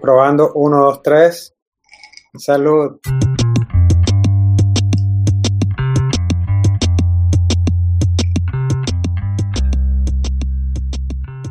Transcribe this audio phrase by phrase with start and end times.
[0.00, 1.54] Probando, uno, dos, tres.
[2.34, 2.98] Salud.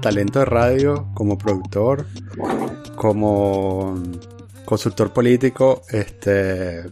[0.01, 2.05] Talento de radio como productor,
[2.95, 3.95] como
[4.65, 6.83] consultor político, este,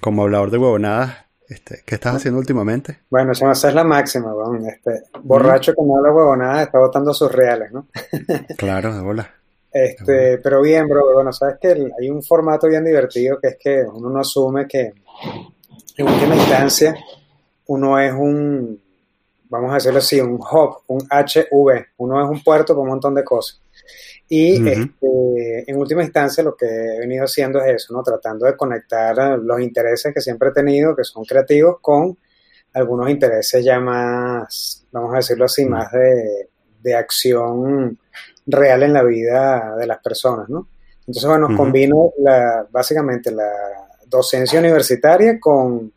[0.00, 1.16] como hablador de huevonadas.
[1.48, 3.00] Este, ¿Qué estás haciendo últimamente?
[3.10, 4.64] Bueno, esa es la máxima, weón.
[4.66, 7.88] Este, borracho que no habla huevonadas está botando sus reales, ¿no?
[8.56, 9.39] claro, de bola.
[9.72, 13.82] Este, pero bien, bro, bueno, sabes que hay un formato bien divertido que es que
[13.82, 14.92] uno no asume que
[15.96, 16.96] en última instancia
[17.66, 18.82] uno es un,
[19.48, 23.14] vamos a decirlo así, un hub, un HV, uno es un puerto con un montón
[23.14, 23.60] de cosas.
[24.28, 28.02] Y este, en última instancia lo que he venido haciendo es eso, ¿no?
[28.02, 32.16] Tratando de conectar los intereses que siempre he tenido, que son creativos, con
[32.72, 36.48] algunos intereses ya más, vamos a decirlo así, más de,
[36.80, 37.98] de acción
[38.50, 40.68] real en la vida de las personas, ¿no?
[41.00, 43.50] Entonces, bueno, combino la, básicamente la
[44.06, 45.92] docencia universitaria con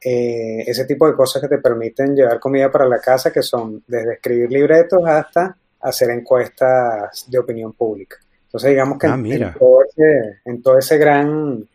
[0.00, 3.82] eh, ese tipo de cosas que te permiten llevar comida para la casa, que son
[3.86, 8.16] desde escribir libretos hasta hacer encuestas de opinión pública.
[8.44, 11.68] Entonces, digamos que ah, en, todo ese, en, todo ese, gran,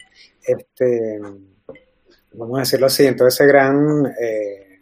[0.45, 1.19] este,
[2.33, 4.79] vamos a decirlo así, en todo ese gran eh,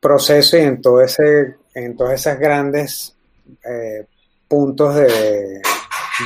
[0.00, 3.16] proceso y en todo ese, en todas esas grandes
[3.64, 4.06] eh,
[4.50, 5.62] puntos de,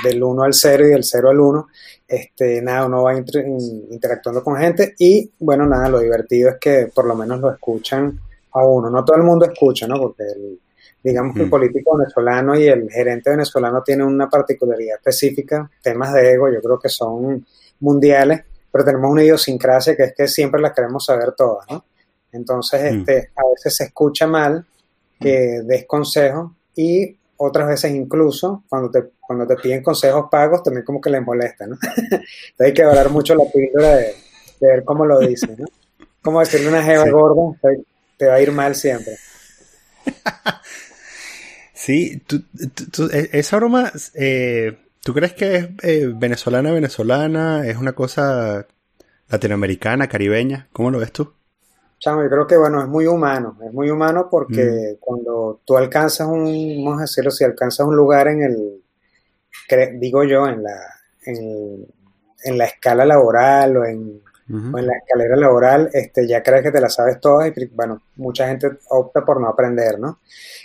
[0.03, 1.67] del 1 al 0 y del 0 al 1,
[2.09, 7.05] este, nada, uno va interactuando con gente y bueno, nada, lo divertido es que por
[7.05, 8.19] lo menos lo escuchan
[8.53, 10.01] a uno, no todo el mundo escucha, ¿no?
[10.01, 10.25] Porque
[11.03, 16.33] digamos que el político venezolano y el gerente venezolano tienen una particularidad específica, temas de
[16.33, 17.47] ego yo creo que son
[17.81, 21.85] mundiales, pero tenemos una idiosincrasia que es que siempre las queremos saber todas, ¿no?
[22.33, 24.67] Entonces, este, a veces se escucha mal
[25.21, 30.85] que des consejos y otras veces incluso cuando te, cuando te piden consejos pagos también
[30.85, 31.77] como que les molesta, ¿no?
[31.97, 34.15] Entonces hay que hablar mucho la píldora de,
[34.61, 35.67] ver cómo lo dicen, ¿no?
[36.23, 37.59] Como decirle una jeva gorda,
[38.17, 39.17] te, va a ir mal siempre.
[41.77, 42.43] Sí, tú,
[43.13, 47.67] e, esa broma, eh, ¿tú crees que es eh, venezolana, venezolana?
[47.67, 48.67] ¿Es una cosa
[49.29, 50.69] latinoamericana, caribeña?
[50.73, 51.35] ¿Cómo lo ves tú?
[52.05, 54.97] Chamo, yo creo que bueno, es muy humano, es muy humano porque mm.
[55.01, 58.83] cuando tú alcanzas un, vamos a decirlo, si alcanzas un lugar en el,
[59.99, 60.77] digo yo, en la,
[61.25, 64.21] en, la escala laboral o en,
[64.51, 68.49] en, la escalera laboral, este, ya crees que te la sabes todas y bueno, mucha
[68.49, 70.21] gente opta por no aprender, ¿no?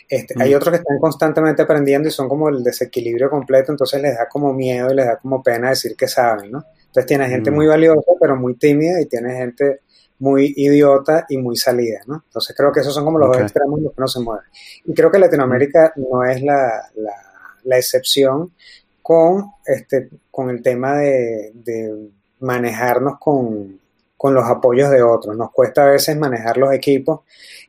[0.09, 4.17] Este, Hay otros que están constantemente aprendiendo y son como el desequilibrio completo, entonces les
[4.17, 6.66] da como miedo y les da como pena decir que saben, ¿no?
[6.88, 9.83] Entonces tiene gente muy valiosa pero muy tímida y tiene gente
[10.19, 12.24] muy idiota y muy salida, ¿no?
[12.25, 14.46] Entonces creo que esos son como los dos extremos en los que no se mueven.
[14.85, 16.90] Y creo que Latinoamérica no es la,
[17.63, 18.52] la, excepción
[19.02, 21.53] con, este, con el tema de,
[22.41, 23.80] manejarnos con,
[24.22, 25.38] los apoyos de otros.
[25.38, 27.22] Nos cuesta a veces manejar los equipos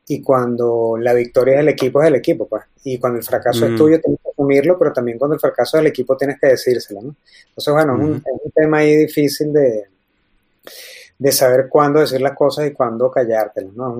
[0.07, 2.63] y cuando la victoria del equipo es el equipo, pues.
[2.83, 5.87] Y cuando el fracaso es tuyo tienes que asumirlo, pero también cuando el fracaso del
[5.87, 7.15] equipo tienes que decírselo, ¿no?
[7.47, 9.85] Entonces, bueno, es, un, tema ahí difícil de,
[11.21, 13.73] de saber cuándo decir las cosas y cuándo callártelas.
[13.75, 13.95] ¿no?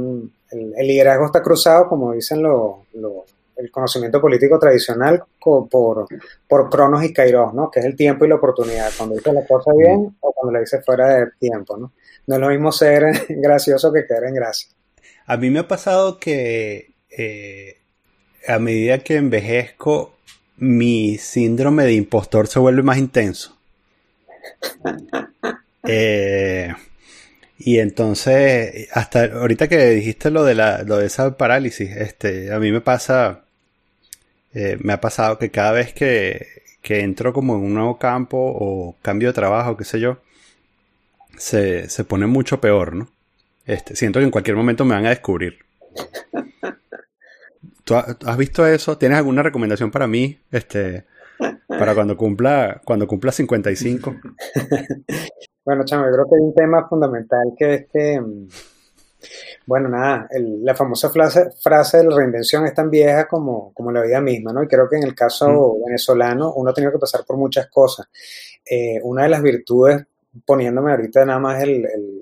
[0.49, 2.85] el, liderazgo está cruzado, como dicen lo,
[3.57, 6.07] el conocimiento político tradicional, por,
[6.47, 7.69] por Cronos y Kairos, ¿no?
[7.69, 10.61] que es el tiempo y la oportunidad, cuando dices la cosa bien o cuando la
[10.61, 11.77] dices fuera de tiempo.
[11.77, 11.91] ¿no?
[12.25, 14.71] no es lo mismo ser gracioso que caer en gracia.
[15.27, 17.77] A mí me ha pasado que eh,
[18.47, 20.15] a medida que envejezco,
[20.57, 23.55] mi síndrome de impostor se vuelve más intenso.
[25.83, 26.73] eh,
[27.63, 32.59] y entonces, hasta ahorita que dijiste lo de, la, lo de esa parálisis, este, a
[32.59, 33.43] mí me pasa,
[34.53, 36.47] eh, me ha pasado que cada vez que,
[36.81, 40.19] que, entro como en un nuevo campo o cambio de trabajo, qué sé yo,
[41.37, 43.11] se, se pone mucho peor, ¿no?
[43.65, 45.59] Este, siento que en cualquier momento me van a descubrir.
[47.83, 48.97] ¿Tú has visto eso?
[48.97, 50.39] ¿Tienes alguna recomendación para mí?
[50.51, 51.05] Este,
[51.67, 54.15] para cuando cumpla, cuando cumpla 55.
[55.63, 58.47] Bueno, chamo, yo creo que hay un tema fundamental que es que, mm,
[59.67, 60.27] bueno, nada,
[60.63, 64.51] la famosa frase, frase de la reinvención es tan vieja como, como la vida misma,
[64.51, 64.63] ¿no?
[64.63, 65.85] Y creo que en el caso mm.
[65.85, 68.07] venezolano uno ha tenido que pasar por muchas cosas.
[68.65, 70.03] Eh, una de las virtudes,
[70.45, 71.63] poniéndome ahorita nada más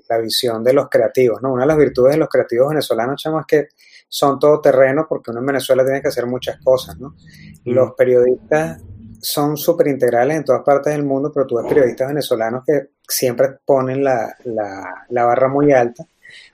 [0.08, 1.52] la visión de los creativos, ¿no?
[1.52, 3.68] Una de las virtudes de los creativos venezolanos, chamo, es que
[4.08, 7.10] son todo terreno porque uno en Venezuela tiene que hacer muchas cosas, ¿no?
[7.64, 7.72] Mm.
[7.72, 8.82] Los periodistas
[9.20, 13.48] son súper integrales en todas partes del mundo, pero tú ves periodistas venezolanos que siempre
[13.64, 16.04] ponen la, la, barra muy alta,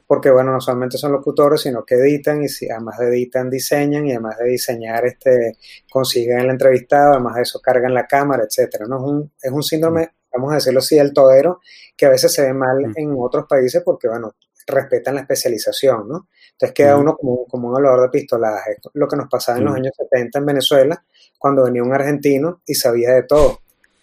[0.07, 4.07] porque bueno, no solamente son locutores, sino que editan y si, además de editan, diseñan
[4.07, 5.57] y además de diseñar, este,
[5.91, 8.87] consiguen el entrevistado, además de eso cargan la cámara, etcétera.
[8.89, 8.97] ¿no?
[8.97, 11.61] Es, un, es un síndrome, vamos a decirlo así, el todero,
[11.97, 14.35] que a veces se ve mal en otros países porque, bueno,
[14.67, 16.29] respetan la especialización, ¿no?
[16.53, 18.77] Entonces queda uno como, como un olor de pistolaje.
[18.95, 21.05] Lo que nos pasaba en los años 70 en Venezuela,
[21.39, 23.61] cuando venía un argentino y sabía de todo.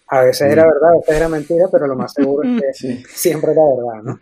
[0.08, 3.52] A veces era verdad, a veces era mentira, pero lo más seguro es que siempre
[3.52, 4.20] era verdad, ¿no?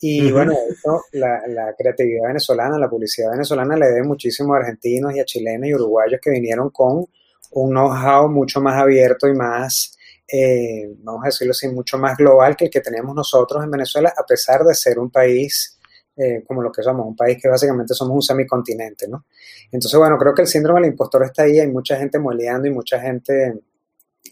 [0.00, 5.14] Y bueno, eso, la, la, creatividad venezolana, la publicidad venezolana le debe muchísimo a argentinos
[5.14, 7.06] y a chilenos y uruguayos que vinieron con
[7.52, 9.96] un know-how mucho más abierto y más,
[10.26, 14.12] eh, vamos a decirlo así, mucho más global que el que teníamos nosotros en Venezuela,
[14.16, 15.78] a pesar de ser un país
[16.16, 19.26] eh, como lo que somos, un país que básicamente somos un semicontinente, ¿no?
[19.72, 22.70] Entonces, bueno, creo que el síndrome del impostor está ahí, hay mucha gente moleando y
[22.70, 23.60] mucha gente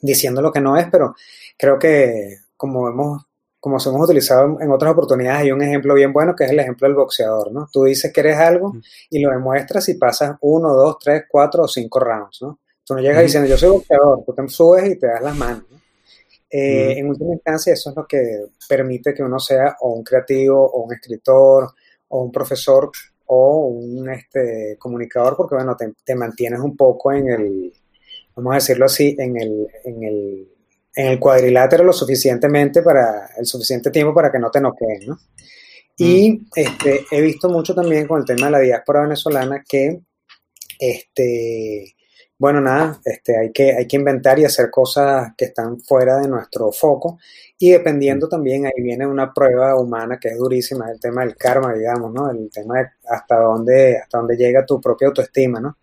[0.01, 1.15] diciendo lo que no es, pero
[1.59, 3.23] creo que como hemos
[3.59, 6.59] como se hemos utilizado en otras oportunidades, hay un ejemplo bien bueno que es el
[6.59, 7.69] ejemplo del boxeador, ¿no?
[7.73, 8.75] Tú dices que eres algo
[9.09, 12.59] y lo demuestras y pasas uno, dos, tres, cuatro o cinco rounds, ¿no?
[12.85, 15.65] Tú no llegas diciendo yo soy boxeador, tú te subes y te das las manos.
[15.71, 15.82] ¿no?
[16.53, 20.71] Eh, en última instancia, eso es lo que permite que uno sea o un creativo,
[20.71, 21.73] o un escritor,
[22.09, 22.91] o un profesor,
[23.27, 27.73] o un este, comunicador, porque bueno, te, te mantienes un poco en el,
[28.37, 30.49] vamos a decirlo así, en el, en el
[30.95, 35.19] en el cuadrilátero lo suficientemente para, el suficiente tiempo para que no te noqueen, ¿no?
[35.97, 36.47] Y mm.
[36.55, 40.01] este, he visto mucho también con el tema de la diáspora venezolana que,
[40.79, 41.95] este,
[42.43, 46.27] bueno, nada, este, hay, que, hay que inventar y hacer cosas que están fuera de
[46.27, 47.21] nuestro foco
[47.57, 48.31] y dependiendo mm.
[48.31, 52.29] también, ahí viene una prueba humana que es durísima, el tema del karma, digamos, ¿no?
[52.29, 55.77] El tema de hasta dónde, hasta dónde llega tu propia autoestima, ¿no?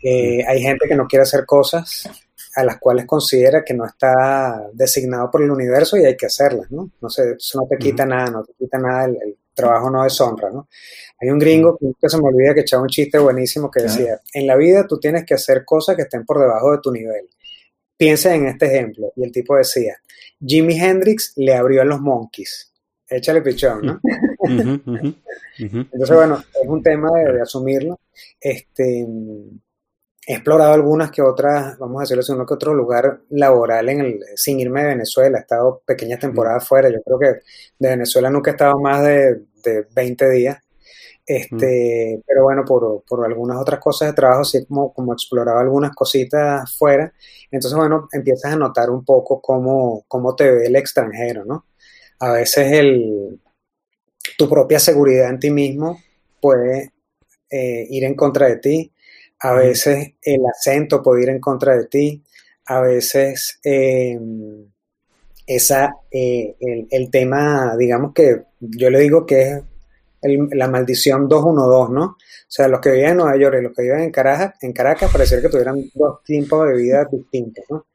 [0.00, 0.48] Eh, mm.
[0.48, 2.08] hay gente que no quiere hacer cosas
[2.54, 6.70] a las cuales considera que no está designado por el universo y hay que hacerlas,
[6.70, 6.88] ¿no?
[7.00, 10.50] No sé, eso no te quita nada, no te quita nada, el, trabajo no deshonra,
[10.50, 10.68] ¿no?
[11.20, 14.46] Hay un gringo que se me olvida que echaba un chiste buenísimo que decía, en
[14.46, 17.28] la vida tú tienes que hacer cosas que estén por debajo de tu nivel.
[17.96, 19.12] Piensa en este ejemplo.
[19.16, 19.96] Y el tipo decía,
[20.44, 22.72] Jimi Hendrix le abrió a los Monkeys.
[23.06, 24.00] Échale pichón, ¿no?
[25.58, 28.00] Entonces, bueno, es un tema de, de asumirlo.
[28.40, 29.06] Este,
[30.26, 34.00] he explorado algunas que otras, vamos a decirlo así, uno que otro lugar laboral en
[34.00, 35.38] el, sin irme de Venezuela.
[35.38, 36.88] He estado pequeñas temporadas fuera.
[36.88, 37.40] Yo creo que
[37.78, 40.58] de Venezuela nunca he estado más de, de 20 días.
[41.26, 45.94] Este, Pero bueno, por, por, algunas otras cosas de trabajo, sí como, como exploraba algunas
[45.94, 47.12] cositas fuera.
[47.50, 51.66] Entonces, bueno, empiezas a notar un poco cómo, cómo te ve el extranjero, ¿no?
[52.18, 53.40] A veces el,
[54.36, 56.00] tu propia seguridad en ti mismo
[56.40, 56.92] puede
[57.50, 58.92] eh, ir en contra de ti
[59.40, 62.22] a veces el acento puede ir en contra de ti,
[62.66, 64.69] a veces em,
[65.56, 66.54] esa, eh,
[66.90, 69.62] el, tema, digamos que yo le digo que es
[70.52, 72.04] la maldición 212, ¿no?
[72.04, 72.16] O
[72.46, 75.10] sea, los que viven en Nueva York y los que viven en Caracas, en Caracas
[75.10, 77.86] parece que tuvieran dos tipos de vida distintos, ¿no?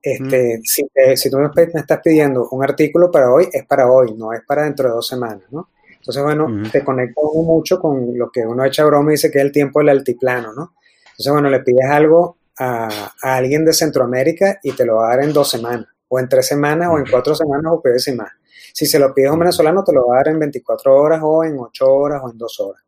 [0.00, 4.32] Este, si, si, tú me, estás pidiendo un artículo para hoy, es para hoy, no
[4.32, 5.68] es para dentro de dos semanas, ¿no?
[5.90, 9.44] Entonces, bueno, te conecta mucho con lo que uno echa broma y dice que es
[9.44, 10.72] el tiempo del altiplano, ¿no?
[11.10, 15.24] Entonces, bueno, le pides algo a, alguien de Centroamérica y te lo va a dar
[15.24, 18.30] en dos semanas, o en tres semanas, o en cuatro semanas, o puedes y más.
[18.74, 21.20] Si se lo pides a un venezolano, te lo va a dar en 24 horas,
[21.24, 22.82] o en 8 horas, o en 2 horas.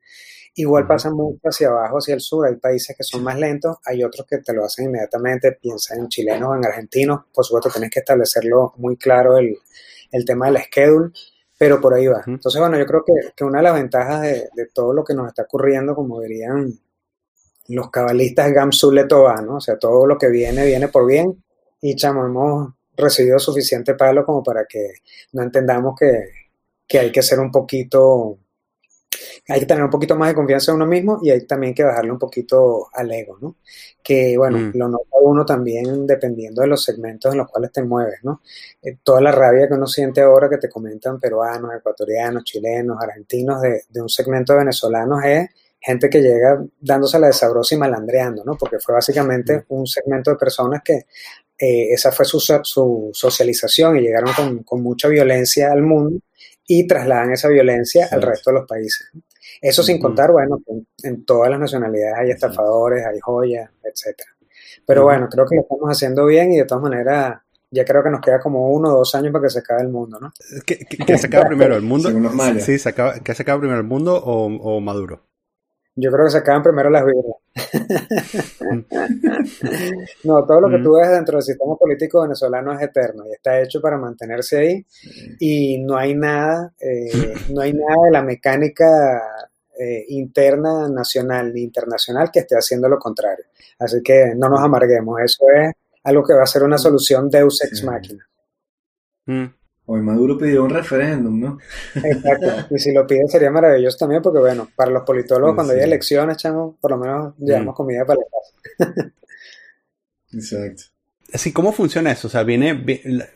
[0.56, 2.46] Igual pasa mucho hacia abajo, hacia el sur.
[2.46, 5.52] Hay países que son más lentos, hay otros que te lo hacen inmediatamente.
[5.52, 7.22] Piensa en chilenos o en argentinos.
[7.32, 9.56] Por supuesto, tienes que establecerlo muy claro el,
[10.12, 11.10] el tema del schedule,
[11.56, 12.22] pero por ahí va.
[12.26, 15.14] Entonces, bueno, yo creo que, que una de las ventajas de, de, todo lo que
[15.14, 16.78] nos está ocurriendo, como dirían
[17.69, 19.56] los cabalistas Gamsul ¿no?
[19.56, 21.43] O sea, todo lo que viene, viene por bien.
[21.81, 24.94] Y chamo, hemos recibido suficiente palo como para que
[25.32, 26.10] no entendamos que,
[26.86, 28.39] que hay que ser un poquito,
[29.48, 31.84] hay que tener un poquito más de confianza en uno mismo y hay también que
[31.84, 33.56] bajarle un poquito al ego, ¿no?
[34.03, 34.72] Que bueno, mm.
[34.74, 38.43] lo nota uno también dependiendo de los segmentos en los cuales te mueves, ¿no?
[38.82, 43.60] Eh, toda la rabia que uno siente ahora que te comentan peruanos, ecuatorianos, chilenos, argentinos
[43.63, 45.48] de, de un segmento de venezolanos es
[45.84, 48.56] gente que llega dándosela de sabrosa y malandreando, ¿no?
[48.56, 51.03] Porque fue básicamente un segmento de personas que
[51.58, 56.20] eh, esa fue su, su, socialización y llegaron con, con, mucha violencia al mundo
[56.67, 59.11] y trasladan esa violencia al resto de los países.
[59.61, 64.31] Eso sin contar, bueno, en, en, todas las nacionalidades hay estafadores, hay joyas, etcétera.
[64.87, 68.11] Pero bueno, creo que lo estamos haciendo bien y de todas maneras ya creo que
[68.11, 70.32] nos queda como uno o dos años para que se acabe el mundo, ¿no?
[70.65, 72.11] ¿Qué, se acaba primero, el mundo?
[72.61, 75.23] Sí, se acaba, ¿qué se acaba primero, el mundo o, o Maduro?
[75.96, 77.36] Yo creo que se acaban primero las vidas.
[80.24, 83.60] no, todo lo que tú ves dentro del sistema político venezolano es eterno y está
[83.60, 84.84] hecho para mantenerse ahí
[85.39, 89.22] y no hay nada, eh, no hay nada de la mecánica
[89.79, 93.44] eh, interna, nacional ni internacional que esté haciendo lo contrario.
[93.79, 95.72] Así que no nos amarguemos, eso es
[96.03, 98.27] algo que va a ser una solución Deus ex machina.
[99.27, 99.63] Mm.
[99.86, 101.58] Hoy Maduro pidió un referéndum, ¿no?
[101.94, 102.46] Exacto.
[102.74, 106.38] Y si lo pide sería maravilloso también, porque bueno, para los politólogos cuando hay elecciones,
[106.38, 107.76] chamo, por lo menos llevamos mm.
[107.76, 109.12] comida para la casa.
[110.32, 110.84] Exacto.
[111.32, 112.29] Así, ¿cómo funciona eso?
[112.29, 112.72] O sea, viene,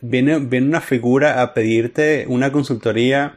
[0.01, 3.35] viene, viene una figura a pedirte una consultoría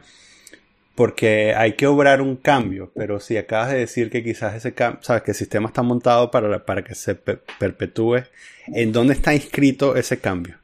[0.95, 5.01] porque hay que obrar un cambio, pero si acabas de decir que quizás ese cambio,
[5.03, 8.23] sabes que el sistema está montado para, para que se perpetúe,
[8.67, 10.62] ¿en dónde está inscrito ese cambio?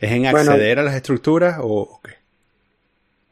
[0.00, 2.12] ¿Es en acceder a las estructuras o, qué?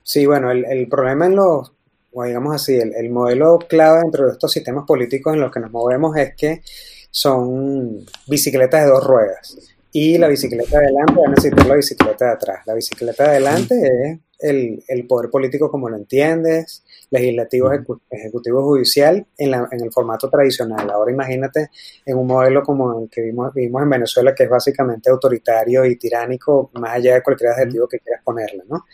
[0.02, 1.72] Sí, bueno, el, problema en los,
[2.12, 5.70] o digamos así, el, modelo clave dentro de estos sistemas políticos en los que nos
[5.70, 6.62] movemos es que
[7.10, 9.56] son bicicletas de dos ruedas.
[9.92, 12.66] Y la bicicleta de adelante va a necesitar la bicicleta de atrás.
[12.66, 17.70] La bicicleta de adelante es el, poder político como lo entiendes, legislativo,
[18.10, 20.90] ejecutivo, judicial, en, la, en, el formato tradicional.
[20.90, 21.70] Ahora imagínate
[22.04, 25.96] en un modelo como el que vimos, vimos en Venezuela, que es básicamente autoritario y
[25.96, 28.84] tiránico, más allá de cualquier adjetivo que quieras ponerle, ¿no?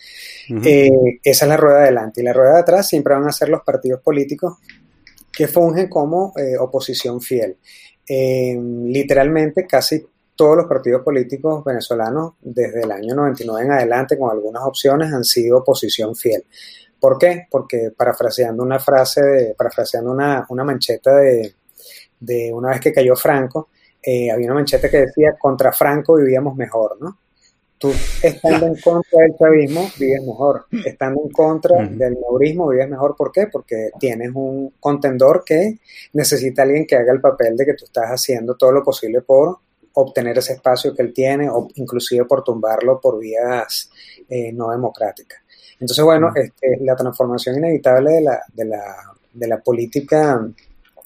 [0.65, 2.21] Eh, esa es la rueda de adelante.
[2.21, 4.59] Y la rueda de atrás siempre van a ser los partidos políticos
[5.33, 7.57] que fungen como eh, oposición fiel.
[8.09, 14.31] Eh, literalmente casi todos los partidos políticos venezolanos desde el año 99 en adelante, con
[14.31, 16.45] algunas opciones, han sido oposición fiel.
[17.01, 17.47] ¿Por qué?
[17.51, 21.55] Porque parafraseando una frase, de, parafraseando una, una mancheta de,
[22.21, 23.71] de, una vez que cayó Franco,
[24.03, 27.19] eh, había una mancheta que decía, contra Franco vivíamos mejor, ¿no?
[27.79, 27.91] Tú
[28.23, 33.33] estando en contra del chavismo vives mejor, estando en contra del neurismo vives mejor, ¿por
[33.33, 33.47] qué?
[33.47, 35.79] Porque tienes un contendor que
[36.13, 39.61] necesita alguien que haga el papel de que tú estás haciendo todo lo posible por
[39.95, 43.91] obtener ese espacio que él tiene o inclusive por tumbarlo por vías
[44.29, 45.41] eh, no democráticas.
[45.81, 48.83] Entonces, bueno, este, la transformación inevitable de la, de la,
[49.33, 50.47] de la política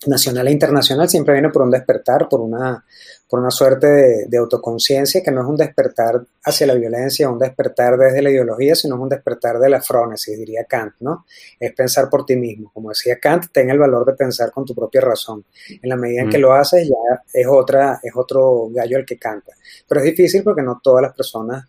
[0.07, 2.85] nacional e internacional siempre viene por un despertar, por una,
[3.28, 7.97] por una suerte de, autoconciencia que no es un despertar hacia la violencia, un despertar
[7.97, 11.25] desde la ideología, sino es un despertar de la frónesis, diría Kant, ¿no?
[11.59, 12.71] Es pensar por ti mismo.
[12.73, 15.45] Como decía Kant, ten el valor de pensar con tu propia razón.
[15.69, 16.43] En la medida en que mm.
[16.43, 19.52] lo haces, ya es, otra, es otro gallo el que canta.
[19.88, 21.66] Pero es difícil porque no todas las personas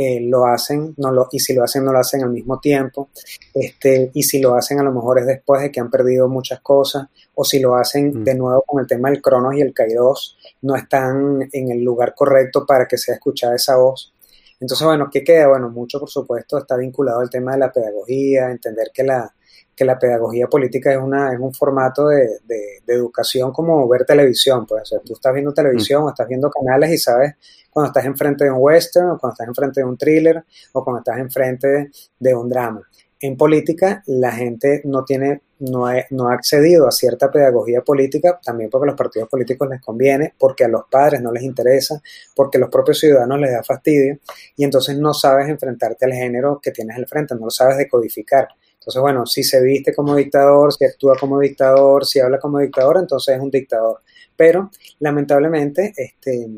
[0.00, 3.08] eh, lo hacen, no lo, y si lo hacen, no lo hacen al mismo tiempo,
[3.52, 6.60] este, y si lo hacen a lo mejor es después de que han perdido muchas
[6.60, 8.22] cosas, o si lo hacen mm.
[8.22, 12.14] de nuevo con el tema del Cronos y el Kairos, no están en el lugar
[12.14, 14.14] correcto para que sea escuchada esa voz.
[14.60, 15.48] Entonces, bueno, ¿qué queda?
[15.48, 19.34] Bueno, mucho por supuesto está vinculado al tema de la pedagogía, entender que la,
[19.74, 24.66] que la pedagogía política es, una, es un formato de, de, educación como ver televisión.
[24.66, 27.34] Pues, o sea, tú estás viendo televisión o estás viendo canales y sabes
[27.70, 30.98] cuando estás enfrente de un western o cuando estás enfrente de un thriller o cuando
[30.98, 32.82] estás enfrente de un drama.
[33.20, 38.38] En política la gente no tiene, no ha, no ha accedido a cierta pedagogía política,
[38.44, 42.00] también porque a los partidos políticos les conviene, porque a los padres no les interesa,
[42.36, 44.18] porque a los propios ciudadanos les da fastidio,
[44.56, 48.48] y entonces no sabes enfrentarte al género que tienes al frente, no lo sabes decodificar.
[48.88, 52.96] Entonces, bueno, si se viste como dictador, si actúa como dictador, si habla como dictador,
[52.96, 54.00] entonces es un dictador.
[54.34, 56.48] Pero, lamentablemente, este,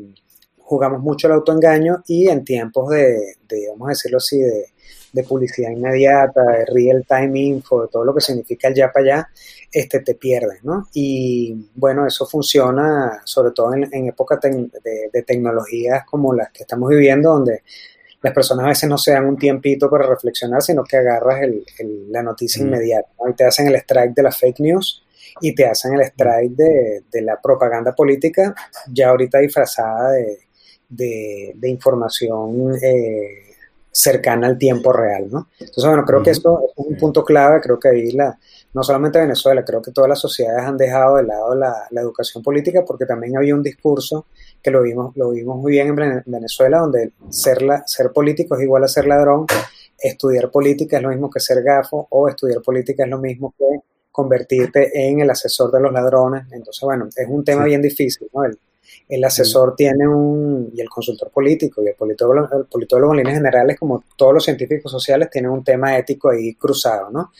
[0.57, 3.35] jugamos mucho el autoengaño y en tiempos de,
[3.71, 8.21] vamos a decirlo así, de, publicidad inmediata, de real time info, de todo lo que
[8.21, 9.29] significa el ya para allá,
[9.69, 10.87] este, te pierdes, ¿no?
[10.93, 17.33] Y bueno, eso funciona sobre todo en, épocas de, tecnologías como las que estamos viviendo,
[17.33, 17.63] donde
[18.21, 21.41] las personas a veces no se dan un tiempito para reflexionar, sino que agarras
[22.09, 25.03] la noticia inmediata, y te hacen el strike de la fake news
[25.39, 28.53] y te hacen el strike de, de la propaganda política,
[28.91, 30.39] ya ahorita disfrazada de
[30.91, 33.55] de, información eh,
[33.91, 35.47] cercana al tiempo real, ¿no?
[35.59, 38.37] Entonces, bueno, creo que esto es un punto clave, creo que ahí la,
[38.73, 42.83] no solamente Venezuela, creo que todas las sociedades han dejado de lado la, educación política
[42.85, 44.25] porque también había un discurso
[44.61, 48.63] que lo vimos, lo vimos muy bien en Venezuela, donde ser, la, ser político es
[48.63, 49.45] igual a ser ladrón,
[49.97, 53.65] estudiar política es lo mismo que ser gafo, o estudiar política es lo mismo que
[54.11, 56.43] convertirte en el asesor de los ladrones.
[56.51, 58.43] Entonces, bueno, es un tema bien difícil, ¿no?
[58.43, 58.57] el
[59.25, 63.77] asesor tiene un, y el consultor político y el politólogo, el politólogo en líneas generales,
[63.77, 67.31] como todos los científicos sociales, tienen un tema ético ahí cruzado, ¿no?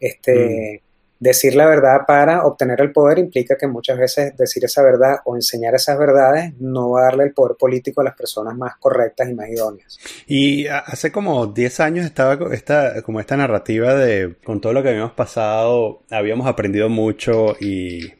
[0.00, 0.82] Este,
[1.20, 5.34] decir la verdad para obtener el poder implica que muchas veces decir esa verdad o
[5.34, 9.28] enseñar esas verdades no va a darle el poder político a las personas más correctas
[9.28, 9.98] y más idóneas.
[10.26, 14.90] Y hace como 10 años estaba esta, como esta narrativa de con todo lo que
[14.90, 18.17] habíamos pasado, habíamos aprendido mucho y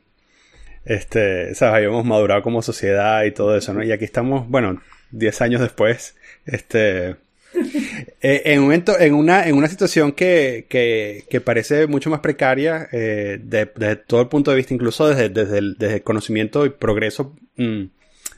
[0.88, 1.74] este, ¿sabes?
[1.76, 3.84] habíamos madurado como sociedad y todo eso, ¿no?
[3.84, 4.80] Y aquí estamos, bueno,
[5.10, 6.16] 10 años después,
[6.46, 7.10] este
[8.22, 13.38] eh, en, un en, una, en una situación que, que, parece mucho más precaria eh,
[13.42, 17.84] desde todo el punto de vista, incluso desde, desde, el, conocimiento y progreso mm,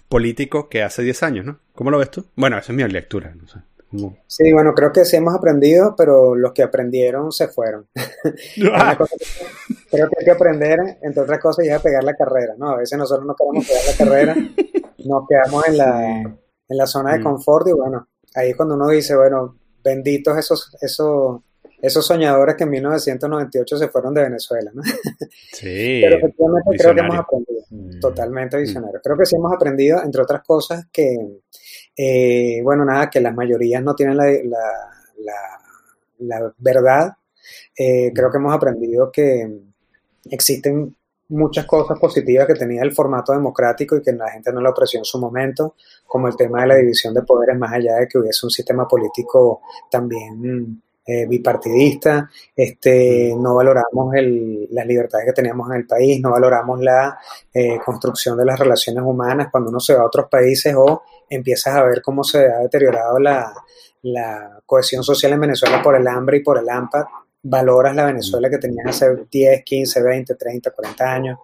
[0.09, 1.59] político que hace 10 años, ¿no?
[1.73, 2.26] ¿Cómo lo ves tú?
[2.35, 3.59] Bueno, esa es mi lectura, no sé.
[4.28, 7.87] Sí, bueno, creo que sí hemos aprendido, pero los que aprendieron se fueron.
[8.73, 8.99] Ah.
[9.90, 12.70] Creo que hay que aprender, entre otras cosas, ya a pegar la carrera, ¿no?
[12.70, 14.35] A veces nosotros no queremos pegar la carrera,
[15.04, 16.20] nos quedamos en la,
[16.70, 17.23] en la zona de mm.
[17.23, 21.40] confort y bueno, ahí es cuando uno dice, bueno, benditos esos, esos,
[21.82, 24.82] esos soñadores que en 1998 se fueron de Venezuela, ¿no?
[25.52, 26.00] Sí.
[26.02, 28.00] Pero efectivamente creo que hemos aprendido, mm.
[28.00, 28.61] totalmente mm.
[28.61, 29.00] visionario.
[29.02, 31.16] Creo que sí hemos aprendido, entre otras cosas, que,
[31.97, 34.26] eh, bueno, nada, que las mayorías no tienen la,
[36.18, 37.12] la, verdad.
[37.76, 39.69] Eh, creo que hemos aprendido que
[40.30, 40.94] existen
[41.30, 44.99] muchas cosas positivas que tenía el formato democrático y que la gente no lo apreció
[44.99, 45.75] en su momento,
[46.06, 48.87] como el tema de la división de poderes, más allá de que hubiese un sistema
[48.87, 56.20] político también eh, bipartidista, este, no valoramos el, las libertades que teníamos en el país,
[56.20, 57.18] no valoramos la
[57.54, 59.49] eh, construcción de las relaciones humanas.
[59.50, 63.18] Cuando uno se va a otros países o empiezas a ver cómo se ha deteriorado
[63.18, 63.52] la,
[64.02, 67.08] la cohesión social en Venezuela por el hambre y por el AMPA,
[67.42, 71.38] valoras la Venezuela que tenías hace 10, 15, 20, 30, 40 años,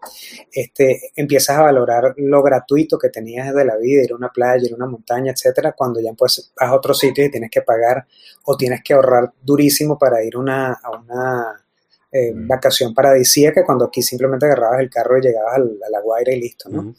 [0.52, 4.64] este, empiezas a valorar lo gratuito que tenías de la vida, ir a una playa,
[4.64, 7.62] ir a una montaña, etcétera, cuando ya pues vas a otro sitio y tienes que
[7.62, 8.06] pagar
[8.44, 11.64] o tienes que ahorrar durísimo para ir una, a una
[12.12, 16.40] eh, vacación paradisíaca, cuando aquí simplemente agarrabas el carro y llegabas a la Guaira y
[16.40, 16.94] listo, ¿no?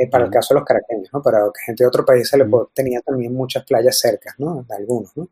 [0.00, 1.20] Eh, para el caso de los caraqueños, ¿no?
[1.20, 4.64] Para gente de otro país se le tenía también muchas playas cercas, ¿no?
[4.66, 5.28] De algunos, ¿no?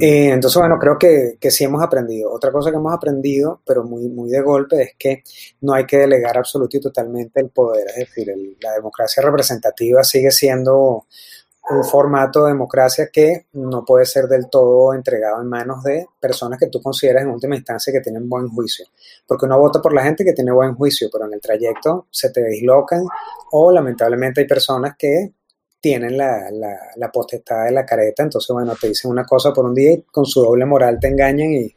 [0.00, 2.32] Eh, entonces, bueno, creo que, que, sí hemos aprendido.
[2.32, 5.22] Otra cosa que hemos aprendido, pero muy, muy de golpe, es que
[5.60, 7.88] no hay que delegar absoluto y totalmente el poder.
[7.88, 11.04] Es decir, la democracia representativa sigue siendo
[11.68, 16.58] un formato de democracia que no puede ser del todo entregado en manos de personas
[16.58, 18.86] que tú consideras en última instancia que tienen buen juicio.
[19.26, 22.30] Porque uno vota por la gente que tiene buen juicio, pero en el trayecto se
[22.30, 23.04] te dislocan
[23.50, 25.32] o lamentablemente hay personas que
[25.80, 26.50] tienen la,
[26.96, 30.02] la, potestad de la careta, entonces bueno, te dicen una cosa por un día y
[30.02, 31.76] con su doble moral te engañan y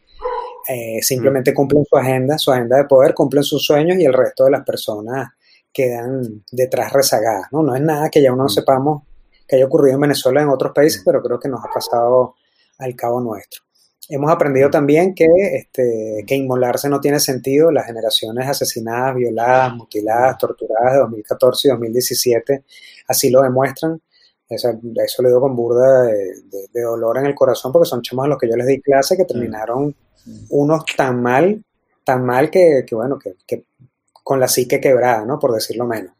[0.68, 4.46] eh, simplemente cumplen su agenda, su agenda de poder, cumplen sus sueños y el resto
[4.46, 5.30] de las personas
[5.72, 7.62] quedan detrás rezagadas, ¿no?
[7.62, 9.04] No es nada que ya uno sepamos
[9.50, 12.36] que haya ocurrido en Venezuela en otros países, pero creo que nos ha pasado
[12.78, 13.64] al cabo nuestro.
[14.08, 17.72] Hemos aprendido también que, este, que inmolarse no tiene sentido.
[17.72, 22.64] Las generaciones asesinadas, violadas, mutiladas, torturadas de 2014 y 2017
[23.08, 24.02] así lo demuestran.
[24.48, 28.30] Eso, eso lo digo con burda de, dolor en el corazón porque son chamos a
[28.30, 29.96] los que yo les di clase que terminaron
[30.50, 31.64] unos tan mal,
[32.04, 33.66] tan mal que, que bueno, que, que,
[34.24, 35.38] con la psique quebrada, ¿no?
[35.38, 36.14] Por decirlo menos.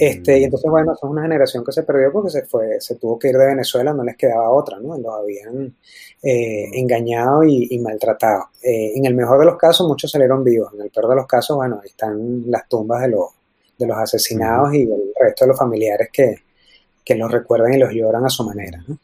[0.00, 3.18] Este, y entonces, bueno, son una generación que se perdió porque se fue, se tuvo
[3.18, 4.96] que ir de Venezuela, no les quedaba otra, ¿no?
[4.96, 5.76] Los habían
[6.22, 8.44] eh, engañado y, maltratado.
[8.62, 10.72] Eh, en el mejor de los casos, muchos salieron vivos.
[10.72, 13.26] En el peor de los casos, bueno, ahí están las tumbas de los,
[13.78, 16.34] de los asesinados y el resto de los familiares que,
[17.04, 18.96] que los recuerdan y los lloran a su manera, ¿no?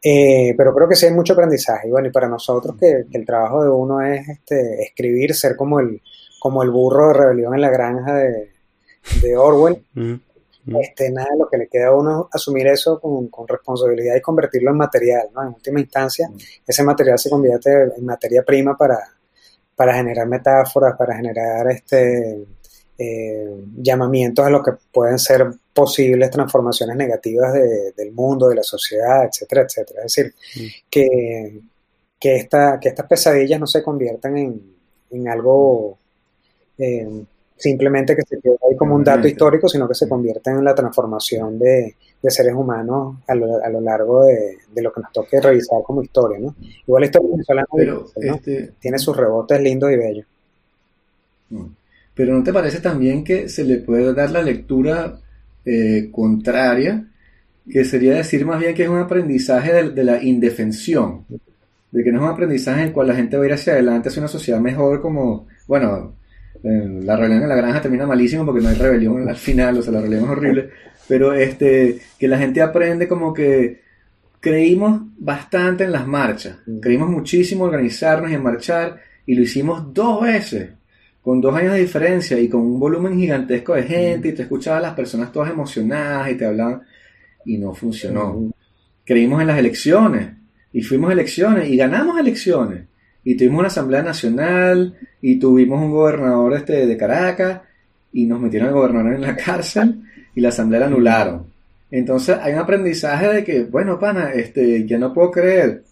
[0.00, 1.88] Eh, pero creo que sí hay mucho aprendizaje.
[1.88, 5.80] Y bueno, y para nosotros que, el trabajo de uno es este, escribir, ser como
[5.80, 6.00] el,
[6.38, 8.50] como el burro de rebelión en la granja de,
[9.20, 9.84] de Orwell.
[9.94, 10.14] Mm,
[10.68, 10.76] mm.
[10.80, 14.70] Este, nada, lo que le queda a uno es asumir eso con, responsabilidad y convertirlo
[14.70, 15.42] en material, ¿no?
[15.42, 16.30] En última instancia,
[16.66, 18.98] ese material se convierte en materia prima para,
[19.74, 22.44] para generar metáforas, para generar este,
[22.98, 29.24] eh, llamamientos a lo que pueden ser posibles transformaciones negativas del mundo, de la sociedad,
[29.24, 30.00] etcétera, etcétera.
[30.04, 30.34] Es decir,
[30.90, 31.60] que,
[32.18, 34.78] que, esta, que estas pesadillas no se conviertan en,
[35.10, 35.98] en algo
[36.76, 37.24] eh,
[37.58, 40.74] simplemente que se quede ahí como un dato histórico, sino que se convierta en la
[40.74, 45.82] transformación de, seres humanos a lo, a lo largo de, lo que nos toque revisar
[45.84, 46.54] como historia, ¿no?
[46.86, 47.66] Igual la historia venezolana
[48.16, 50.26] este, tiene sus rebotes lindos y bellos.
[51.50, 51.64] Mm.
[52.14, 55.18] Pero ¿no te parece también que se le puede dar la lectura
[55.64, 57.04] eh, contraria,
[57.68, 61.24] que sería decir más bien que es un aprendizaje de, de, la indefensión,
[61.90, 63.72] de que no es un aprendizaje en el cual la gente va a ir hacia
[63.74, 66.17] adelante hacia una sociedad mejor como, bueno,
[66.62, 69.92] la rebelión en la granja termina malísimo porque no hay rebelión al final, o sea,
[69.92, 70.70] la rebelión es horrible,
[71.06, 73.80] pero este, que la gente aprende como que
[74.40, 80.22] creímos bastante en las marchas, creímos muchísimo organizarnos y en marchar, y lo hicimos dos
[80.22, 80.70] veces,
[81.22, 84.78] con dos años de diferencia y con un volumen gigantesco de gente y te escuchabas
[84.78, 86.82] a las personas todas emocionadas y te hablaban
[87.44, 88.50] y no funcionó.
[89.04, 90.30] Creímos en las elecciones
[90.72, 92.86] y fuimos a elecciones y ganamos elecciones
[93.28, 97.60] y tuvimos una asamblea nacional y tuvimos un gobernador este de Caracas
[98.10, 100.00] y nos metieron al gobernador en la cárcel
[100.34, 101.44] y la asamblea la anularon.
[101.90, 105.82] Entonces hay un aprendizaje de que, bueno, pana, este, ya no puedo creer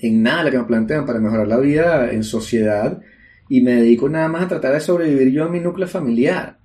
[0.00, 3.00] en nada lo que me plantean para mejorar la vida en sociedad
[3.48, 6.58] y me dedico nada más a tratar de sobrevivir yo en mi núcleo familiar.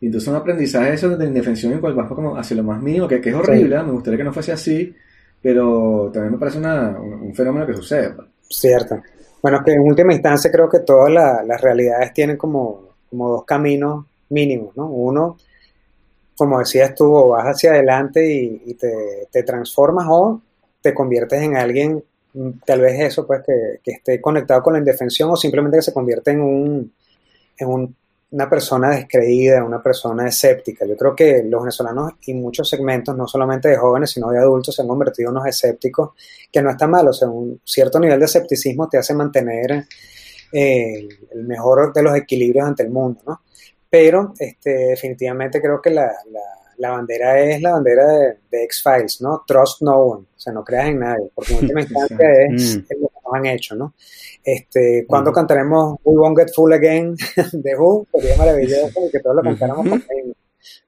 [0.00, 3.06] Y entonces un aprendizaje eso de indefensión en cual bajo como hacia lo más mínimo,
[3.06, 4.92] que, es horrible, me gustaría que no fuese así,
[5.40, 8.10] pero también me parece un, fenómeno que sucede.
[8.10, 8.26] Pues.
[8.50, 9.00] Cierto.
[9.42, 14.06] Bueno, que en última instancia creo que todas las realidades tienen como, como dos caminos
[14.30, 14.86] mínimos, ¿no?
[14.86, 15.36] Uno,
[16.36, 20.40] como decías tú, vas hacia adelante y, te, transformas o
[20.80, 24.80] te conviertes en alguien, mm, tal vez eso, pues que, que esté conectado con la
[24.80, 26.92] indefensión o simplemente que se convierte en un,
[27.58, 27.96] en un
[28.30, 30.84] una persona descreída, una persona escéptica.
[30.86, 34.74] Yo creo que los venezolanos y muchos segmentos, no solamente de jóvenes, sino de adultos,
[34.74, 36.10] se han convertido en unos escépticos,
[36.52, 39.86] que no está mal, o sea, un cierto nivel de escepticismo te hace mantener
[40.52, 43.40] eh, el mejor de los equilibrios ante el mundo, ¿no?
[43.90, 46.12] Pero este, definitivamente creo que la,
[46.78, 48.06] bandera es la bandera
[48.50, 49.44] de, X-Files, ¿no?
[49.46, 53.00] Trust no one, o sea, no creas en nadie, porque en última instancia es, mm.
[53.00, 53.94] nos han hecho, ¿no?
[54.42, 57.16] Este, cuando cantaremos We Won't Get Full Again
[57.52, 60.02] de Who, sería maravilloso que todos lo cantáramos con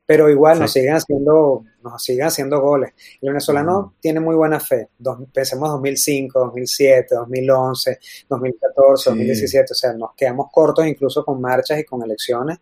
[0.07, 2.92] Pero igual nos siguen haciendo, nos siguen haciendo goles.
[3.20, 4.88] El venezolano tiene muy buena fe.
[5.33, 7.98] pensemos 2005, 2007, 2011,
[8.29, 9.72] 2014, 2017.
[9.72, 12.59] O sea, nos quedamos cortos incluso con marchas y con elecciones.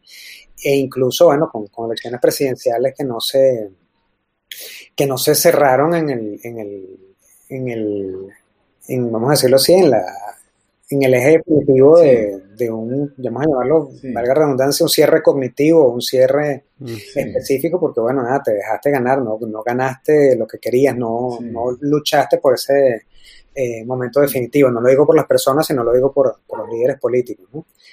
[0.62, 3.70] E incluso, bueno, con, elecciones presidenciales que no se,
[4.94, 7.16] que no se cerraron en el, en el,
[7.48, 8.28] en el,
[8.88, 10.04] vamos a decirlo así, en la
[10.90, 16.00] en el eje definitivo de, un, vamos a llamarlo, valga redundancia, un cierre cognitivo, un
[16.00, 20.96] cierre mm, específico, porque bueno, nada, te dejaste ganar, no, no ganaste lo que querías,
[20.96, 23.02] no, no luchaste por ese
[23.54, 24.70] eh, momento definitivo.
[24.70, 27.46] No lo digo por las personas, sino lo digo por, los líderes políticos.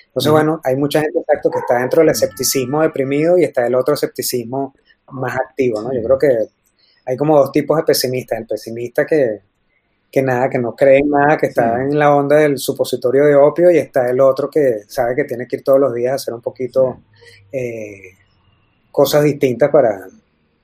[0.07, 3.75] Entonces, bueno, hay mucha gente exacto que está dentro del escepticismo deprimido y está el
[3.75, 4.73] otro escepticismo
[5.09, 5.93] más activo, ¿no?
[5.93, 6.29] Yo creo que
[7.05, 8.39] hay como dos tipos de pesimistas.
[8.39, 9.41] El pesimista que,
[10.11, 13.35] que nada, que no cree en nada, que está en la onda del supositorio de
[13.35, 16.15] opio y está el otro que sabe que tiene que ir todos los días a
[16.15, 17.01] hacer un poquito
[17.51, 18.11] eh,
[18.91, 20.07] cosas distintas para,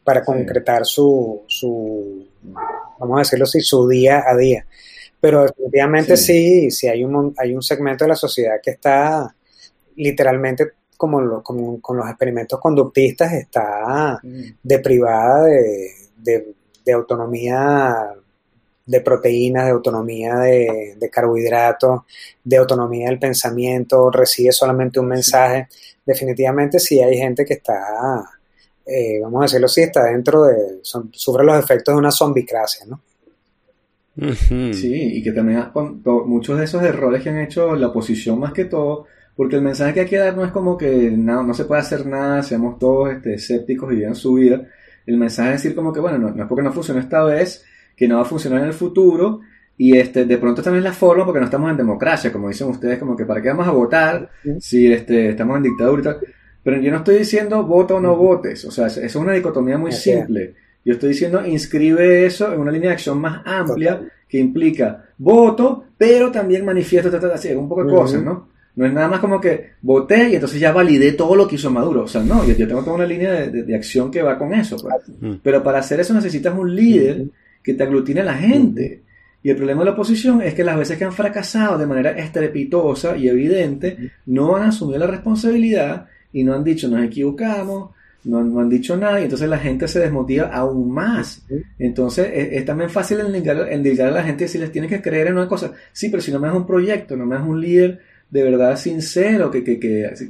[0.04, 2.28] para concretar su, su,
[3.00, 4.66] vamos a decirlo así, su día a día.
[5.20, 9.36] Pero definitivamente sí, sí, hay, un, hay un segmento de la sociedad que está
[9.98, 14.20] literalmente como, con los experimentos conductistas, está
[14.64, 18.14] deprivada de, de, de autonomía
[18.86, 22.02] de proteínas, de autonomía de, carbohidratos,
[22.44, 25.68] de autonomía del pensamiento, recibe solamente un mensaje.
[26.06, 28.24] Definitivamente sí hay gente que está,
[28.86, 33.02] eh, vamos a decirlo así, está dentro de, sufre los efectos de una zombicracia, ¿no?
[34.74, 35.64] Sí, y que también
[36.04, 39.94] muchos de esos errores que han hecho la oposición más que todo, porque el mensaje
[39.94, 42.78] que hay que dar no es como que no, no se puede hacer nada, seamos
[42.78, 44.68] todos este, escépticos y vivan su vida.
[45.06, 47.64] El mensaje es decir como que, bueno, no, no es porque no funcionó esta vez,
[47.96, 49.42] que no va a funcionar en el futuro.
[49.78, 53.00] Y este, de pronto también la forma, porque no estamos en democracia, como dicen ustedes,
[53.00, 56.18] como que para qué vamos a votar si este, estamos en dictadura y tal.
[56.64, 59.78] Pero yo no estoy diciendo vota o no votes, o sea, eso es una dicotomía
[59.80, 60.54] muy simple.
[60.86, 65.86] Yo estoy diciendo inscribe eso en una línea de acción más amplia que implica voto,
[65.98, 68.50] pero también manifiesto, así, un poco de cosas, ¿no?
[68.76, 71.70] No es nada más como que voté y entonces ya validé todo lo que hizo
[71.70, 72.04] Maduro.
[72.04, 74.78] O sea, no, yo, tengo toda una línea de, acción que va con eso.
[74.78, 75.40] Pues.
[75.44, 77.26] Pero para hacer eso necesitas un líder
[77.64, 79.02] que te aglutine a la gente.
[79.44, 82.12] Y el problema de la oposición es que las veces que han fracasado de manera
[82.12, 87.92] estrepitosa y evidente, no han asumido la responsabilidad y no han dicho nos equivocamos,
[88.24, 91.44] no, han dicho nada y entonces la gente se desmotiva aún más.
[91.80, 95.48] Entonces es, también fácil endilgar, a la gente si les tienes que creer en una
[95.48, 95.74] cosa.
[95.92, 98.78] Sí, pero si no me das un proyecto, no me das un líder de verdad
[98.78, 99.78] sincero, que, que,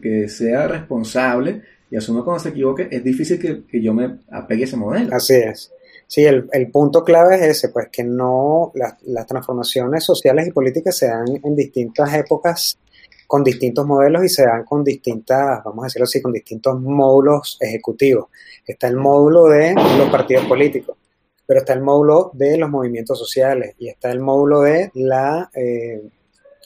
[0.01, 4.63] que, sea responsable y asuma cuando se equivoque, es difícil que, que yo me apegue
[4.63, 5.13] a ese modelo.
[5.13, 5.71] Así es.
[6.11, 11.07] Sí, el, punto clave es ese, pues que no las, transformaciones sociales y políticas se
[11.07, 12.77] dan en distintas épocas
[13.25, 17.57] con distintos modelos y se dan con distintas, vamos a decirlo así, con distintos módulos
[17.61, 18.25] ejecutivos.
[18.67, 20.97] Está el módulo de los partidos políticos,
[21.45, 26.01] pero está el módulo de los movimientos sociales y está el módulo de la eh,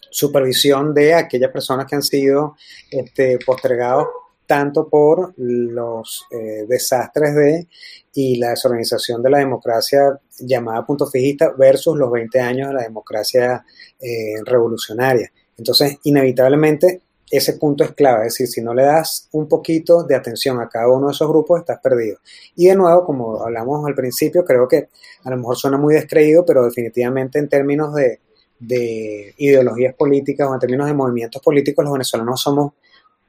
[0.09, 2.55] supervisión de aquellas personas que han sido
[2.89, 4.07] este, postergados
[4.45, 7.67] tanto por los eh, desastres de
[8.13, 12.83] y la desorganización de la democracia llamada punto fijista versus los 20 años de la
[12.83, 13.65] democracia
[13.99, 15.31] eh, revolucionaria.
[15.57, 20.15] Entonces, inevitablemente, ese punto es clave, es decir, si no le das un poquito de
[20.15, 22.19] atención a cada uno de esos grupos, estás perdido.
[22.55, 24.89] Y de nuevo, como hablamos al principio, creo que
[25.23, 28.19] a lo mejor suena muy descreído, pero definitivamente en términos de,
[29.37, 32.73] ideologías políticas o en términos de movimientos políticos, los venezolanos somos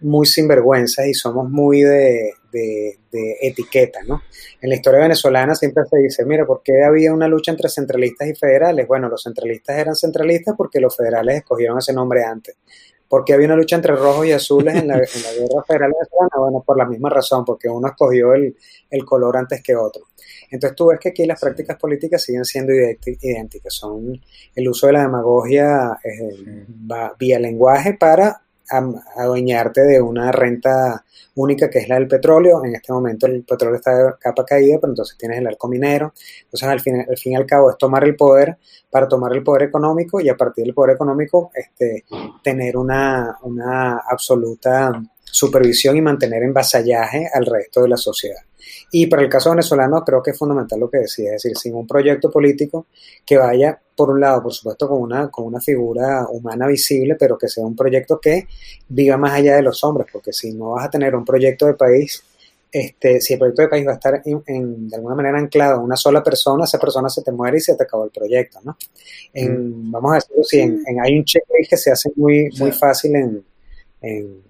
[0.00, 2.98] muy sinvergüenzas y somos muy de, de,
[3.40, 4.22] etiqueta, ¿no?
[4.60, 8.28] En la historia venezolana siempre se dice, mira, ¿por qué había una lucha entre centralistas
[8.28, 8.86] y federales?
[8.86, 12.56] Bueno, los centralistas eran centralistas porque los federales escogieron ese nombre antes.
[13.08, 16.36] ¿Por qué había una lucha entre rojos y azules en la, guerra federal venezolana?
[16.38, 18.56] Bueno, por la misma razón, porque uno escogió el,
[19.04, 20.04] color antes que otro.
[20.50, 24.20] Entonces tú ves que aquí las prácticas políticas siguen siendo idénticas, son
[24.54, 26.66] el uso de la demagogia eh,
[27.18, 28.45] vía lenguaje para
[29.16, 31.04] adueñarte de una renta
[31.36, 32.64] única que es la del petróleo.
[32.64, 36.12] En este momento el petróleo está de capa caída, pero entonces tienes el arco minero.
[36.44, 38.58] Entonces al fin, al fin y al cabo es tomar el poder
[38.90, 42.04] para tomar el poder económico y a partir del poder económico este,
[42.42, 44.92] tener una, una absoluta
[45.30, 48.40] supervisión y mantener en vasallaje al resto de la sociedad.
[48.90, 51.74] Y para el caso venezolano creo que es fundamental lo que decía, es decir, sin
[51.74, 52.86] un proyecto político
[53.24, 57.36] que vaya, por un lado, por supuesto, con una, con una figura humana visible, pero
[57.36, 58.46] que sea un proyecto que
[58.88, 61.74] viva más allá de los hombres, porque si no vas a tener un proyecto de
[61.74, 62.22] país,
[62.70, 65.82] este, si el proyecto de país va a estar en, de alguna manera anclado a
[65.82, 68.76] una sola persona, esa persona se te muere y se te acabó el proyecto, ¿no?
[69.32, 73.16] En, Vamos a decirlo si en, hay un checklist que se hace muy, muy fácil
[73.16, 73.44] en,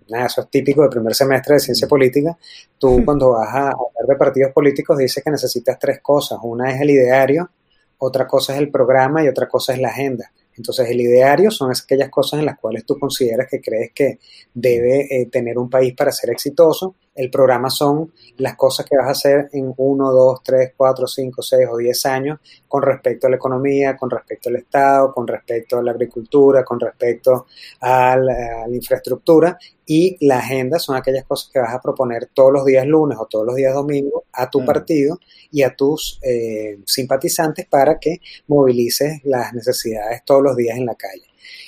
[0.09, 2.37] nada, eso es típico del primer semestre de ciencia política,
[2.79, 6.81] tú cuando vas a hablar de partidos políticos dices que necesitas tres cosas, una es
[6.81, 7.51] el ideario,
[7.99, 10.31] otra cosa es el programa y otra cosa es la agenda.
[10.57, 14.19] Entonces, el ideario son aquellas cosas en las cuales tú consideras que crees que
[14.55, 16.95] debe eh, tener un país para ser exitoso.
[17.17, 21.43] El programa son las cosas que vas a hacer en 1, 2, 3, 4, 5,
[21.43, 25.79] 6 o 10 años con respecto a la economía, con respecto al Estado, con respecto
[25.79, 27.47] a la agricultura, con respecto
[27.81, 29.59] a la infraestructura.
[29.87, 33.27] Y la agenda son aquellas cosas que vas a proponer todos los días lunes o
[33.27, 35.19] todos los días domingos a tu partido
[35.51, 40.97] y a tus eh, simpatizantes para que movilices las necesidades todos los días en la
[40.97, 41.25] calle.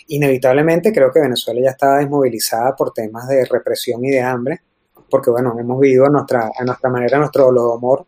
[0.09, 4.61] Inevitablemente creo que Venezuela ya estaba desmovilizada por temas de represión y de hambre,
[5.11, 8.07] porque bueno, hemos vivido a nuestra, a nuestra manera nuestro holodomor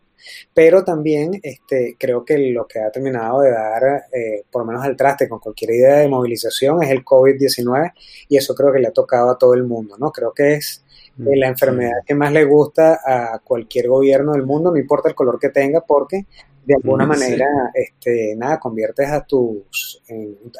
[0.53, 4.83] pero también este, creo que lo que ha terminado de dar, eh, por lo menos
[4.83, 7.93] al traste con cualquier idea de movilización, es el COVID-19
[8.29, 10.11] y eso creo que le ha tocado a todo el mundo, ¿no?
[10.11, 10.83] Creo que es
[11.19, 15.15] eh, la enfermedad que más le gusta a cualquier gobierno del mundo, no importa el
[15.15, 16.25] color que tenga, porque
[16.63, 20.03] de alguna manera, este, nada, conviertes a tus,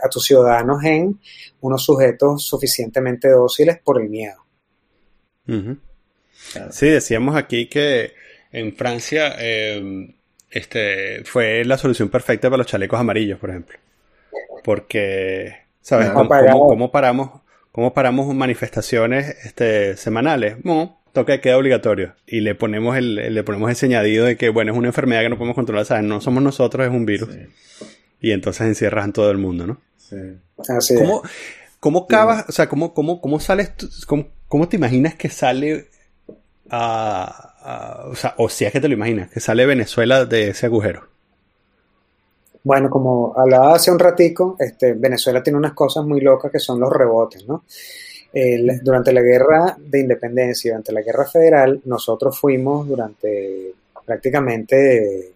[0.03, 1.19] a tus ciudadanos en
[1.61, 4.43] unos sujetos suficientemente dóciles por el miedo.
[6.71, 8.13] Sí, decíamos aquí que
[8.51, 10.13] en Francia em,
[10.49, 13.77] este, fue la solución perfecta para los chalecos amarillos, por ejemplo.
[14.63, 16.09] Porque, ¿sabes?
[16.09, 16.27] ¿Cómo,
[16.91, 20.57] paramos, ¿Cómo paramos manifestaciones este, semanales?
[20.63, 22.15] No, toque queda obligatorio.
[22.27, 25.29] Y le ponemos el, le ponemos ese añadido de que, bueno, es una enfermedad que
[25.29, 26.03] no podemos controlar, ¿sabes?
[26.03, 27.29] No somos nosotros, es un virus.
[28.19, 29.81] Y entonces encierran todo el mundo, ¿no?
[29.97, 30.17] Sí.
[30.69, 31.23] Así ¿Cómo,
[31.79, 33.71] cómo cavas, o sea, cómo, cómo, cómo sales,
[34.05, 35.87] cómo, cómo te imaginas que sale
[36.71, 41.03] o sea, o si es que te lo imaginas, que sale Venezuela de ese agujero.
[42.63, 46.79] Bueno, como hablaba hace un ratico, este, Venezuela tiene unas cosas muy locas que son
[46.79, 47.63] los rebotes, ¿no?
[48.81, 53.73] durante la guerra de independencia, durante la guerra federal, nosotros fuimos durante
[54.05, 55.30] prácticamente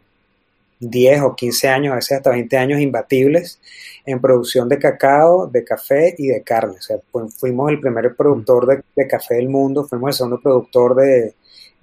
[0.90, 3.60] 10 o 15 años, a veces hasta 20 años imbatibles
[4.06, 6.76] en producción de cacao, de café y de carne.
[6.78, 6.98] O sea,
[7.38, 11.36] fuimos el primer productor de café del mundo, fuimos el segundo productor de,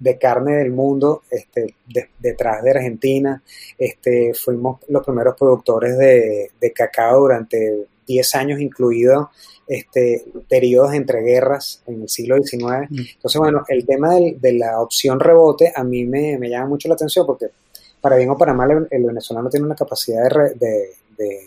[0.03, 1.75] de carne del mundo, este,
[2.19, 3.41] detrás de Argentina.
[3.77, 9.31] Este, fuimos los primeros productores de, cacao durante 10 años, incluido
[9.65, 12.89] este, periodos entre guerras en el siglo XIX.
[12.89, 12.99] Mm.
[13.15, 17.25] Entonces, bueno, el tema de la opción rebote a mí me, llama mucho la atención
[17.25, 17.47] porque,
[18.03, 21.39] para bien o para mal, el, venezolano tiene una capacidad de, de,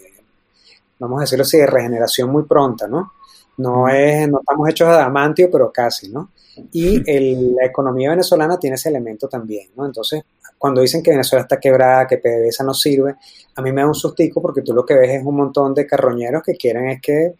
[0.98, 3.12] vamos a decirlo así, de regeneración muy pronta, ¿no?
[3.58, 6.30] No, es, no estamos hechos de adamantio, pero casi, ¿no?
[6.72, 7.00] Y
[7.54, 9.84] la economía venezolana tiene ese elemento también, ¿no?
[9.84, 10.22] Entonces,
[10.56, 13.16] cuando dicen que Venezuela está quebrada, que PDVSA no sirve,
[13.54, 15.86] a mí me da un sustico porque tú lo que ves es un montón de
[15.86, 17.34] carroñeros que quieren es que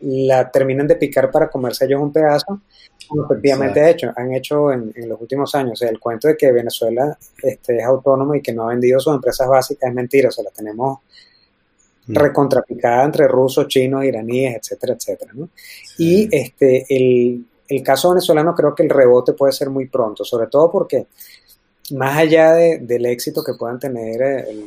[0.00, 2.60] la terminen de picar para comerse ellos un pedazo,
[3.08, 5.72] como efectivamente hecho, han hecho en, los últimos años.
[5.72, 9.00] O sea, el cuento de que Venezuela este, es autónomo y que no ha vendido
[9.00, 10.98] sus empresas básicas es mentira, o sea, la tenemos
[12.06, 12.14] mm.
[12.14, 15.32] recontrapicada entre rusos, chinos, iraníes, etcétera, etcétera.
[15.34, 15.48] ¿no?
[15.98, 20.48] Y este, el, el caso venezolano creo que el rebote puede ser muy pronto, sobre
[20.48, 21.06] todo porque
[21.92, 24.66] más allá del éxito que puedan tener eh,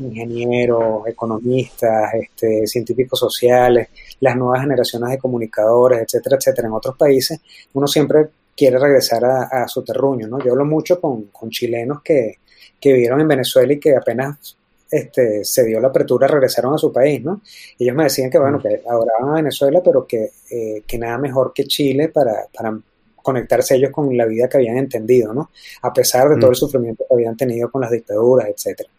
[0.00, 3.88] ingenieros, economistas, este, científicos sociales,
[4.20, 7.40] las nuevas generaciones de comunicadores, etcétera, etcétera, en otros países,
[7.72, 10.38] uno siempre quiere regresar a, su terruño, ¿no?
[10.38, 12.38] Yo hablo mucho con, chilenos que,
[12.80, 14.56] que vivieron en Venezuela y que apenas
[14.90, 17.42] este, se dio la apertura, regresaron a su país, ¿no?
[17.78, 21.52] Ellos me decían que, bueno, que adoraban a Venezuela, pero que, eh, que nada mejor
[21.52, 22.78] que Chile para, para
[23.24, 25.50] conectarse ellos con la vida que habían entendido, ¿no?
[25.80, 26.56] A pesar de todo el mm.
[26.56, 28.90] sufrimiento que habían tenido con las dictaduras, etcétera.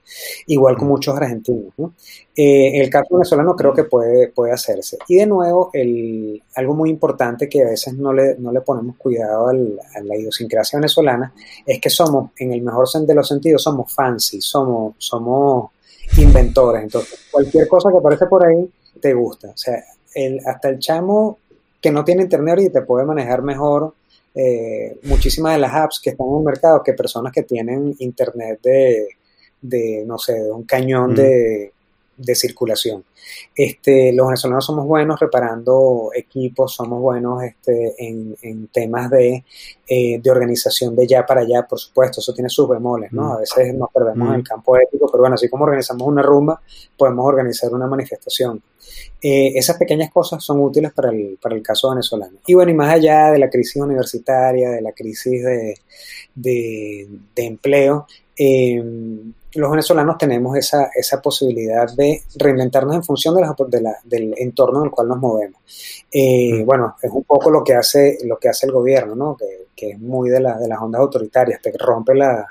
[0.48, 0.90] Igual con mm.
[0.90, 1.94] muchos argentinos, ¿no?
[2.36, 4.98] Eh, el caso venezolano creo que puede, puede hacerse.
[5.08, 8.96] Y de nuevo, el, algo muy importante que a veces no le, no le ponemos
[8.98, 11.32] cuidado a la idiosincrasia venezolana
[11.64, 15.70] es que somos, en el mejor de los sentidos, somos fancy, somos, somos
[16.18, 16.82] inventores.
[16.82, 18.68] Entonces, cualquier cosa que aparece por ahí
[19.00, 19.50] te gusta.
[19.50, 19.84] O sea,
[20.16, 21.38] el, hasta el chamo
[21.80, 23.94] que no tiene internet y te puede manejar mejor
[24.36, 28.60] eh, muchísimas de las apps que están en el mercado que personas que tienen internet
[28.62, 29.08] de,
[29.62, 31.72] de no sé, de un cañón de,
[32.18, 33.04] de, circulación.
[33.56, 39.44] Este, los venezolanos somos buenos reparando equipos, somos buenos este, en, en temas de,
[39.88, 43.34] eh, de, organización de ya para allá, por supuesto, eso tiene sus bemoles, ¿no?
[43.34, 46.62] A veces nos perdemos en el campo ético, pero bueno, así como organizamos una rumba,
[46.98, 48.62] podemos organizar una manifestación.
[49.22, 52.38] Eh, esas pequeñas cosas son útiles para el, para el caso venezolano.
[52.46, 55.76] Y bueno, y más allá de la crisis universitaria, de la crisis de,
[56.36, 58.84] de, empleo, eh,
[59.56, 64.86] los venezolanos tenemos esa, esa posibilidad de reinventarnos en función de, la, del entorno en
[64.86, 65.62] el cual nos movemos.
[66.12, 69.38] Eh, bueno, es un poco lo que hace, lo que hace el gobierno, ¿no?
[69.38, 72.46] que, que es muy de, la, de las ondas autoritarias, te rompe la,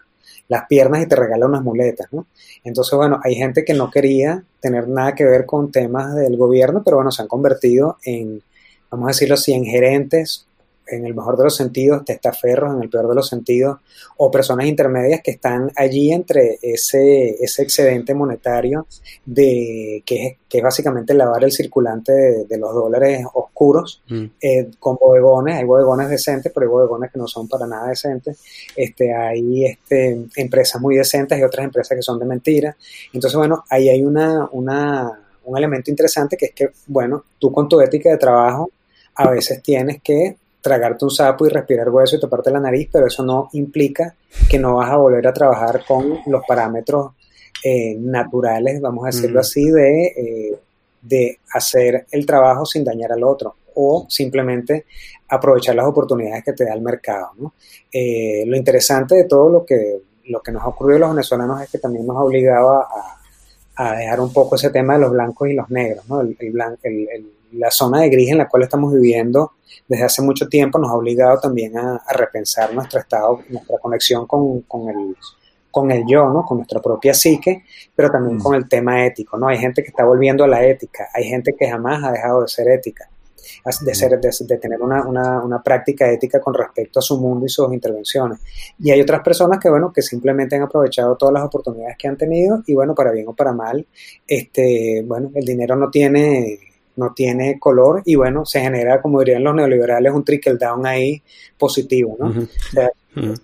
[0.49, 2.27] las piernas y te regala unas muletas, ¿no?
[2.62, 6.83] Entonces, bueno, hay gente que no quería tener nada que ver con temas del gobierno,
[6.85, 8.43] pero bueno, se han convertido en,
[8.90, 10.43] vamos a decirlo así, en gerentes
[10.87, 13.79] en el mejor de los sentidos, testaferros en el peor de los sentidos,
[14.16, 18.87] o personas intermedias que están allí entre ese, ese excedente monetario
[19.25, 24.25] de que es, que es básicamente lavar el circulante de, los dólares oscuros mm.
[24.40, 28.40] eh, con bodegones, hay bodegones decentes, pero hay bodegones que no son para nada decentes,
[28.77, 32.77] este, hay este, empresas muy decentes y otras empresas que son de mentira.
[33.12, 37.68] Entonces, bueno, ahí hay una, una, un elemento interesante que es que, bueno, tú con
[37.68, 38.70] tu ética de trabajo
[39.16, 43.07] a veces tienes que tragarte un sapo y respirar hueso y toparte la nariz, pero
[43.07, 44.14] eso no implica
[44.48, 47.12] que no vas a volver a trabajar con los parámetros
[47.62, 50.59] eh, naturales, vamos a decirlo así, de, eh,
[51.03, 54.87] de hacer el trabajo sin dañar al otro o simplemente
[55.29, 57.53] aprovechar las oportunidades que te da el mercado.
[57.92, 61.61] Eh, lo interesante de todo lo que, lo que nos ha ocurrido a los venezolanos
[61.61, 65.46] es que también nos ha obligado a, dejar un poco ese tema de los blancos
[65.46, 66.22] y los negros, ¿no?
[66.22, 69.53] el, el la zona de gris en la cual estamos viviendo
[69.88, 74.62] desde hace mucho tiempo nos ha obligado también a, repensar nuestro estado, nuestra conexión con,
[74.62, 75.17] con, el,
[75.71, 76.45] con el yo, ¿no?
[76.45, 77.64] con nuestra propia psique,
[77.95, 79.37] pero también con el tema ético.
[79.37, 79.49] ¿no?
[79.49, 82.49] Hay gente que está volviendo a la ética, hay gente que jamás ha dejado de
[82.49, 83.09] ser ética,
[83.81, 87.49] de, ser, de, tener una, una, una, práctica ética con respecto a su mundo y
[87.51, 88.40] sus intervenciones.
[88.79, 92.17] Y hay otras personas que, bueno, que simplemente han aprovechado todas las oportunidades que han
[92.17, 93.87] tenido y, bueno, para bien o para mal,
[94.27, 96.59] este, bueno, el dinero no tiene
[96.96, 101.22] no tiene color y bueno, se genera, como dirían los neoliberales, un trickle down ahí
[101.59, 102.33] positivo, ¿no?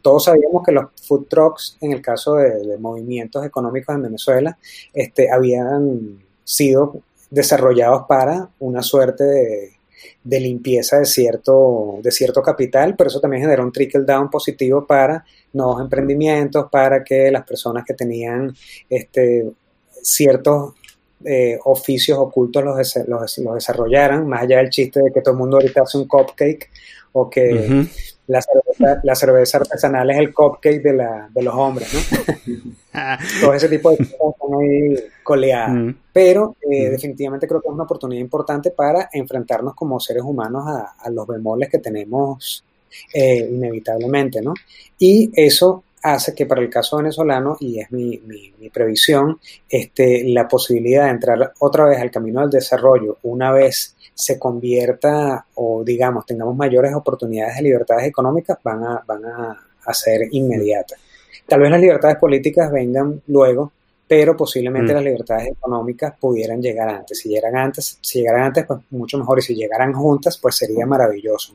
[0.02, 4.58] Todos sabíamos que los food trucks, en el caso de, movimientos económicos en Venezuela,
[4.92, 9.70] este, habían sido desarrollados para una suerte de,
[10.24, 14.84] de, limpieza de cierto, de cierto capital, pero eso también generó un trickle down positivo
[14.84, 18.52] para nuevos emprendimientos, para que las personas que tenían
[18.88, 19.52] este,
[20.02, 20.74] ciertos
[21.24, 25.56] eh, oficios ocultos los, los, desarrollaran, más allá del chiste de que todo el mundo
[25.58, 26.70] ahorita hace un cupcake
[27.12, 27.86] o que
[28.26, 32.34] la, cerveza, artesanal es el cupcake de, la, de los hombres, ¿no?
[33.40, 35.94] Todo ese tipo de cosas están ahí coleadas.
[36.12, 41.10] Pero eh, definitivamente creo que es una oportunidad importante para enfrentarnos como seres humanos a,
[41.10, 42.64] los bemoles que tenemos
[43.12, 44.54] eh, inevitablemente, ¿no?
[44.98, 50.48] Y eso hace que para el caso venezolano, y es mi, mi, previsión, este, la
[50.48, 56.26] posibilidad de entrar otra vez al camino del desarrollo, una vez se convierta o digamos
[56.26, 61.00] tengamos mayores oportunidades de libertades económicas, van a, van a, ser inmediatas.
[61.48, 63.72] Tal vez las libertades políticas vengan luego,
[64.06, 64.94] pero posiblemente mm.
[64.94, 67.18] las libertades económicas pudieran llegar antes.
[67.18, 69.40] Si llegaran antes, si llegaran antes, pues mucho mejor.
[69.40, 71.54] Y si llegaran juntas, pues sería maravilloso.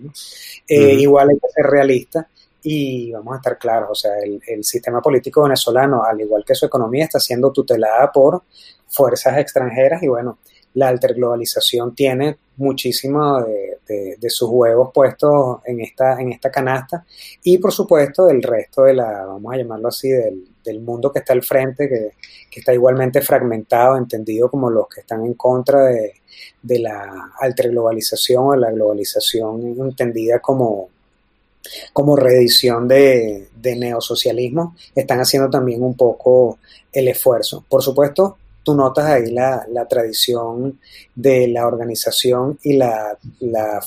[0.67, 2.27] Eh, igual hay que ser realista
[2.67, 6.65] y vamos a estar claros, o sea, el, sistema político venezolano, al igual que su
[6.65, 8.41] economía, está siendo tutelada por
[8.87, 10.39] fuerzas extranjeras y bueno,
[10.73, 17.05] la alterglobalización tiene muchísimo de, sus huevos puestos en esta, en esta canasta
[17.43, 21.33] y por supuesto del resto de la, vamos a llamarlo así, del, mundo que está
[21.33, 22.13] al frente, que,
[22.59, 26.13] está igualmente fragmentado, entendido como los que están en contra de,
[26.63, 30.89] de la alterglobalización o la globalización entendida como,
[31.93, 36.59] como reedición de, de neosocialismo, están haciendo también un poco
[36.91, 37.63] el esfuerzo.
[37.67, 40.79] Por supuesto, tú notas ahí la, tradición
[41.13, 43.17] de la organización y la,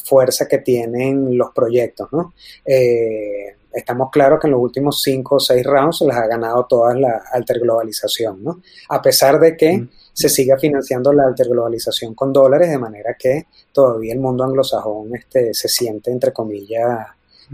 [0.04, 2.32] fuerza que tienen los proyectos, ¿no?
[2.64, 6.64] Eh, estamos claros que en los últimos cinco o seis rounds se las ha ganado
[6.66, 8.62] toda la alterglobalización, ¿no?
[8.88, 9.90] A pesar de que mm.
[10.12, 15.52] se siga financiando la alterglobalización con dólares, de manera que todavía el mundo anglosajón este,
[15.54, 17.08] se siente, entre comillas,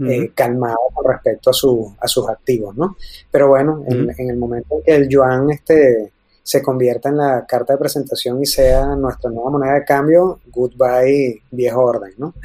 [0.07, 2.97] eh, calmado con respecto a, su, a sus activos, ¿no?
[3.31, 6.11] Pero bueno, en, en, el momento en que el yuan este,
[6.45, 11.41] se convierta en la carta de presentación y sea nuestra nueva moneda de cambio, goodbye
[11.49, 12.35] viejo orden, ¿no?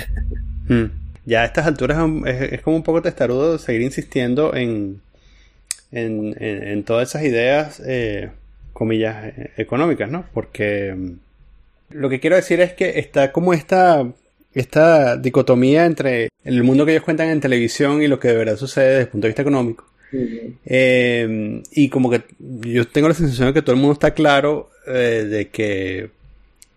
[1.27, 5.03] Ya a estas alturas es, como un poco testarudo seguir insistiendo en,
[5.93, 8.31] en, todas esas ideas, eh,
[8.73, 10.25] comillas, eh, económicas, ¿no?
[10.33, 11.13] Porque mm,
[11.91, 14.11] lo que quiero decir es que está como esta,
[14.55, 18.57] esta dicotomía entre el mundo que ellos cuentan en televisión y lo que de verdad
[18.57, 19.87] sucede desde el punto de vista económico.
[20.67, 24.71] Eh, y como que yo tengo la sensación de que todo el mundo está claro
[24.89, 26.11] eh, de que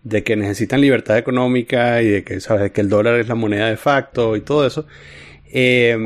[0.04, 3.68] de que necesitan libertad económica y de que sabes que el dólar es la moneda
[3.68, 4.86] de facto y todo eso.
[5.52, 5.96] Eh,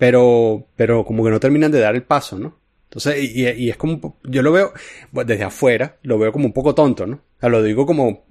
[0.00, 4.16] pero pero como que no terminan de dar el paso no entonces y, es como
[4.24, 4.72] yo lo veo
[5.12, 8.24] desde afuera lo veo como un poco tonto no o sea, lo digo como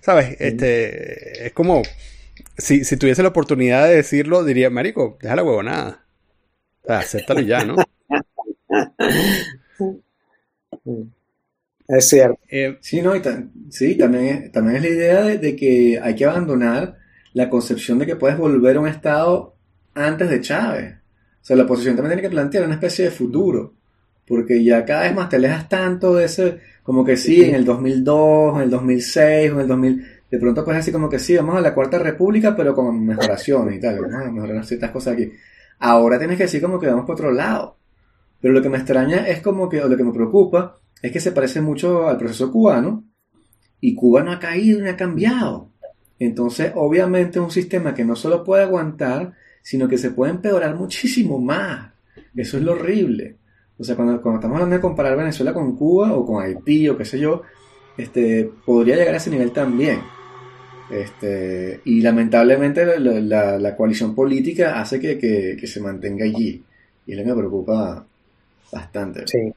[0.00, 1.82] sabes este es como
[2.56, 6.04] si, si tuviese la oportunidad de decirlo diría marico deja la huevonada
[6.88, 7.76] acéptalo ya, ¿no?
[11.88, 12.38] Es cierto.
[12.48, 13.12] Eh, sí, no,
[13.70, 16.98] sí, también es, también es la idea de, que hay que abandonar
[17.32, 19.56] la concepción de que puedes volver a un estado
[19.94, 20.94] antes de Chávez.
[21.42, 23.74] O sea, la oposición también tiene que plantear una especie de futuro.
[24.26, 27.64] Porque ya cada vez más te alejas tanto de ese, como que sí, en el
[27.64, 31.54] 2002, en el 2006, en el 2000, de pronto pues así como que sí, vamos
[31.54, 34.00] a la Cuarta República, pero con mejoraciones y tal,
[34.32, 35.30] mejorar ciertas cosas aquí.
[35.78, 37.76] Ahora tienes que decir como que vamos por otro lado.
[38.40, 41.20] Pero lo que me extraña es como que, o lo que me preocupa, es que
[41.20, 43.04] se parece mucho al proceso cubano
[43.80, 45.70] y Cuba no ha caído ni ha cambiando.
[46.18, 51.38] Entonces, obviamente, un sistema que no solo puede aguantar, sino que se puede empeorar muchísimo
[51.38, 51.92] más.
[52.34, 53.36] Eso es lo horrible.
[53.80, 56.98] O sea, cuando, cuando estamos hablando de comparar Venezuela con Cuba o con Haití o
[56.98, 57.42] qué sé yo,
[57.96, 60.00] este, podría llegar a ese nivel también.
[60.90, 66.62] Este, y lamentablemente la, coalición política hace que, se mantenga allí.
[67.06, 68.04] Y eso me preocupa
[68.70, 69.26] bastante.
[69.26, 69.52] Sí.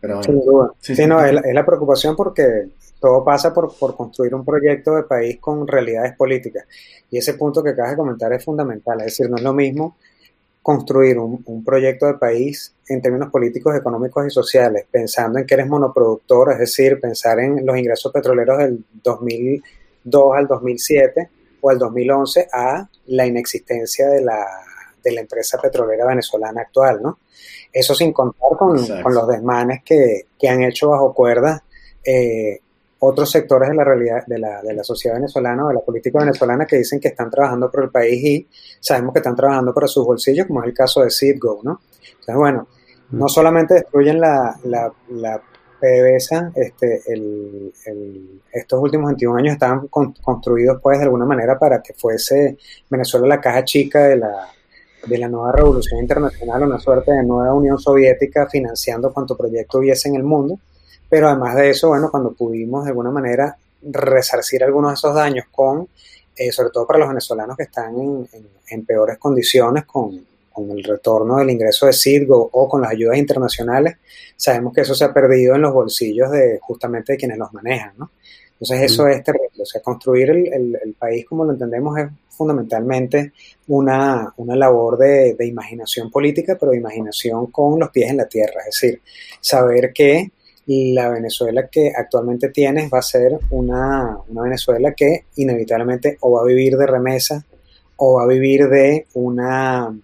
[0.00, 0.70] Pero Sin duda.
[0.80, 2.68] Sí, no, es, la, preocupación porque
[3.00, 6.64] todo pasa por, construir un proyecto de país con realidades políticas.
[7.10, 9.00] Y ese punto que acabas de comentar es fundamental.
[9.00, 9.96] Es decir, no es lo mismo
[10.64, 15.54] construir un, un, proyecto de país en términos políticos, económicos y sociales, pensando en que
[15.54, 19.62] eres monoproductor, es decir, pensar en los ingresos petroleros del 2000
[20.04, 21.30] 2 al 2007
[21.62, 24.46] o al 2011 a la inexistencia de la,
[25.02, 27.18] de la empresa petrolera venezolana actual, ¿no?
[27.72, 31.64] Eso sin contar con, los desmanes que, han hecho bajo cuerda
[32.04, 32.60] eh,
[33.04, 36.18] otros sectores de la realidad de la, de la sociedad venezolana o de la política
[36.18, 38.48] venezolana que dicen que están trabajando por el país y
[38.80, 41.80] sabemos que están trabajando para sus bolsillos, como es el caso de Citgo, ¿no?
[42.10, 42.68] Entonces, bueno,
[43.10, 45.42] no solamente destruyen la, la, la
[45.80, 47.02] PDVSA, este,
[48.52, 52.56] estos últimos 21 años estaban construidos pues de alguna manera para que fuese
[52.88, 54.48] Venezuela la caja chica de la,
[55.06, 60.08] de la nueva revolución internacional, una suerte de nueva Unión Soviética financiando cuanto proyecto hubiese
[60.08, 60.58] en el mundo.
[61.08, 65.46] Pero además de eso, bueno, cuando pudimos de alguna manera resarcir algunos de esos daños
[65.50, 65.88] con,
[66.36, 67.94] eh, sobre todo para los venezolanos que están
[68.68, 70.24] en peores condiciones, con,
[70.54, 73.96] con el retorno del ingreso de Citgo o con las ayudas internacionales,
[74.36, 77.92] sabemos que eso se ha perdido en los bolsillos de justamente de quienes los manejan,
[77.98, 78.10] ¿no?
[78.52, 79.62] Entonces eso es terrible.
[79.62, 83.32] O sea, construir el, país como lo entendemos es fundamentalmente
[83.66, 88.60] una, labor de, imaginación política, pero de imaginación con los pies en la tierra.
[88.60, 89.02] Es decir,
[89.40, 90.30] saber que
[90.66, 96.40] la Venezuela que actualmente tienes va a ser una, una Venezuela que inevitablemente o va
[96.40, 97.44] a vivir de remesa
[97.96, 99.94] o va a vivir de una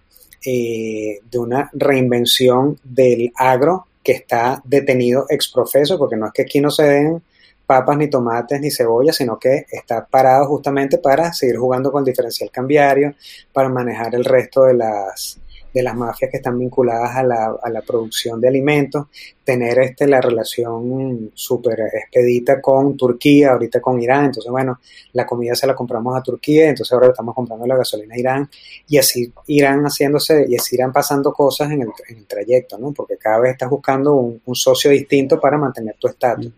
[0.43, 6.59] eh, de una reinvención del agro que está detenido exprofeso, porque no es que aquí
[6.59, 7.21] no se den
[7.67, 12.05] papas ni tomates ni cebollas, sino que está parado justamente para seguir jugando con el
[12.05, 13.13] diferencial cambiario,
[13.53, 15.39] para manejar el resto de las
[15.73, 19.07] de las mafias que están vinculadas a la, a la producción de alimentos,
[19.43, 24.79] tener este, la relación súper expedita con Turquía, ahorita con Irán, entonces bueno,
[25.13, 28.49] la comida se la compramos a Turquía, entonces ahora estamos comprando la gasolina a Irán,
[28.87, 32.91] y así irán haciéndose, y así irán pasando cosas en el, en el trayecto, ¿no?
[32.91, 36.51] Porque cada vez estás buscando un, socio distinto para mantener tu estatus.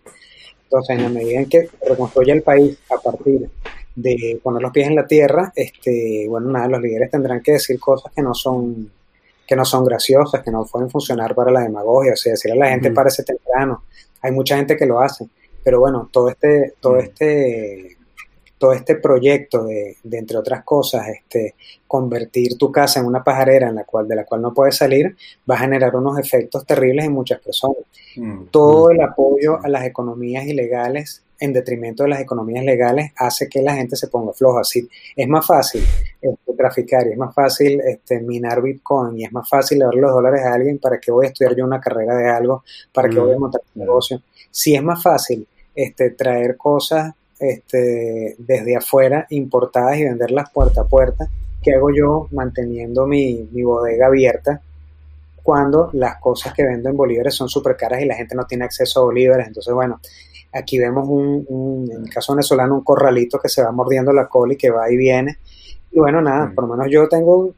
[0.64, 3.50] Entonces, en la medida en que reconstruye el país a partir
[3.96, 7.80] de poner los pies en la tierra, este, bueno, nada, los líderes tendrán que decir
[7.80, 8.92] cosas que no son
[9.48, 12.56] que no son graciosas, que no pueden funcionar para la demagogia, o sea, decir a
[12.56, 13.84] la gente parece temprano.
[14.22, 15.28] Hay mucha gente que lo hace,
[15.64, 17.98] pero bueno, todo este, todo este,
[18.58, 23.68] todo este proyecto de, de, entre otras cosas, este, convertir tu casa en una pajarera
[23.68, 25.16] en la cual, de la cual no puedes salir,
[25.50, 27.84] va a generar unos efectos terribles en muchas personas.
[28.52, 33.62] Todo el apoyo a las economías ilegales en detrimento de las economías legales hace que
[33.62, 34.62] la gente se ponga floja.
[34.62, 35.84] Así, es más fácil
[36.22, 40.14] este, traficar y es más fácil este, minar Bitcoin y es más fácil darle los
[40.14, 42.64] dólares a alguien para que voy a estudiar yo una carrera de algo,
[42.94, 44.22] para que voy a montar un negocio.
[44.50, 50.88] Si es más fácil este, traer cosas este, desde afuera, importadas y venderlas puerta a
[50.88, 51.28] puerta,
[51.62, 54.62] ¿qué hago yo manteniendo mi, mi bodega abierta?
[55.44, 58.64] cuando las cosas que vendo en bolívares son súper caras y la gente no tiene
[58.64, 59.46] acceso a bolívares.
[59.46, 60.00] Entonces, bueno,
[60.54, 64.28] Aquí vemos un, un, en el caso venezolano, un corralito que se va mordiendo la
[64.28, 65.38] cola y que va y viene.
[65.92, 67.54] Y bueno, nada, por lo menos yo tengo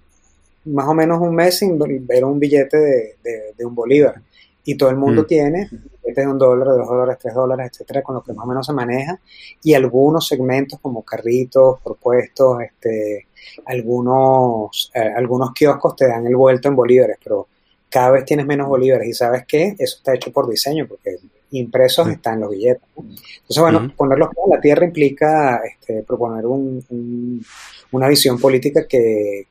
[0.66, 4.22] más o menos un mes sin ver un billete de, de, de un bolívar.
[4.64, 5.28] Y todo el mundo mm.
[5.28, 8.46] tiene billetes de un dólar, de dos dólares, tres dólares, etcétera, con lo que más
[8.46, 9.20] o menos se maneja.
[9.64, 13.28] Y algunos segmentos como carritos, propuestos, este,
[13.66, 17.48] algunos, eh, algunos kioscos te dan el vuelto en bolívares, pero
[17.90, 19.08] cada vez tienes menos bolívares.
[19.08, 19.76] Y sabes qué?
[19.78, 21.18] Eso está hecho por diseño, porque
[21.60, 22.84] impresos están los billetes.
[22.98, 27.44] Entonces, bueno, ponerlos en la tierra implica este, proponer un,
[27.92, 29.48] una visión política que,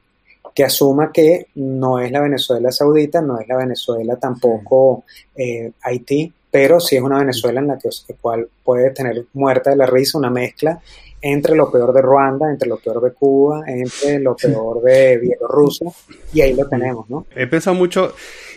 [0.55, 5.05] que, asuma que no es la Venezuela saudita, no es la Venezuela tampoco
[5.37, 7.89] eh, Haití, pero sí es una Venezuela en la que
[8.21, 10.81] cual puede tener muerta de la risa una mezcla
[11.21, 15.91] entre lo peor de Ruanda, entre lo peor de Cuba, entre lo peor de Bielorrusia,
[16.35, 17.25] y ahí lo tenemos, ¿no?
[17.35, 18.13] He pensado mucho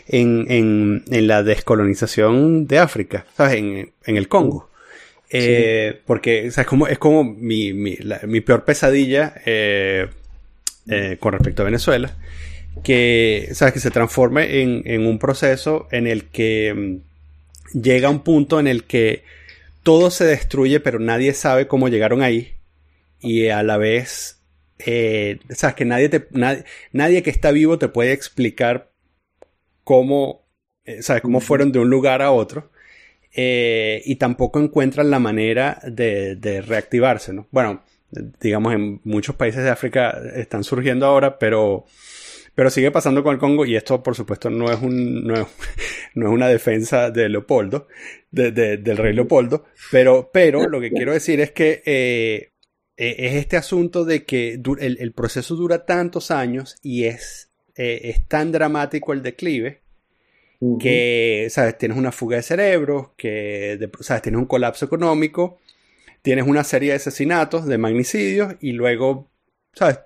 [0.07, 3.55] en, la descolonización de África, ¿sabes?
[3.55, 4.69] En, el Congo.
[5.29, 10.07] Eh, porque es como, es como mi, mi, peor pesadilla eh,
[10.87, 12.15] eh, con respecto a Venezuela,
[12.83, 13.73] que, ¿sabes?
[13.73, 18.67] que se transforme en, en un proceso en el que mm, llega un punto en
[18.67, 19.23] el que
[19.83, 22.53] todo se destruye, pero nadie sabe cómo llegaron ahí.
[23.19, 24.39] Y a la vez,
[25.49, 26.27] sabes que nadie, te,
[26.91, 28.91] nadie que está vivo te puede explicar
[29.87, 30.45] cómo,
[30.83, 31.21] eh, ¿sabes?
[31.21, 32.71] cómo fueron de un lugar a otro.
[33.33, 37.47] Eh, y tampoco encuentran la manera de, reactivarse, ¿no?
[37.51, 37.83] Bueno,
[38.41, 41.85] digamos, en muchos países de África están surgiendo ahora, pero,
[42.53, 45.47] pero sigue pasando con el Congo y esto, por supuesto, no es, un, no es,
[46.15, 47.87] una defensa de Leopoldo,
[48.29, 52.51] del rey Leopoldo, pero, pero lo que quiero decir es que eh,
[52.97, 57.46] es este asunto de que el, el, proceso dura tantos años y es
[57.77, 59.81] eh, es tan dramático el declive
[60.79, 61.77] que, ¿sabes?
[61.77, 64.23] Tienes una fuga de cerebros, que, ¿sabes?
[64.23, 65.59] Tienes un colapso económico,
[66.23, 69.27] tienes una serie de asesinatos, de magnicidios y luego,
[69.73, 69.99] ¿sabes?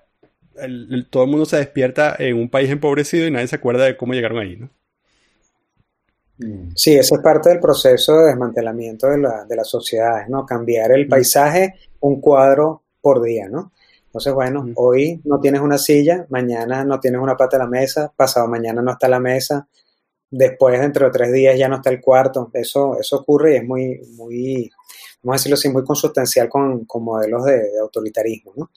[1.08, 4.12] todo el mundo se despierta en un país empobrecido y nadie se acuerda de cómo
[4.12, 4.68] llegaron ahí, ¿no?
[6.38, 6.72] Mm.
[6.76, 10.44] Sí, eso es parte del proceso de desmantelamiento de, la, de las sociedades, ¿no?
[10.44, 13.72] Cambiar el paisaje un cuadro por día, ¿no?
[14.12, 18.12] Entonces, bueno, hoy no tienes una silla, mañana no tienes una pata en la mesa,
[18.14, 19.66] pasado mañana no está la mesa,
[20.30, 22.50] después dentro de tres días ya no está el cuarto.
[22.52, 24.70] Eso, eso ocurre y es muy, muy,
[25.22, 28.70] vamos a decirlo así, muy consustancial con, con modelos de, autoritarismo ¿no?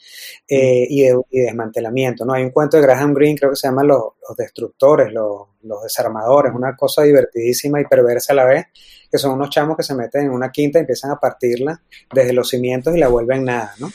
[0.47, 2.23] Eh, y, de, desmantelamiento.
[2.23, 2.31] ¿no?
[2.31, 5.83] Hay un cuento de Graham Greene, creo que se llama Los, los destructores, los, los,
[5.83, 8.67] desarmadores, una cosa divertidísima y perversa a la vez,
[9.11, 11.81] que son unos chamos que se meten en una quinta y empiezan a partirla
[12.13, 13.91] desde los cimientos y la vuelven nada, ¿no?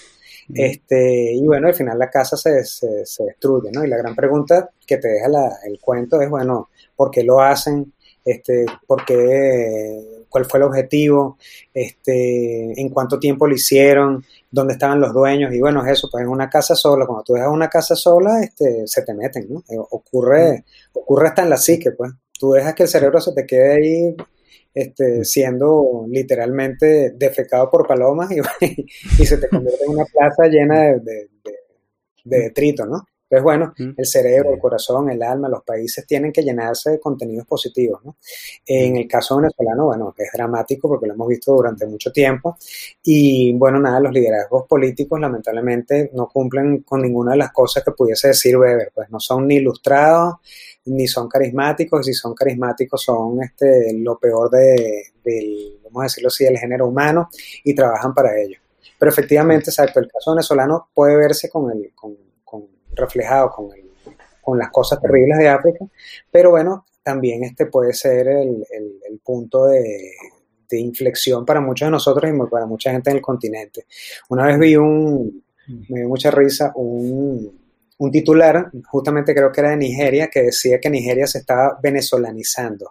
[0.55, 3.85] Este, y bueno, al final la casa se, se, se, destruye, ¿no?
[3.85, 7.41] Y la gran pregunta que te deja la, el cuento es, bueno, ¿por qué lo
[7.41, 7.93] hacen?
[8.25, 11.37] Este, ¿por qué, ¿Cuál fue el objetivo?
[11.75, 14.25] Este, ¿En cuánto tiempo lo hicieron?
[14.51, 15.53] ¿Dónde estaban los dueños?
[15.53, 18.41] Y bueno, es eso, pues en una casa sola, cuando tú dejas una casa sola,
[18.41, 19.65] este, se te meten, ¿no?
[19.69, 22.13] Eh, ocurre, ocurre hasta en la psique, pues.
[22.39, 24.17] Tú dejas que el cerebro se te quede ahí
[24.75, 28.37] este, siendo literalmente defecado por palomas y,
[29.19, 31.29] y, se te convierte en una plaza llena de, de,
[32.25, 33.05] de, detrito, ¿no?
[33.31, 37.47] Entonces, bueno, el cerebro, el corazón, el alma, los países tienen que llenarse de contenidos
[37.47, 38.05] positivos.
[38.05, 38.17] ¿no?
[38.67, 42.57] En el caso venezolano, bueno, es dramático porque lo hemos visto durante mucho tiempo.
[43.05, 47.93] Y bueno, nada, los liderazgos políticos lamentablemente no cumplen con ninguna de las cosas que
[47.93, 48.91] pudiese decir Weber.
[48.93, 50.35] Pues no son ni ilustrados,
[50.87, 52.07] ni son carismáticos.
[52.07, 56.89] Si son carismáticos, son este, lo peor de, del, vamos a decirlo así, del género
[56.89, 57.29] humano
[57.65, 58.59] y trabajan para ello.
[58.99, 62.17] Pero efectivamente, exacto, el caso venezolano puede verse con el, con,
[62.93, 63.69] reflejado con,
[64.43, 65.87] con las cosas terribles de África,
[66.31, 68.65] pero bueno, también este puede ser el,
[69.25, 70.13] punto de,
[70.73, 73.87] inflexión para muchos de nosotros y para mucha gente en el continente.
[74.29, 75.43] Una vez vi un,
[75.89, 77.60] me dio mucha risa, un,
[78.01, 82.91] un titular, justamente creo que era de Nigeria, que decía que Nigeria se estaba venezolanizando.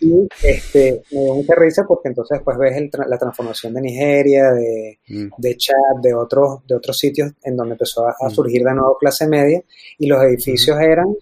[0.00, 4.98] Y este, me dio mucha risa porque entonces después ves la transformación de Nigeria, de,
[5.08, 5.28] mm.
[5.38, 8.30] de Chad, de otros, de otros sitios en donde empezó a, mm.
[8.30, 9.62] surgir de nuevo clase media
[9.96, 11.14] y los edificios eran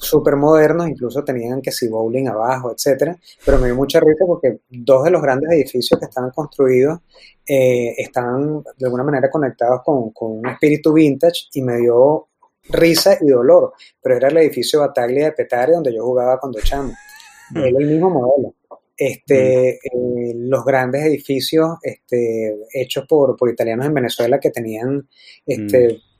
[0.00, 4.60] súper modernos, incluso tenían que si bowling abajo, etcétera, pero me dio mucha risa porque
[4.68, 7.00] dos de los grandes edificios que estaban construidos
[7.46, 12.28] eh, estaban de alguna manera conectados con, con, un espíritu vintage y me dio
[12.70, 16.92] risa y dolor, pero era el edificio Bataglia de Petare donde yo jugaba cuando chamo,
[17.50, 17.58] mm.
[17.58, 18.54] era el mismo modelo.
[18.96, 19.96] Este, mm.
[19.96, 25.08] eh, los grandes edificios este, hechos por, por italianos en Venezuela que tenían
[25.46, 26.11] este, mm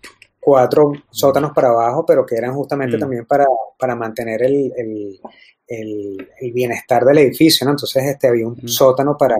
[0.43, 3.01] cuatro sótanos para abajo, pero que eran justamente mm.
[3.01, 3.47] también para,
[3.79, 5.21] para mantener el, el,
[5.67, 7.73] el, bienestar del edificio, ¿no?
[7.73, 9.37] Entonces este, había un sótano para,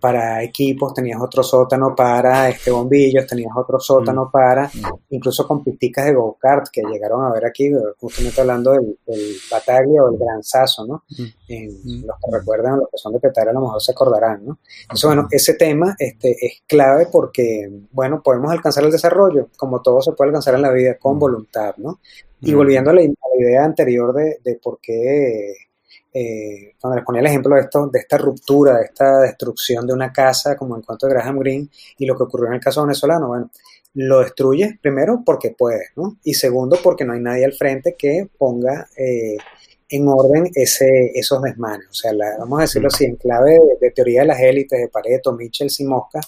[0.00, 4.70] para equipos, tenías otro sótano para este, bombillos, tenías otro sótano para,
[5.10, 10.02] incluso con pisticas de go-kart que llegaron a ver aquí, justamente hablando del, del Bataglia
[10.02, 11.04] o el Gran Sasso, ¿no?
[11.48, 12.04] Mm.
[12.04, 14.58] los que recuerdan, los que son de Petare a lo mejor se acordarán, ¿no?
[14.82, 20.02] Entonces, bueno, ese tema este, es clave porque, bueno, podemos alcanzar el desarrollo, como todo
[20.02, 22.00] se puede alcanzar en la vida, con voluntad, ¿no?
[22.44, 25.54] Y volviendo a la, idea anterior de, de por qué
[26.16, 29.92] eh, cuando les ponía el ejemplo de, esto, de esta ruptura, de esta destrucción de
[29.92, 31.68] una casa, como en cuanto a Graham Greene,
[31.98, 33.50] y lo que ocurrió en el caso venezolano, bueno,
[33.94, 36.18] lo destruye primero porque puede, ¿no?
[36.22, 39.36] Y segundo porque no hay nadie al frente que ponga eh,
[39.88, 41.88] en orden ese, esos desmanes.
[41.90, 45.32] O sea, vamos a decirlo así, en clave de, teoría de las élites, de Pareto,
[45.32, 46.20] Mitchell y Mosca,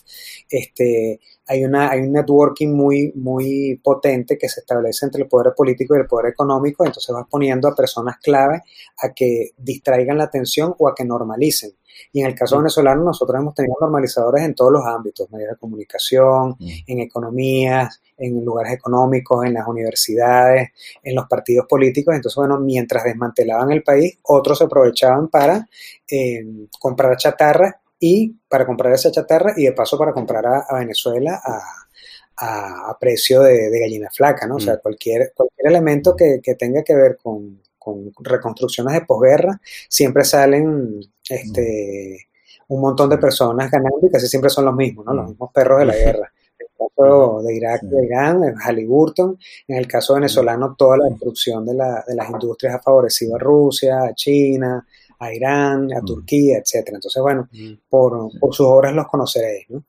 [0.50, 5.54] este, hay, una, hay un networking muy, muy potente que se establece entre el poder
[5.56, 8.62] político y el poder económico, entonces vas poniendo a personas clave
[9.02, 11.72] a que distraigan la atención o a que normalicen.
[12.12, 15.56] Y en el caso venezolano, nosotros hemos tenido normalizadores en todos los ámbitos, medios de
[15.56, 20.70] comunicación, en economías, en lugares económicos, en las universidades,
[21.02, 22.14] en los partidos políticos.
[22.14, 25.66] Entonces, bueno, mientras desmantelaban el país, otros se aprovechaban para
[26.10, 26.44] eh,
[26.78, 32.90] comprar chatarra y para comprar esa chatarra y de paso para comprar a, Venezuela a,
[32.90, 34.56] a, precio de, gallina flaca, ¿no?
[34.56, 39.60] O sea, cualquier, cualquier elemento que, que tenga que ver con, con reconstrucciones de posguerra,
[39.88, 42.26] siempre salen este,
[42.68, 45.14] un montón de personas ganando y casi siempre son los mismos, ¿no?
[45.14, 46.32] Los mismos perros de la guerra.
[46.58, 49.38] En el caso de Irak, de Irán, en Halliburton,
[49.68, 53.38] en el caso venezolano, toda la destrucción de, la, de las industrias ha favorecido a
[53.38, 54.86] Rusia, a China,
[55.18, 56.96] a Irán, a Turquía, etcétera.
[56.96, 57.48] Entonces, bueno,
[57.88, 59.84] por, por sus obras los conoceréis, ¿no?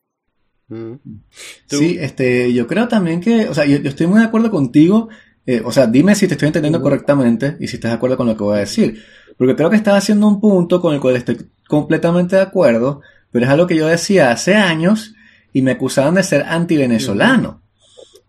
[1.65, 5.07] Sí, este, yo creo también que, o sea, yo, estoy muy de acuerdo contigo
[5.49, 8.27] eh, o sea, dime si te estoy entendiendo correctamente y si estás de acuerdo con
[8.27, 9.01] lo que voy a decir.
[9.37, 11.37] Porque creo que estás haciendo un punto con el cual estoy
[11.69, 13.01] completamente de acuerdo,
[13.31, 15.15] pero es algo que yo decía hace años
[15.53, 17.61] y me acusaban de ser anti-venezolano.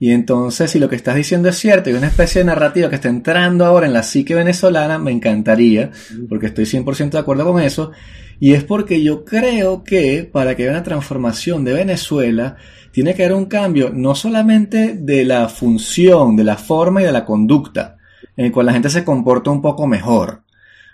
[0.00, 2.94] Y entonces, si lo que estás diciendo es cierto y una especie de narrativa que
[2.94, 5.90] está entrando ahora en la psique venezolana, me encantaría,
[6.28, 7.90] porque estoy 100% de acuerdo con eso.
[8.38, 12.56] Y es porque yo creo que para que haya una transformación de Venezuela,
[12.92, 17.12] tiene que haber un cambio no solamente de la función, de la forma y de
[17.12, 17.96] la conducta,
[18.36, 20.42] en el cual la gente se comporta un poco mejor.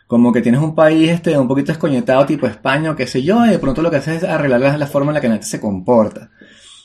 [0.07, 3.45] Como que tienes un país este, un poquito escoñetado tipo España o qué sé yo,
[3.45, 5.47] y de pronto lo que haces es arreglar la forma en la que la gente
[5.47, 6.31] se comporta.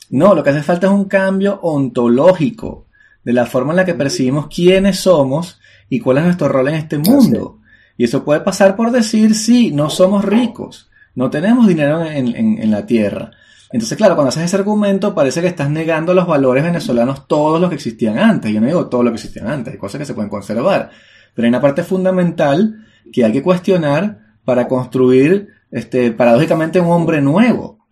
[0.09, 2.87] No, lo que hace falta es un cambio ontológico
[3.23, 6.75] de la forma en la que percibimos quiénes somos y cuál es nuestro rol en
[6.75, 7.59] este mundo.
[7.97, 12.71] Y eso puede pasar por decir, sí, no somos ricos, no tenemos dinero en, en
[12.71, 13.31] la tierra,
[13.71, 17.69] entonces, claro, cuando haces ese argumento parece que estás negando los valores venezolanos, todos los
[17.69, 18.51] que existían antes.
[18.51, 20.89] Yo no digo todo lo que existían antes, hay cosas que se pueden conservar.
[21.35, 27.21] Pero hay una parte fundamental que hay que cuestionar para construir, este, paradójicamente, un hombre
[27.21, 27.85] nuevo,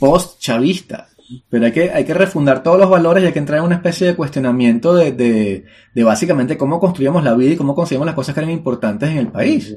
[0.00, 1.08] post-chavista.
[1.50, 3.76] Pero hay que, hay que refundar todos los valores y hay que entrar en una
[3.76, 5.64] especie de cuestionamiento de, de,
[5.94, 9.18] de básicamente cómo construíamos la vida y cómo conseguimos las cosas que eran importantes en
[9.18, 9.76] el país.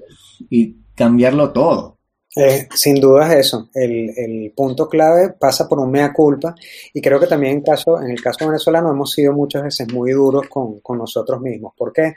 [0.50, 1.98] Y cambiarlo todo.
[2.36, 3.70] Eh, sin duda es eso.
[3.74, 6.56] El, punto clave pasa por un mea culpa
[6.94, 10.12] y creo que también en, caso, en el caso venezolano hemos sido muchas veces muy
[10.12, 11.74] duros con, con nosotros mismos.
[11.78, 12.16] ¿Por qué?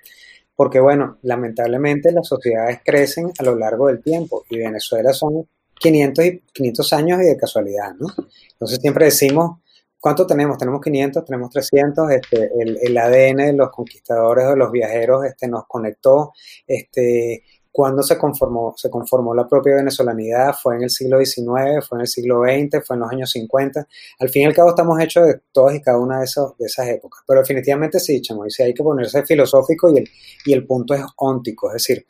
[0.54, 5.48] Porque, bueno, lamentablemente las sociedades crecen a lo largo del tiempo y Venezuela son
[5.78, 8.08] 500, y, 500 años y de casualidad, ¿no?
[8.52, 9.60] Entonces siempre decimos,
[10.00, 10.58] ¿cuánto tenemos?
[10.58, 15.48] Tenemos 500, tenemos 300, este, el, el ADN de los conquistadores, de los viajeros, este,
[15.48, 16.32] nos conectó,
[16.66, 17.42] este,
[17.74, 22.02] cuando se conformó, se conformó la propia venezolanidad, fue en el siglo XIX, fue en
[22.02, 23.88] el siglo XX, fue en los años 50.
[24.20, 26.66] Al fin y al cabo estamos hechos de todas y cada una de, esos, de
[26.66, 27.24] esas épocas.
[27.26, 30.08] Pero definitivamente sí, chamo, y si hay que ponerse filosófico y el,
[30.46, 32.06] y el punto es óntico, es decir,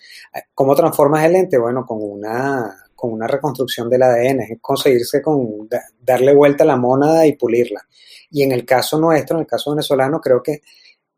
[0.53, 1.57] ¿cómo transformas el ente?
[1.57, 5.67] Bueno, con una, con una reconstrucción del ADN, es conseguirse con
[5.99, 7.81] darle vuelta a la mónada y pulirla.
[8.31, 10.61] Y en el caso nuestro, en el caso venezolano, creo que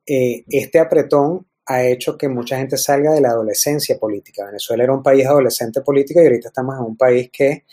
[0.07, 4.46] eh, este apretón ha hecho que mucha gente salga de la adolescencia política.
[4.46, 7.64] Venezuela era un país adolescente político y ahorita estamos en un país que,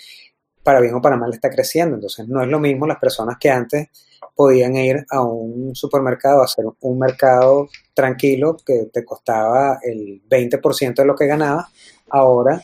[0.63, 1.95] para bien o para mal, está creciendo.
[1.95, 3.89] Entonces, no es lo mismo las personas que antes
[4.35, 10.95] podían ir a un supermercado a hacer un mercado tranquilo que te costaba el 20%
[10.95, 11.67] de lo que ganabas,
[12.09, 12.61] ahora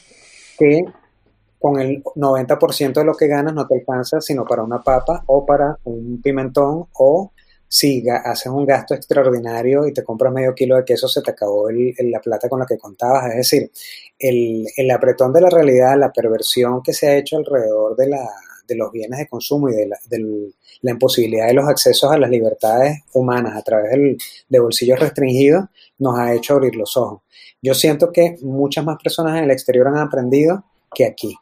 [0.58, 0.84] que
[1.60, 5.46] con el 90% de lo que ganas no te alcanza sino para una papa o
[5.46, 7.34] para un pimentón o
[7.72, 11.70] si haces un gasto extraordinario y te compras medio kilo de queso, se te acabó
[11.70, 13.30] la plata con la que contabas.
[13.30, 13.72] Es decir,
[14.18, 18.28] el, apretón de la realidad, la perversión que se ha hecho alrededor de, la,
[18.68, 23.02] de los bienes de consumo y de la, imposibilidad de los accesos a las libertades
[23.14, 24.18] humanas a través
[24.50, 25.66] de bolsillos restringidos,
[26.00, 27.22] nos ha hecho abrir los ojos.
[27.62, 31.36] Yo siento que muchas más personas en el exterior han aprendido que aquí.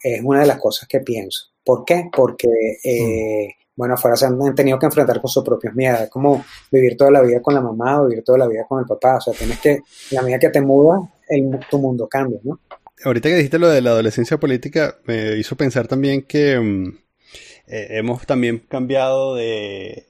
[0.00, 1.48] Es una de las cosas que pienso.
[1.64, 2.10] ¿Por qué?
[2.12, 2.48] Porque
[2.84, 6.02] eh, mm bueno, afuera se han tenido que enfrentar con sus propios miedos.
[6.02, 8.80] Es como vivir toda la vida con la mamá o vivir toda la vida con
[8.80, 9.16] el papá.
[9.16, 9.80] O sea, tienes que,
[10.12, 12.60] la medida que te muda, el, tu mundo cambia, ¿no?
[13.04, 16.88] Ahorita que dijiste lo de la adolescencia política, me hizo pensar también que mm,
[17.66, 20.06] eh, hemos también cambiado de,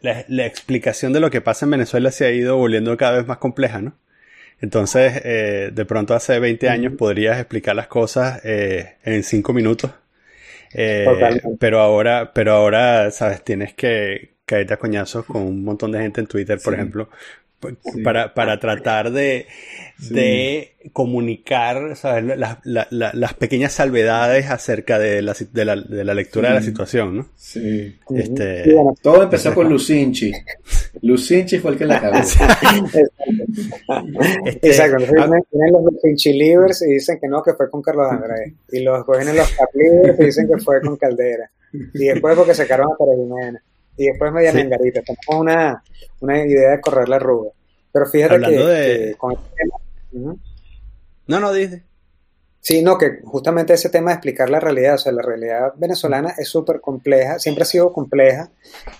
[0.00, 3.38] la, explicación de lo que pasa en Venezuela se ha ido volviendo cada vez más
[3.38, 3.96] compleja, ¿no?
[4.60, 9.92] Entonces, eh, de pronto hace 20 años podrías explicar las cosas eh, en 5 minutos
[10.72, 11.06] eh,
[11.58, 16.20] pero ahora, pero ahora, sabes, tienes que caerte a coñazos con un montón de gente
[16.20, 17.08] en Twitter, por ejemplo,
[18.04, 19.46] para, para tratar de,
[19.98, 22.38] de comunicar ¿sabes?
[22.38, 22.58] Las,
[22.90, 27.28] las pequeñas salvedades acerca de la, de la, de la lectura de la situación, ¿no?
[27.36, 27.96] Sí.
[28.14, 30.32] Este, todo empezó con Lucinchi.
[31.02, 32.18] Lucinchi fue el que la cagó.
[34.46, 35.04] este, Exacto.
[35.04, 38.54] Entonces, vienen los Lucinchi Livers y dicen que no, que fue con Carlos Andrés.
[38.70, 41.50] Y los vienen los Cap Livers y dicen que fue con Caldera.
[41.72, 43.18] Y después porque sacaron a Pérez
[43.96, 44.68] Y después Mediana sí.
[44.92, 45.82] Tenemos una,
[46.20, 47.50] una idea de correr la arruga.
[47.96, 50.36] Pero fíjate que, con este tema,
[51.28, 51.82] No, no, dice.
[52.60, 56.34] Sí, no, que justamente ese tema de explicar la realidad, o sea, la realidad venezolana
[56.36, 58.50] es súper compleja, siempre ha sido compleja,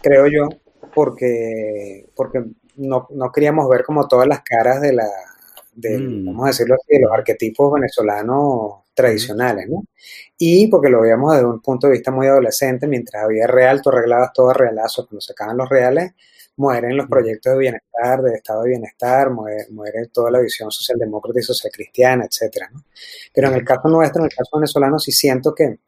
[0.00, 0.48] creo yo,
[0.94, 2.42] porque, porque
[2.76, 5.08] no, no queríamos ver como todas las caras de la,
[5.74, 6.24] de, mm.
[6.24, 9.84] vamos a decirlo así, de los arquetipos venezolanos tradicionales, ¿no?
[10.38, 13.90] Y porque lo veíamos desde un punto de vista muy adolescente, mientras había real, tú
[13.90, 16.14] arreglabas todo a realazo, cuando se acaban los reales,
[16.56, 21.38] mueren los proyectos de bienestar, de estado de bienestar, muere, muere toda la visión socialdemócrata
[21.38, 22.70] y socialcristiana, etcétera.
[22.72, 22.84] ¿no?
[23.32, 25.78] Pero en el caso nuestro, en el caso venezolano, sí siento que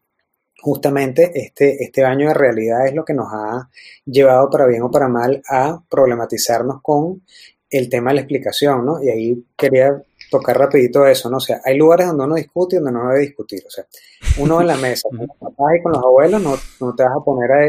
[0.61, 3.69] justamente este, este baño de realidad es lo que nos ha
[4.05, 7.23] llevado para bien o para mal a problematizarnos con
[7.71, 9.03] el tema de la explicación, ¿no?
[9.03, 11.37] Y ahí quería tocar rapidito eso, ¿no?
[11.37, 13.63] O sea, hay lugares donde uno discute y donde no debe discutir.
[13.67, 13.85] O sea,
[14.39, 17.13] uno en la mesa, con los papás y con los abuelos, no, no te vas
[17.17, 17.65] a poner a,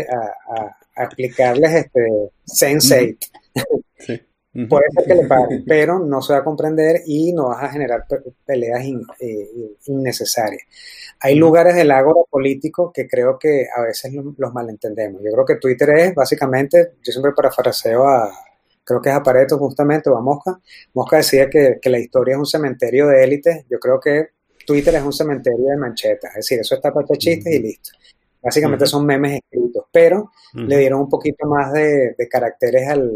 [0.55, 2.07] a explicarles este
[2.45, 3.17] sense
[4.67, 7.69] Puede ser que le pare, pero no se va a comprender y no vas a
[7.69, 8.05] generar
[8.43, 8.83] peleas
[9.19, 10.63] eh, innecesarias.
[11.19, 15.21] Hay lugares del ágora político que creo que a veces los malentendemos.
[15.23, 18.33] Yo creo que Twitter es básicamente, yo siempre parafraseo a,
[18.83, 20.59] creo que es a Pareto justamente o a Mosca.
[20.95, 23.65] Mosca decía que, la historia es un cementerio de élites.
[23.69, 24.29] Yo creo que
[24.65, 26.31] Twitter es un cementerio de manchetas.
[26.31, 27.91] Es decir, eso está para chistes y listo.
[28.41, 33.11] Básicamente son memes escritos, pero le dieron un poquito más de, caracteres al,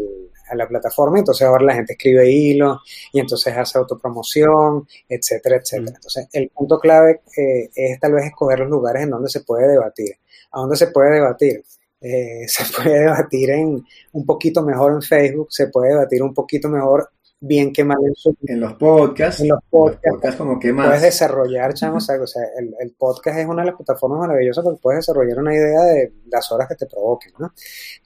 [0.48, 2.80] a la plataforma, entonces ahora la gente escribe hilos
[3.12, 5.96] y entonces hace autopromoción, etcétera, etcétera.
[5.96, 9.68] Entonces, el punto clave eh, es tal vez escoger los lugares en donde se puede
[9.68, 10.16] debatir.
[10.52, 11.64] ¿A dónde se puede debatir?
[12.00, 16.68] Eh, se puede debatir en un poquito mejor en Facebook, se puede debatir un poquito
[16.68, 17.10] mejor
[17.46, 18.14] bien que mal en,
[18.46, 19.40] en los podcasts.
[19.40, 20.86] En los podcasts, como que más.
[20.86, 25.00] Puedes desarrollar, chamos, o sea, el, podcast es una de las plataformas maravillosas porque puedes
[25.00, 27.52] desarrollar una idea de las horas que te provoquen, ¿no?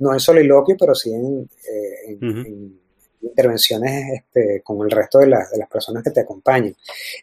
[0.01, 2.19] No en soliloquio, pero sí en, eh,
[3.21, 6.75] intervenciones este, con el resto de, las personas que te acompañan.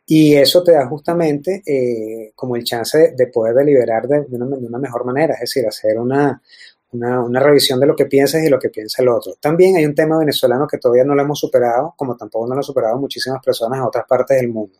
[0.05, 5.05] Y eso te da justamente eh, como el chance de, poder deliberar de, una, mejor
[5.05, 6.41] manera, es decir, hacer una,
[6.91, 9.33] una, revisión de lo que piensas y lo que piensa el otro.
[9.39, 12.59] También hay un tema venezolano que todavía no lo hemos superado, como tampoco no lo
[12.59, 14.79] han superado muchísimas personas en otras partes del mundo.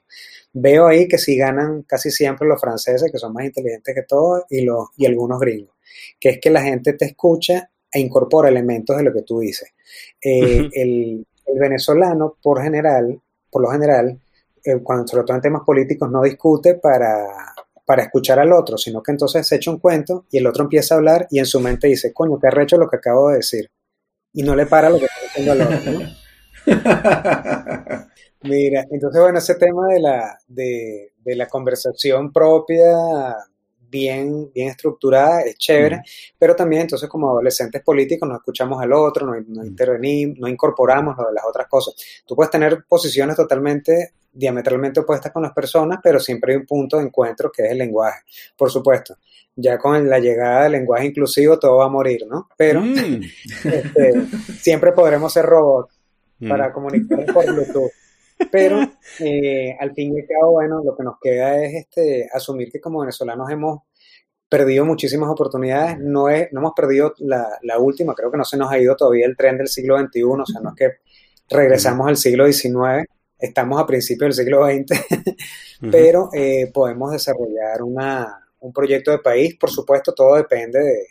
[0.54, 4.44] Veo ahí que sí ganan casi siempre los franceses, que son más inteligentes que todos,
[4.50, 5.76] y, los, y algunos gringos,
[6.20, 9.74] que es que la gente te escucha e incorpora elementos de lo que tú dices.
[10.22, 11.26] Eh, el,
[11.58, 14.20] venezolano, por general, por lo general,
[14.64, 17.55] eh, cuando sobre todo en temas políticos, no discute para,
[17.86, 20.96] para escuchar al otro, sino que entonces se echa un cuento y el otro empieza
[20.96, 23.70] a hablar y en su mente dice, coño, qué arrecho lo que acabo de decir.
[24.34, 26.16] Y no le para lo que está diciendo al otro,
[28.42, 33.36] Mira, entonces bueno, ese tema de la, de, de la conversación propia
[33.96, 36.02] bien, bien estructurada, es chévere,
[36.38, 41.16] pero también entonces como adolescentes políticos no escuchamos al otro, no, no intervenimos, no incorporamos
[41.18, 41.96] lo de las otras cosas.
[42.26, 46.98] Tú puedes tener posiciones totalmente diametralmente opuestas con las personas, pero siempre hay un punto
[46.98, 48.20] de encuentro que es el lenguaje,
[48.58, 49.16] por supuesto.
[49.56, 52.50] Ya con la llegada del lenguaje inclusivo todo va a morir, ¿no?
[52.58, 53.22] Pero mm.
[53.64, 54.14] este,
[54.60, 55.98] siempre podremos ser robots
[56.40, 56.50] mm.
[56.50, 57.92] para comunicar por Bluetooth.
[58.52, 58.80] Pero
[59.20, 62.82] eh, al fin y al cabo, bueno, lo que nos queda es este, asumir que
[62.82, 63.82] como venezolanos hemos
[64.50, 68.58] perdido muchísimas oportunidades, no, es, no hemos perdido la, la, última, creo que no se
[68.58, 70.90] nos ha ido todavía el tren del siglo XXI, o sea, no es que
[71.50, 73.08] regresamos al siglo XIX,
[73.40, 75.02] estamos a principios del siglo XX,
[75.92, 81.08] pero eh, podemos desarrollar una, un proyecto de país, por supuesto, todo depende de,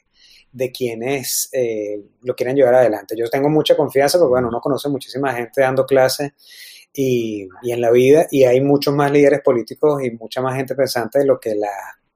[0.52, 3.16] de quienes eh, lo quieran llevar adelante.
[3.18, 6.32] Yo tengo mucha confianza porque, bueno, uno conoce muchísima gente dando clases
[6.94, 11.18] y, en la vida, y hay muchos más líderes políticos y mucha más gente pensante
[11.18, 11.72] de lo que la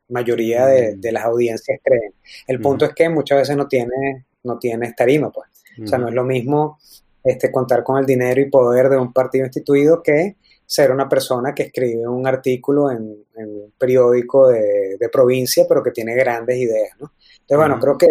[0.09, 1.13] mayoría de, mm.
[1.13, 2.15] las audiencias creen.
[2.47, 5.49] El punto es que muchas veces no tiene, no tiene tarima, pues.
[5.83, 6.79] O sea, no es lo mismo
[7.23, 11.55] este, contar con el dinero y poder de un partido instituido que ser una persona
[11.55, 17.13] que escribe un artículo en, un periódico de, provincia, pero que tiene grandes ideas, ¿no?
[17.41, 18.09] Entonces, bueno, creo que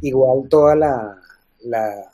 [0.00, 1.20] igual toda la,
[1.64, 2.10] la,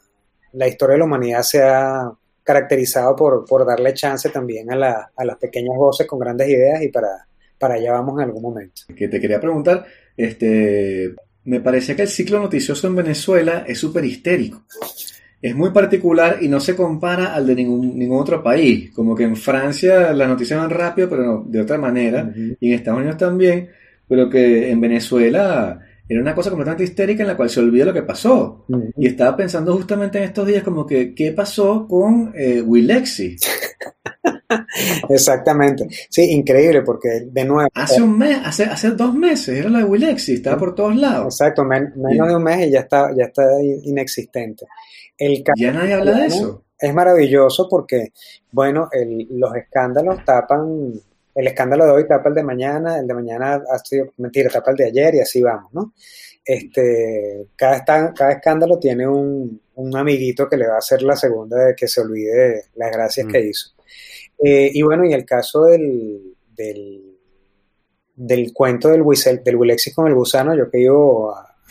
[0.52, 2.10] la historia de la humanidad se ha
[2.44, 6.82] caracterizado por, por darle chance también a, la, a, las pequeñas voces con grandes ideas
[6.82, 7.26] y para,
[7.58, 8.82] para allá vamos en algún momento.
[8.94, 9.84] Que te quería preguntar,
[10.16, 11.14] este,
[11.44, 14.64] me parece que el ciclo noticioso en Venezuela es súper histérico.
[15.40, 18.90] Es muy particular y no se compara al de ningún, ningún otro país.
[18.92, 22.32] Como que en Francia las noticias van rápido, pero de otra manera.
[22.34, 23.68] Y en Estados Unidos también.
[24.08, 27.94] Pero que en Venezuela era una cosa completamente histérica en la cual se olvida lo
[27.94, 28.66] que pasó.
[28.96, 33.36] Y estaba pensando justamente en estos días como que, ¿qué pasó con eh, Willexi?
[35.08, 35.86] Exactamente.
[36.10, 37.68] Sí, increíble porque de nuevo...
[37.74, 41.40] Hace un mes, hace, hace dos meses era la de Willexi, estaba por todos lados.
[41.40, 44.66] Exacto, menos de un mes y ya está, ya está inexistente.
[45.16, 46.64] El ya nadie habla de eso.
[46.78, 48.12] Es maravilloso porque,
[48.50, 48.90] bueno,
[49.30, 50.92] los escándalos tapan
[51.34, 54.70] el escándalo de hoy tapa el de mañana, el de mañana ha sido, mentira, tapa
[54.70, 55.92] el de ayer y así vamos, ¿no?
[56.44, 59.60] Este, cada, cada escándalo tiene un,
[59.96, 63.40] amiguito que le va a hacer la segunda de que se olvide las gracias que
[63.40, 63.48] mm.
[63.48, 63.70] hizo.
[64.42, 67.18] Eh, y bueno, y el caso del, del,
[68.14, 69.02] del cuento del,
[69.42, 70.94] del Wilexis con el gusano, yo que iba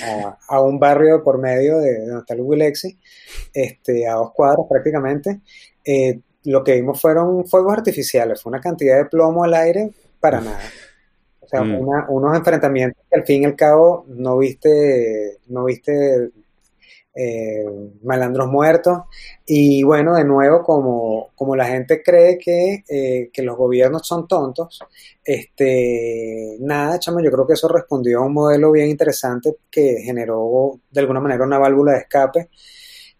[0.01, 2.97] a, a, un barrio por medio de donde está el Wilexis,
[3.53, 5.41] este, a dos cuadros prácticamente,
[5.85, 10.41] eh, lo que vimos fueron fuegos artificiales, fue una cantidad de plomo al aire para
[10.41, 10.59] nada.
[11.39, 12.09] O sea, mm.
[12.09, 16.31] unos enfrentamientos que al fin y al cabo no viste, no viste
[17.15, 17.63] eh,
[18.01, 19.03] malandros muertos.
[19.45, 24.27] Y bueno, de nuevo, como, como la gente cree que, eh, que, los gobiernos son
[24.27, 24.79] tontos,
[25.23, 30.79] este, nada, chamo, yo creo que eso respondió a un modelo bien interesante que generó
[30.89, 32.49] de alguna manera una válvula de escape,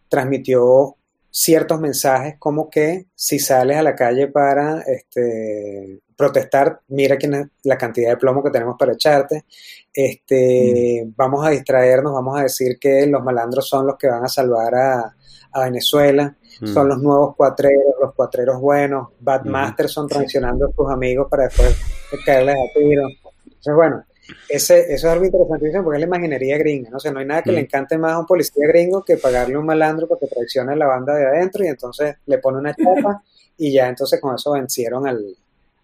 [0.10, 0.96] transmitió
[1.36, 7.76] ciertos mensajes como que si sales a la calle para este, protestar, mira quién la
[7.76, 9.44] cantidad de plomo que tenemos para echarte,
[9.92, 11.14] este, mm.
[11.18, 14.76] vamos a distraernos, vamos a decir que los malandros son los que van a salvar
[14.76, 15.16] a,
[15.56, 16.68] Venezuela, mm.
[16.68, 21.46] son los nuevos cuatreros, los cuatreros buenos, Bad Masters son traicionando a tus amigos para
[21.46, 21.76] después
[22.24, 23.08] caerles a tiro.
[23.46, 24.04] Entonces, bueno,
[24.50, 26.98] ese, eso es algo interesantísimo porque es la imaginería gringa, ¿no?
[26.98, 27.66] O sea, no hay nada que le mm.
[27.66, 31.16] encante más a un policía gringo que pagarle un malandro porque traiciona a la banda
[31.16, 33.24] de adentro y entonces le pone una chapa
[33.58, 35.36] y ya entonces con eso vencieron al,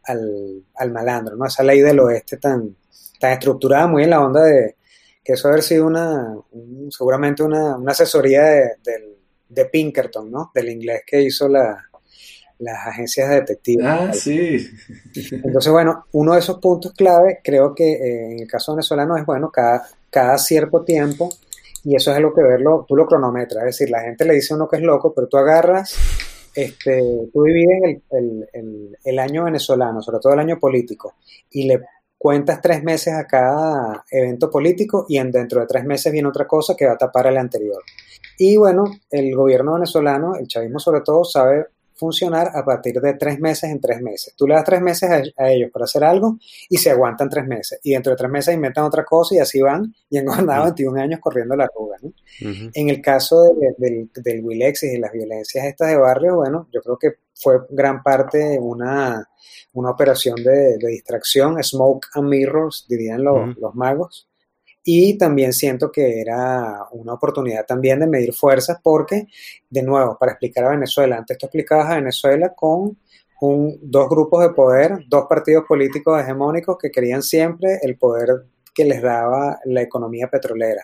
[0.06, 1.46] al, malandro, ¿no?
[1.46, 2.76] Esa ley del oeste tan,
[3.20, 4.76] tan estructurada, muy en la onda de
[5.24, 6.36] que eso haber sido una,
[6.90, 9.18] seguramente una, asesoría de,
[9.50, 10.52] de Pinkerton, ¿no?
[10.54, 11.89] Del inglés que hizo la,
[12.60, 13.86] las agencias de detectives.
[13.86, 14.68] Ah, sí.
[15.32, 19.26] Entonces, bueno, uno de esos puntos clave, creo que eh, en el caso venezolano es,
[19.26, 21.30] bueno, cada, cada cierto tiempo,
[21.84, 24.53] y eso es lo que verlo, tú lo cronometras, es decir, la gente le dice
[24.53, 25.95] a uno que es loco, pero tú agarras
[26.55, 31.16] este, tú divides el, año venezolano, sobre todo el año político,
[31.51, 31.82] y le
[32.18, 36.45] cuentas tres meses a cada evento político y en, dentro de tres meses viene otra
[36.45, 37.82] cosa que va a tapar el anterior.
[38.38, 41.68] Y bueno, el gobierno venezolano, el chavismo sobre todo, sabe
[42.00, 44.34] funcionar a partir de tres meses en tres meses.
[44.38, 46.38] Tú le das tres meses a, ellos para hacer algo
[46.70, 47.80] y se aguantan tres meses.
[47.84, 51.02] Y dentro de tres meses inventan otra cosa y así van y han gobernado 21
[51.02, 51.97] años corriendo la ruga.
[52.41, 56.97] En el caso del, del Wilexis y las violencias estas de barrio, bueno, yo creo
[56.97, 59.28] que fue gran parte una,
[59.74, 64.28] una operación de, distracción, smoke and mirrors, dirían los, los magos.
[64.92, 69.28] Y también siento que era una oportunidad también de medir fuerzas porque,
[69.70, 72.98] de nuevo, para explicar a Venezuela, antes tú explicabas a Venezuela con
[73.40, 78.30] un, dos grupos de poder, dos partidos políticos hegemónicos que querían siempre el poder
[78.74, 80.82] que les daba la economía petrolera.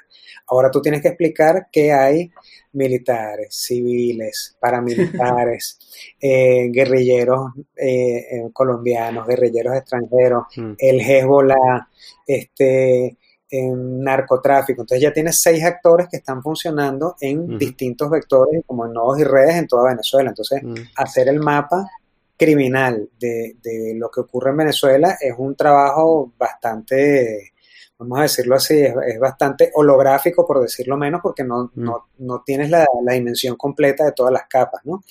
[0.50, 2.32] Ahora tú tienes que explicar que hay
[2.74, 5.80] militares, civiles, paramilitares,
[6.22, 10.74] eh, guerrilleros eh, eh, colombianos, guerrilleros extranjeros, mm.
[10.78, 11.88] el Hezbollah,
[12.28, 13.18] este,
[13.50, 14.82] en narcotráfico.
[14.82, 19.24] Entonces ya tienes seis actores que están funcionando en distintos vectores, como en nodos y
[19.24, 20.30] redes en toda Venezuela.
[20.30, 20.62] Entonces,
[20.96, 21.90] hacer el mapa
[22.38, 23.56] criminal de,
[23.96, 27.54] lo que ocurre en Venezuela es un trabajo bastante,
[27.98, 32.86] vamos a decirlo así, es, bastante holográfico, por decirlo menos, porque no, no, tienes la,
[33.10, 35.04] dimensión completa de todas las capas, ¿no?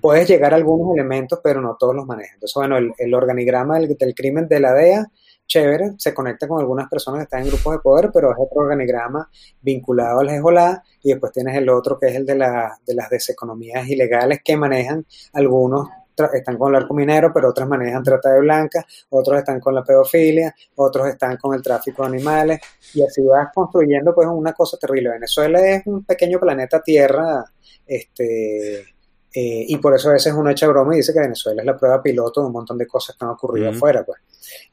[0.00, 2.34] Puedes llegar a algunos elementos, pero no todos los manejas.
[2.34, 5.10] Entonces, bueno, el, organigrama del, del crimen de la DEA
[5.48, 8.60] chévere, se conecta con algunas personas que están en grupos de poder, pero es otro
[8.60, 9.28] organigrama
[9.60, 13.10] vinculado al Hezbollah, y después tienes el otro que es el de, la, de las
[13.10, 15.88] deseconomías ilegales que manejan algunos
[16.32, 19.84] están con el arco minero, pero otros manejan trata de blancas, otros están con la
[19.84, 22.60] pedofilia, otros están con el tráfico de animales,
[22.94, 25.10] y así vas construyendo pues una cosa terrible.
[25.10, 27.44] Venezuela es un pequeño planeta Tierra,
[27.86, 28.84] este
[29.40, 31.76] eh, y por eso a veces uno echa broma y dice que Venezuela es la
[31.76, 34.04] prueba piloto de un montón de cosas que han ocurrido afuera.
[34.04, 34.18] Pues.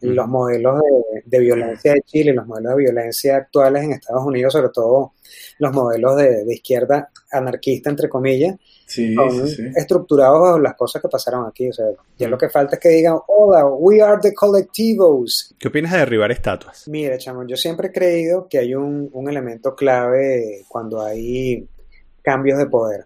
[0.02, 0.82] Los modelos
[1.24, 5.14] de, violencia de Chile, los modelos de violencia actuales en Estados Unidos, sobre todo
[5.60, 8.56] los modelos de, izquierda anarquista, entre comillas,
[8.88, 9.46] son
[9.76, 11.70] estructurados bajo las cosas que pasaron aquí.
[11.70, 11.86] O sea,
[12.18, 15.54] ya lo que falta es que digan, hola, we are the collectivos.
[15.60, 16.88] ¿Qué opinas de derribar estatuas?
[16.88, 21.68] Mira, chamo, yo siempre he creído que hay un, un elemento clave cuando hay
[22.24, 23.06] cambios de poder.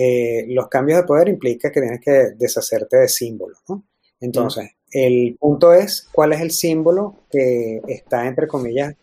[0.00, 3.82] Eh, los cambios de poder implica que tienes que deshacerte de símbolos, ¿no?
[4.20, 8.94] Entonces, el punto es cuál es el símbolo que está, entre comillas,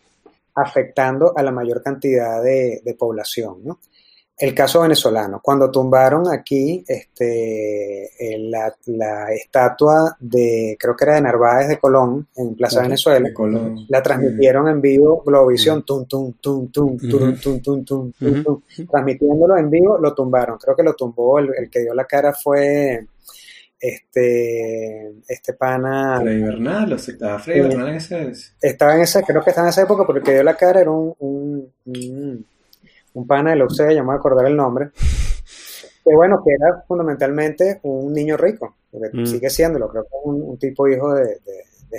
[0.54, 3.78] afectando a la mayor cantidad de, de población, ¿no?
[4.38, 11.68] El caso venezolano, cuando tumbaron aquí este, la, estatua de, creo que era de Narváez
[11.68, 13.30] de Colón, en Plaza Venezuela,
[13.88, 19.56] la transmitieron en vivo, Globovisión, tum, tum, tum, tum, tum, tum, tum, tum, tum, transmitiéndolo
[19.56, 23.06] en vivo, lo tumbaron, creo que lo tumbó, el, que dio la cara fue
[23.78, 29.42] este este pana Freddy Bernal, o estaba Freddy Bernal en ese estaba en esa, creo
[29.42, 31.14] que estaba en esa época porque el que dio la cara era un
[31.84, 32.46] un
[33.24, 34.90] pana de la UCE, ya me voy a acordar el nombre,
[36.04, 39.26] que bueno, que era fundamentalmente un niño rico, porque mm.
[39.26, 41.38] sigue siéndolo, creo que es un, tipo hijo de,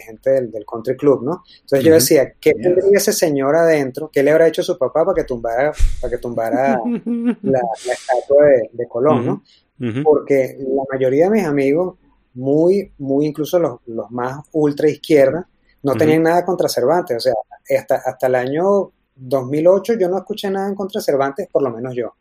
[0.05, 1.43] gente del, country club, ¿no?
[1.61, 4.11] Entonces yo decía, ¿qué tendría ese señor adentro?
[4.13, 6.79] ¿Qué le habrá hecho su papá para que tumbara, para que tumbara
[7.41, 9.43] la, estatua de, Colón, ¿no?
[10.03, 11.95] Porque la mayoría de mis amigos,
[12.35, 13.79] muy, muy incluso los,
[14.11, 15.47] más ultra izquierda,
[15.81, 17.33] no tenían nada contra Cervantes, o sea,
[17.77, 21.71] hasta, hasta el año 2008 yo no escuché nada en contra de Cervantes, por lo
[21.71, 22.13] menos yo.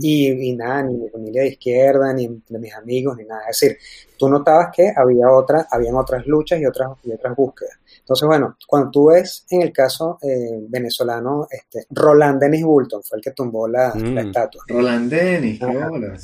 [0.00, 3.42] y, nada, ni mi familia de izquierda, ni de mis amigos, ni nada.
[3.48, 3.78] Es decir,
[4.16, 7.78] tú notabas que había otras, habían otras luchas y otras, y otras búsquedas.
[7.98, 13.18] Entonces, bueno, cuando tú ves en el caso eh, venezolano, este, Roland Dennis Bulton fue
[13.18, 14.18] el que tumbó la, mm.
[14.18, 14.62] estatua.
[14.68, 15.60] Roland Dennis,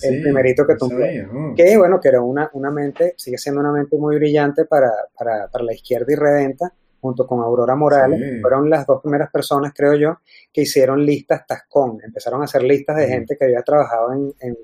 [0.03, 0.97] El primerito que tumbó.
[0.97, 1.55] Oh.
[1.55, 5.49] Que bueno, que era una, una mente, sigue siendo una mente muy brillante para, para,
[5.49, 10.18] para la izquierda irredenta, junto con Aurora Morales, fueron las dos primeras personas, creo yo,
[10.53, 11.98] que hicieron listas Tascón.
[12.00, 14.57] Empezaron a hacer listas de gente que había trabajado en,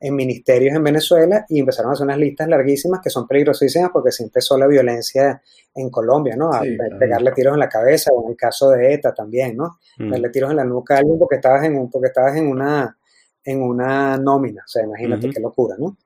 [0.00, 4.24] ministerios en Venezuela y empezaron a hacer unas listas larguísimas que son peligrosísimas porque se
[4.24, 5.40] empezó la violencia
[5.74, 6.52] en Colombia, ¿no?
[6.52, 6.62] A
[6.98, 9.78] pegarle tiros en la cabeza o en el caso de ETA también, ¿no?
[9.96, 10.10] Mm.
[10.10, 12.96] Pegarle tiros en la nuca a alguien porque estabas en, un, porque estabas en una
[13.44, 15.96] en una nómina, o sea, imagínate qué locura, ¿no?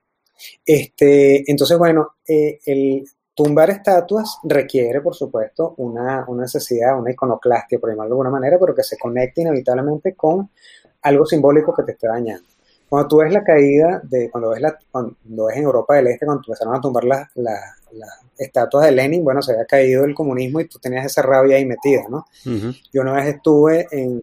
[0.65, 3.05] Este, entonces, bueno, eh, el,
[3.43, 8.75] Tumbar estatuas requiere, por supuesto, una, necesidad, una iconoclastia, por llamarlo de alguna manera, pero
[8.75, 10.51] que se conecte inevitablemente con
[11.01, 12.47] algo simbólico que te esté dañando.
[12.87, 16.27] Cuando tú ves la caída de, cuando ves, la, cuando ves en Europa del Este,
[16.27, 17.31] cuando empezaron a tumbar las
[18.37, 21.65] estatuas de Lenin, bueno, se había caído el comunismo y tú tenías esa rabia ahí
[21.65, 22.27] metida, ¿no?
[22.93, 24.23] Yo una vez estuve en,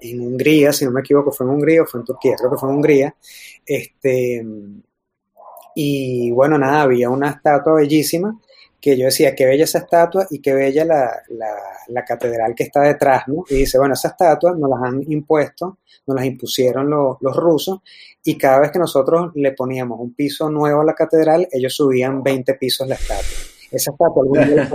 [0.00, 2.56] en Hungría, si no me equivoco, fue en Hungría o fue en Turquía, creo que
[2.56, 3.16] fue en Hungría,
[3.66, 4.46] este,
[5.78, 8.34] Y bueno, nada, había una estatua bellísima
[8.80, 11.22] que yo decía, qué bella esa estatua y qué bella la,
[11.88, 13.44] la, catedral que está detrás, ¿no?
[13.50, 17.80] Y dice, bueno, esa estatua nos las han impuesto, nos las impusieron los rusos,
[18.24, 22.22] y cada vez que nosotros le poníamos un piso nuevo a la catedral, ellos subían
[22.22, 23.36] 20 pisos la estatua.
[23.70, 24.70] Esa estatua algún día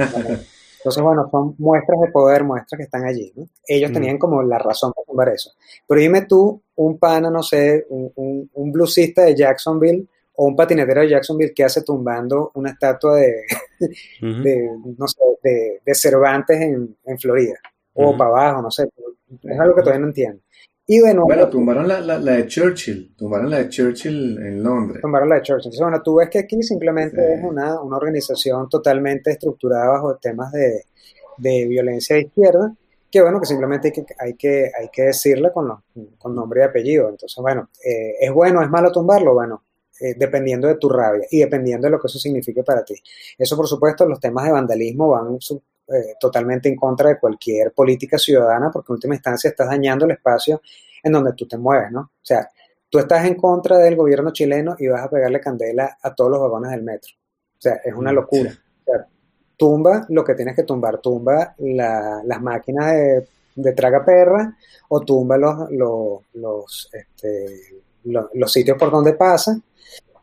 [0.78, 3.48] Entonces, bueno, son muestras de poder, muestras que están allí, ¿no?
[3.66, 3.94] Ellos mm.
[3.94, 5.52] tenían como la razón para eso.
[5.88, 10.56] Pero dime tú, un pana, no sé, un, un, un bluesista de Jacksonville, o un
[10.56, 13.44] patinetero de Jacksonville que hace tumbando una estatua de,
[14.98, 15.20] no sé,
[15.86, 17.56] de, Cervantes en, Florida,
[17.94, 18.88] o para abajo, no sé,
[19.44, 20.42] es algo que todavía no entiendo.
[20.88, 25.02] Y bueno, bueno tumbaron la, la, de Churchill, tumbaron la de Churchill en Londres.
[25.02, 25.68] Tumbaron la de Churchill.
[25.68, 30.52] Entonces, bueno, tú ves que aquí simplemente es una, una, organización totalmente estructurada bajo temas
[30.52, 30.84] de,
[31.38, 32.76] de violencia de izquierda,
[33.10, 35.72] que bueno, que simplemente hay que, hay que, hay que decirle con,
[36.18, 37.10] con nombre y apellido.
[37.10, 39.34] Entonces, bueno, eh, ¿es bueno, es malo tumbarlo?
[39.34, 39.64] Bueno,
[40.02, 42.96] eh, dependiendo de tu rabia y dependiendo de lo que eso signifique para ti.
[43.38, 48.18] Eso, por supuesto, los temas de vandalismo van eh, totalmente en contra de cualquier política
[48.18, 50.60] ciudadana, porque en última instancia estás dañando el espacio
[51.04, 52.00] en donde tú te mueves, ¿no?
[52.02, 52.50] O sea,
[52.90, 56.42] tú estás en contra del gobierno chileno y vas a pegarle candela a todos los
[56.42, 57.12] vagones del metro.
[57.58, 58.50] O sea, es una mm, locura.
[58.50, 59.08] O sea,
[59.56, 64.58] tumba lo que tienes que tumbar, tumba las máquinas de, de traga perra
[64.90, 69.56] o tumba los, los, los, este, los sitios por donde pasa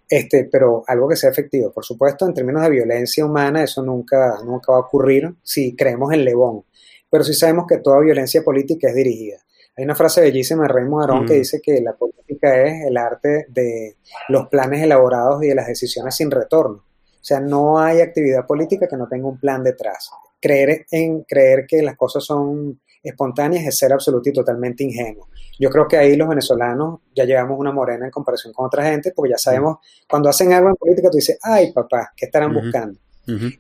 [0.09, 1.71] este, pero algo que sea efectivo.
[1.73, 6.13] Por supuesto, en términos de violencia humana, eso nunca, nunca va a ocurrir si creemos
[6.13, 6.65] en Lebón,
[7.11, 9.39] pero sí sabemos que toda violencia política es dirigida.
[9.77, 11.39] Hay una frase bellísima de Raymond Aron que mm.
[11.39, 13.97] dice que la política es el arte de
[14.29, 16.79] los planes elaborados y de las decisiones sin retorno.
[16.79, 20.11] O sea, no hay actividad política que no tenga un plan detrás.
[20.41, 25.29] Creer en creer que las cosas son espontáneas es ser absoluto y totalmente ingenuo.
[25.59, 29.13] Yo creo que ahí los venezolanos ya llevamos una morena en comparación con otra gente,
[29.15, 29.79] porque ya sabemos,
[30.09, 32.99] cuando hacen algo en política, tú dices, ay papá, ¿qué estarán buscando?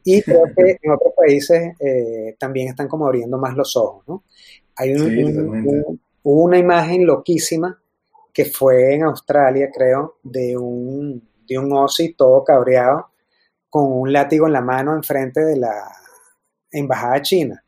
[0.02, 4.24] Y creo que en otros países eh, también están como abriendo más los ojos, ¿no?
[4.76, 4.94] Hay
[6.22, 7.78] una imagen loquísima
[8.32, 13.08] que fue en Australia, creo, de un, de un Aussie todo cabreado
[13.68, 15.92] con un látigo en la mano enfrente de la
[16.70, 17.64] embajada china,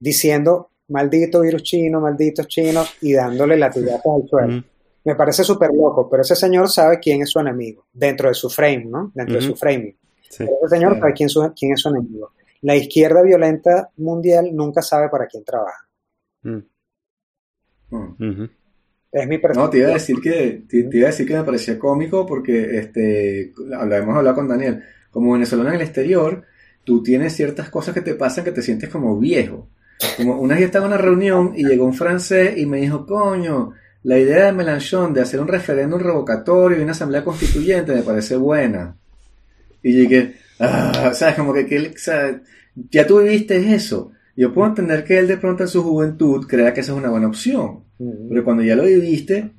[0.00, 4.64] diciendo maldito virus chino, malditos chinos, y dándole latigazos al suelo.
[5.04, 8.50] Me parece súper loco, pero ese señor sabe quién es su enemigo, dentro de su
[8.50, 9.10] frame, ¿no?
[9.14, 9.96] Dentro de su framing.
[10.28, 12.32] ese señor sabe quién, quién, es su enemigo.
[12.62, 15.88] La izquierda violenta mundial nunca sabe para quién trabaja.
[16.42, 16.58] Mm.
[19.10, 19.40] Es mi.
[19.54, 22.76] No, te iba a decir que, te, iba a decir que me parecía cómico porque
[22.78, 24.82] este, hemos hablado con Daniel.
[25.10, 26.44] Como venezolano en el exterior,
[26.84, 29.70] tú tienes ciertas cosas que te pasan que te sientes como viejo.
[30.16, 33.72] Como una vez estaba en una reunión y llegó un francés y me dijo, coño,
[34.04, 38.36] la idea de Mélenchon de hacer un referéndum revocatorio y una asamblea constituyente me parece
[38.36, 38.96] buena.
[39.82, 41.34] Y llegué, ah, ¿sabes?
[41.34, 41.92] Como que,
[42.90, 44.12] ya tú viviste eso.
[44.36, 47.10] Yo puedo entender que él de pronto en su juventud crea que esa es una
[47.10, 47.84] buena opción.
[48.28, 49.50] Pero cuando ya lo viviste,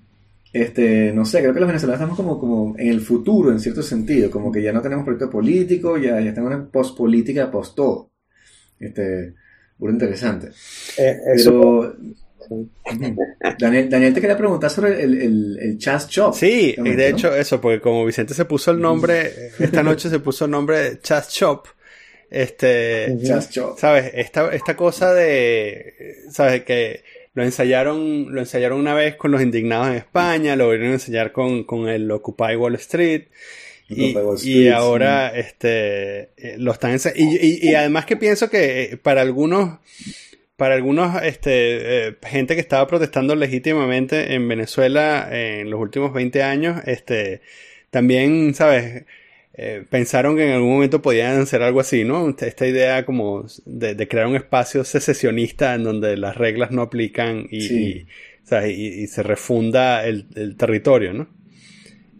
[0.54, 3.84] este, no sé, creo que los venezolanos estamos como, como en el futuro, en cierto
[3.84, 4.32] sentido.
[4.32, 8.12] Como que ya no tenemos proyecto político, ya, ya estamos en post-política, post-todo.
[8.80, 9.36] Este,
[9.80, 10.50] muy interesante.
[10.98, 11.96] Eh, Pero,
[13.60, 16.34] Daniel, Daniel, te quería preguntar sobre el, el, el Chas Chop.
[16.34, 20.46] Sí, de hecho eso, porque como Vicente se puso el nombre, esta noche se puso
[20.46, 21.68] el nombre Chas Chop.
[22.30, 23.80] Este, Chas Chop.
[23.80, 24.12] ¿sabes?
[24.14, 26.64] Esta, esta cosa de, ¿sabes?
[26.64, 27.04] Que
[27.34, 31.32] lo ensayaron, lo ensayaron una vez con los indignados en España, lo volvieron a ensayar
[31.32, 33.28] con, con el Occupy Wall Street.
[33.90, 39.80] Y, ahora este, eh, lo están y, y, además que pienso que eh, para algunos,
[40.58, 46.44] para algunos este, eh, gente que estaba protestando legítimamente en Venezuela en los últimos 20
[46.44, 47.42] años, este,
[47.90, 49.06] también, ¿sabes?
[49.90, 52.34] pensaron que en algún momento podían hacer algo así, ¿no?
[52.40, 58.06] Esta idea como de, crear un espacio secesionista en donde las reglas no aplican y,
[58.06, 61.28] y, se refunda el, el territorio, ¿no?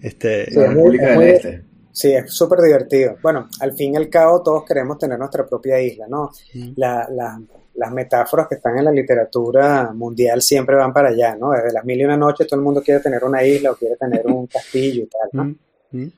[0.02, 1.64] Este, este.
[1.92, 3.18] sí, es súper divertido.
[3.22, 6.32] Bueno, al fin y al cabo todos queremos tener nuestra propia isla, ¿no?
[6.76, 11.52] las metáforas que están en la literatura mundial siempre van para allá, ¿no?
[11.52, 13.96] Desde las mil y una noches todo el mundo quiere tener una isla o quiere
[13.96, 15.56] tener un castillo y tal, ¿no?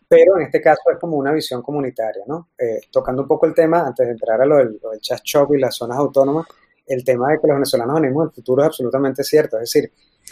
[0.08, 2.50] Pero en este caso es como una visión comunitaria, ¿no?
[2.58, 5.76] Eh, tocando un poco el tema, antes de entrar a lo del, lo y las
[5.76, 6.48] zonas autónomas,
[6.86, 9.58] el tema de que los venezolanos venimos del futuro es absolutamente cierto.
[9.58, 9.92] Es decir,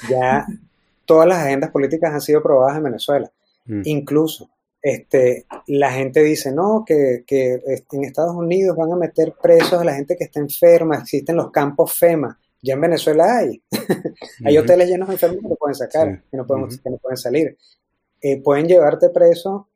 [0.10, 0.46] ya
[1.06, 3.32] todas las agendas políticas han sido probadas en Venezuela.
[3.70, 3.82] Mm.
[3.86, 4.50] Incluso
[4.82, 7.62] este, la gente dice, no, que, que,
[7.92, 11.52] en Estados Unidos van a meter presos a la gente que está enferma, existen los
[11.52, 12.38] campos FEMA.
[12.62, 13.62] Ya en Venezuela hay.
[14.46, 17.18] hay hoteles llenos de enfermos que no pueden sacar, que, no pueden, que no pueden
[17.18, 17.58] salir.
[18.22, 19.70] Eh, pueden llevarte preso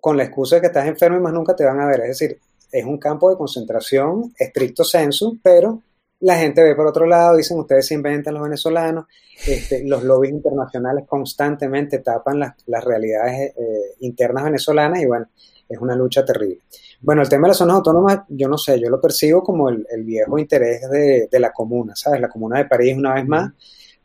[0.00, 2.00] con la excusa de que estás enfermo y más nunca te van a ver.
[2.00, 2.38] Es decir,
[2.72, 5.80] es un campo de concentración estricto sensu, pero
[6.20, 9.06] la gente ve por otro lado, dicen ustedes se inventan los venezolanos,
[9.46, 15.26] este, los lobbies internacionales constantemente tapan las, realidades eh, internas venezolanas y bueno,
[15.68, 16.60] es una lucha terrible.
[17.00, 19.86] Bueno, el tema de las zonas autónomas, yo no sé, yo lo percibo como el,
[20.04, 22.20] viejo interés de, la comuna, ¿sabes?
[22.20, 23.52] La comuna de París, una vez más,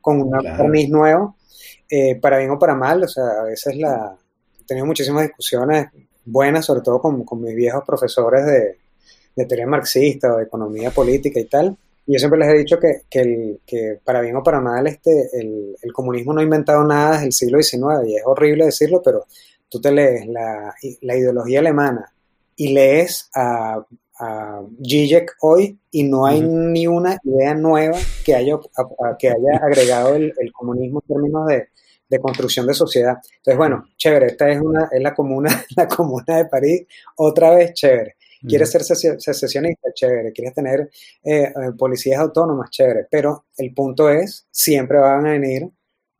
[0.02, 0.68] con un claro.
[0.90, 1.36] nuevo,
[1.90, 4.16] eh, para bien o para mal, o sea, a veces la...
[4.60, 5.88] He tenido muchísimas discusiones
[6.26, 8.78] buenas, sobre todo con, mis viejos profesores de,
[9.36, 11.78] de teoría marxista o de economía política y tal,
[12.12, 16.34] yo siempre les he dicho que, que, para bien o para mal este, el, comunismo
[16.34, 19.26] no ha inventado nada desde el siglo XIX y es horrible decirlo, pero
[19.70, 20.74] tú te lees la,
[21.16, 22.12] ideología alemana
[22.56, 23.86] y lees a,
[24.20, 28.58] a Zizek hoy y no hay ni una idea nueva que haya,
[29.20, 31.68] que haya agregado el, comunismo en términos de,
[32.10, 33.18] de, construcción de sociedad.
[33.38, 37.74] Entonces, bueno, chévere, esta es, una, es la, comuna, la comuna de París, otra vez
[37.74, 38.16] chévere.
[38.48, 40.32] Quieres ser secesionista, chévere.
[40.32, 40.90] Quieres tener
[41.24, 43.08] eh, eh, policías autónomas, chévere.
[43.10, 45.70] Pero el punto es, siempre van a venir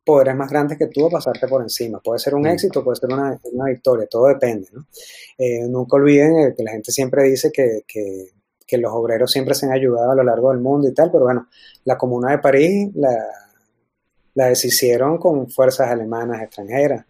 [0.04, 2.00] poderes más grandes que tú a pasarte por encima.
[2.00, 3.38] Puede ser un éxito, puede ser una,
[3.68, 4.68] victoria, todo depende.
[4.74, 4.86] ¿no?
[5.38, 7.84] Eh, nunca olviden que la gente siempre dice que,
[8.78, 11.48] los obreros siempre se han ayudado a lo largo del mundo y tal, pero bueno,
[11.86, 13.16] la Comuna de París la,
[14.36, 17.06] la deshicieron con fuerzas alemanas extranjeras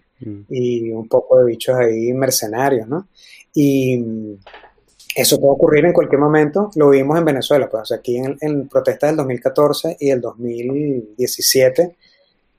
[0.50, 3.08] y un poco de bichos ahí mercenarios, ¿no?
[3.54, 4.38] Y
[5.16, 9.18] eso puede ocurrir en cualquier momento, lo vimos en Venezuela, pues aquí en, protestas del
[9.18, 11.96] 2014 y el 2017,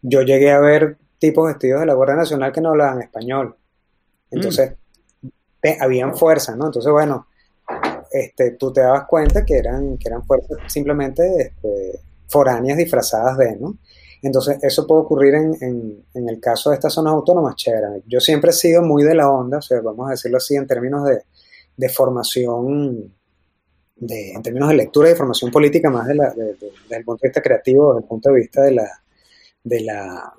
[0.03, 3.55] yo llegué a ver tipos vestidos de la Guardia Nacional que no hablaban español.
[4.31, 4.73] Entonces,
[5.23, 5.29] mm.
[5.81, 6.67] habían fuerzas, ¿no?
[6.67, 7.27] Entonces, bueno,
[8.11, 13.57] este, tú te dabas cuenta que eran, que eran fuerzas simplemente este, foráneas disfrazadas de,
[13.57, 13.77] ¿no?
[14.23, 18.03] Entonces, eso puede ocurrir en, en, en, el caso de estas zonas autónomas, chévere.
[18.07, 20.67] Yo siempre he sido muy de la onda, o sea, vamos a decirlo así, en
[20.67, 21.23] términos de,
[21.81, 23.15] de formación,
[24.03, 27.29] en términos de lectura y de formación política, más de la, desde el punto de
[27.29, 29.03] vista creativo, desde el punto de vista de la,
[29.65, 30.35] de la,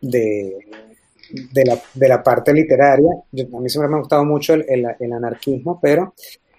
[0.00, 3.08] de, la, de la parte literaria.
[3.12, 6.12] a mí siempre me ha gustado mucho el, anarquismo, pero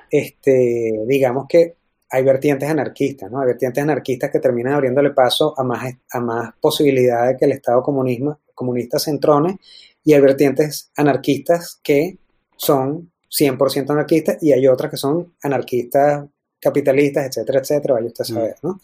[0.09, 1.75] este, digamos que
[2.09, 3.41] hay vertientes anarquistas, ¿no?
[3.41, 7.51] Hay vertientes anarquistas que terminan abriéndole paso a más, a más posibilidades de que el
[7.51, 9.57] Estado comunismo, comunista se entrone
[10.05, 12.17] y hay vertientes anarquistas que
[12.55, 16.25] son 100% anarquistas y hay otras que son anarquistas
[16.63, 18.79] capitalistas, etcétera, etcétera, vaya usted a saber, ¿no?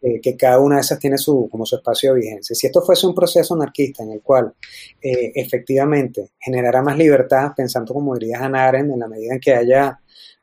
[0.00, 2.56] Eh, que cada una de esas tiene su, como su espacio de vigencia.
[2.56, 4.54] Si esto fuese un proceso anarquista en el cual
[5.02, 9.52] eh, efectivamente generara más libertad, pensando como diría Hannah Arendt, en la medida en que
[9.52, 10.00] haya,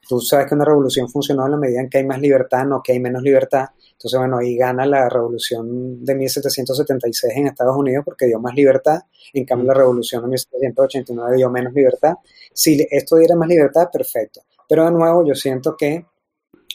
[0.07, 2.81] tú sabes que una revolución funcionó en la medida en que hay más libertad, no
[2.83, 8.03] que hay menos libertad, entonces, bueno, ahí gana la revolución de 1776 en Estados Unidos
[8.03, 8.99] porque dio más libertad,
[9.33, 12.15] en cambio la revolución de 1789 dio menos libertad.
[12.53, 14.41] Si esto diera más libertad, perfecto.
[14.67, 16.05] Pero de nuevo, yo siento que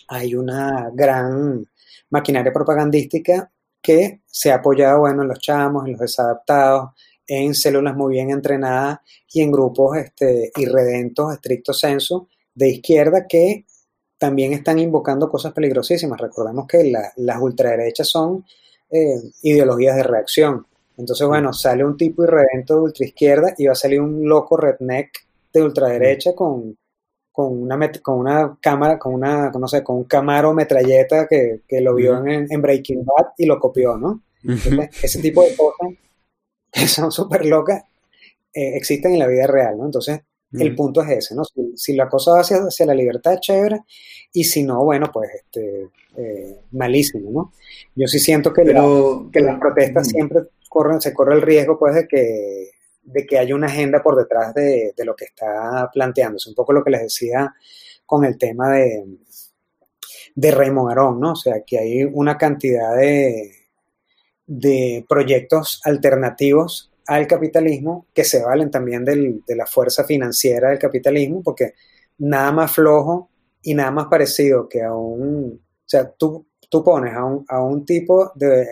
[0.08, 1.66] hay una gran
[2.08, 3.50] maquinaria propagandística
[3.82, 6.90] que se ha apoyado, bueno, en los chamos, en los desadaptados,
[7.26, 8.98] en células muy bien entrenadas
[9.32, 12.28] y en grupos este, irredentos, estricto senso,
[12.60, 13.64] de izquierda que
[14.18, 16.20] también están invocando cosas peligrosísimas.
[16.20, 18.44] Recordemos que las ultraderechas son
[18.90, 20.66] eh, ideologías de reacción.
[20.98, 25.10] Entonces, bueno, sale un tipo irredento de ultraizquierda y va a salir un loco redneck
[25.52, 26.76] de ultraderecha con,
[27.32, 31.94] con, una, con una cámara, con una, no sé, con un camaro metralleta que, lo
[31.94, 34.22] vio en, Breaking Bad y lo copió, ¿no?
[35.02, 35.94] ese tipo de cosas
[36.70, 37.84] que son súper locas
[38.52, 39.86] eh, existen en la vida real, ¿no?
[39.86, 40.20] Entonces,
[40.52, 41.42] el punto es ese, ¿no?
[41.76, 43.80] Si, la cosa va hacia, hacia, la libertad, chévere,
[44.32, 47.52] y si no, bueno, pues este, eh, malísimo, ¿no?
[47.94, 52.08] Yo sí siento que, que las protestas siempre corren, se corre el riesgo, pues, de
[52.08, 52.70] que,
[53.02, 56.48] de que haya una agenda por detrás de, lo que está planteándose.
[56.48, 57.54] Un poco lo que les decía
[58.04, 59.04] con el tema de,
[60.34, 61.32] de Raymond Arón, ¿no?
[61.32, 63.52] O sea, que hay una cantidad de,
[64.46, 71.42] de proyectos alternativos al capitalismo que se valen también de la fuerza financiera del capitalismo,
[71.42, 71.74] porque
[72.18, 73.30] nada más flojo
[73.62, 77.64] y nada más parecido que a un, o sea, tú, tú pones a un, a
[77.64, 78.64] un tipo de,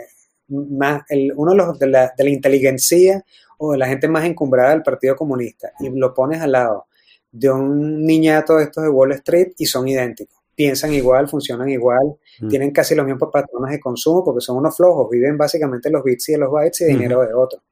[0.46, 3.24] más, el, uno de, los, de, la, de la inteligencia
[3.58, 6.86] o de la gente más encumbrada del Partido Comunista y lo pones al lado
[7.32, 10.38] de un niñato de estos de Wall Street y son idénticos.
[10.54, 12.48] Piensan igual, funcionan igual, mm.
[12.48, 16.28] tienen casi los mismos patrones de consumo porque son unos flojos, viven básicamente los bits
[16.28, 17.62] y de los bytes y dinero de otros.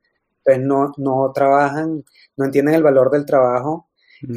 [0.47, 2.05] Entonces no, no trabajan,
[2.37, 3.89] no entienden el valor del trabajo,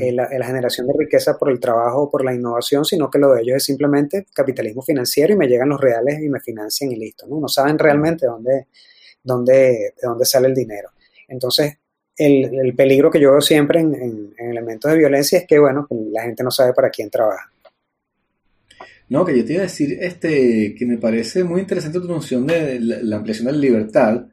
[0.02, 3.34] eh, la, generación de riqueza por el trabajo o por la innovación, sino que lo
[3.34, 6.96] de ellos es simplemente capitalismo financiero y me llegan los reales y me financian y
[6.96, 7.28] listo.
[7.28, 8.68] No, no saben realmente dónde,
[9.24, 10.90] dónde, de dónde sale el dinero.
[11.28, 11.78] Entonces,
[12.18, 16.44] el, peligro que yo veo siempre en, elementos de violencia es que, bueno, la gente
[16.44, 17.52] no sabe para quién trabaja.
[19.08, 22.46] No, que yo te iba a decir este, que me parece muy interesante tu noción
[22.46, 24.26] de la, ampliación de la libertad,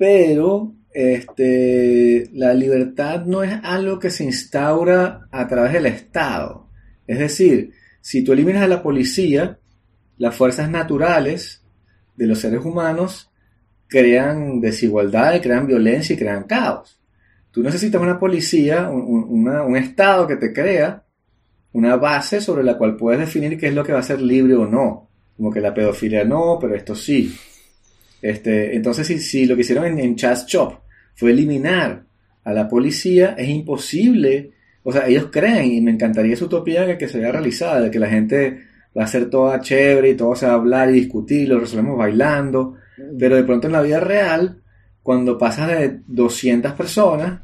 [0.00, 6.70] pero este, la libertad no es algo que se instaura a través del Estado.
[7.06, 9.58] Es decir, si tú eliminas a la policía,
[10.16, 11.62] las fuerzas naturales
[12.16, 13.30] de los seres humanos
[13.88, 16.98] crean desigualdad, crean violencia y crean caos.
[17.50, 21.04] Tú necesitas una policía, un Estado que te crea
[21.72, 24.54] una base sobre la cual puedes definir qué es lo que va a ser libre
[24.54, 25.10] o no.
[25.36, 27.36] Como que la pedofilia no, pero esto sí.
[28.22, 30.80] Este, entonces, si, lo que hicieron en, en Chas Chop
[31.14, 32.02] fue eliminar
[32.44, 34.52] a la policía, es imposible.
[34.82, 37.90] O sea, ellos creen, y me encantaría esa utopía que, que se vea realizada, de
[37.90, 38.60] que la gente
[38.96, 41.98] va a ser toda chévere y todo se va a hablar y discutir, lo resolvemos
[41.98, 42.76] bailando.
[43.18, 44.60] Pero de pronto en la vida real,
[45.02, 47.40] cuando pasas de 200 personas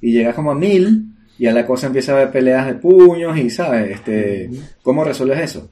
[0.00, 1.04] y llegas como a 1000,
[1.38, 3.90] ya la cosa empieza a haber peleas de puños y, ¿sabes?
[3.90, 4.50] Este,
[4.82, 5.70] ¿Cómo resuelves eso?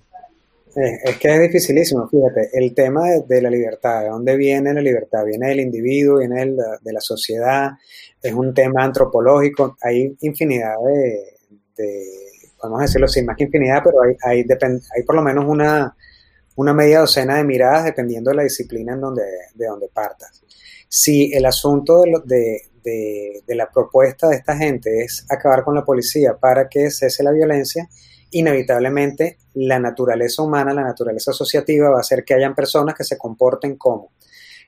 [0.74, 5.24] Es que es dificilísimo, fíjate, el tema de, la libertad, ¿de dónde viene la libertad?
[5.24, 6.46] Viene del individuo, viene
[6.80, 7.72] de la sociedad,
[8.22, 12.22] es un tema antropológico, hay infinidad de, de
[12.62, 14.46] podemos decirlo sin más que infinidad, pero hay, hay,
[14.94, 15.94] hay por lo menos una,
[16.56, 19.24] media docena de miradas dependiendo de la disciplina en donde,
[19.54, 20.42] de donde partas.
[20.88, 26.36] Si el asunto de, de, la propuesta de esta gente es acabar con la policía
[26.38, 27.88] para que cese la violencia,
[28.32, 33.16] inevitablemente la naturaleza humana, la naturaleza asociativa va a hacer que hayan personas que se
[33.16, 34.12] comporten como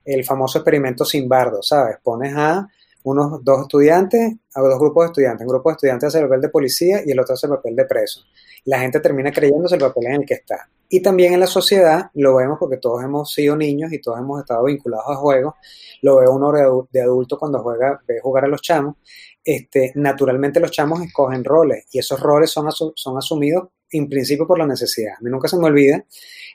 [0.05, 1.97] el famoso experimento sin bardo, ¿sabes?
[2.03, 2.69] Pones a
[3.05, 6.41] unos dos estudiantes, a dos grupos de estudiantes, un grupo de estudiantes hace el papel
[6.41, 8.20] de policía y el otro hace el papel de preso.
[8.65, 10.69] La gente termina creyéndose el papel en el que está.
[10.89, 14.41] Y también en la sociedad lo vemos porque todos hemos sido niños y todos hemos
[14.41, 15.55] estado vinculados a juegos.
[16.03, 16.53] Lo ve uno
[16.91, 18.97] de adulto cuando juega, ve jugar a los chamos.
[19.45, 24.59] Este, naturalmente los chamos escogen roles y esos roles son, son asumidos en principio por
[24.59, 25.15] la necesidad.
[25.19, 26.05] A mí nunca se me olvida,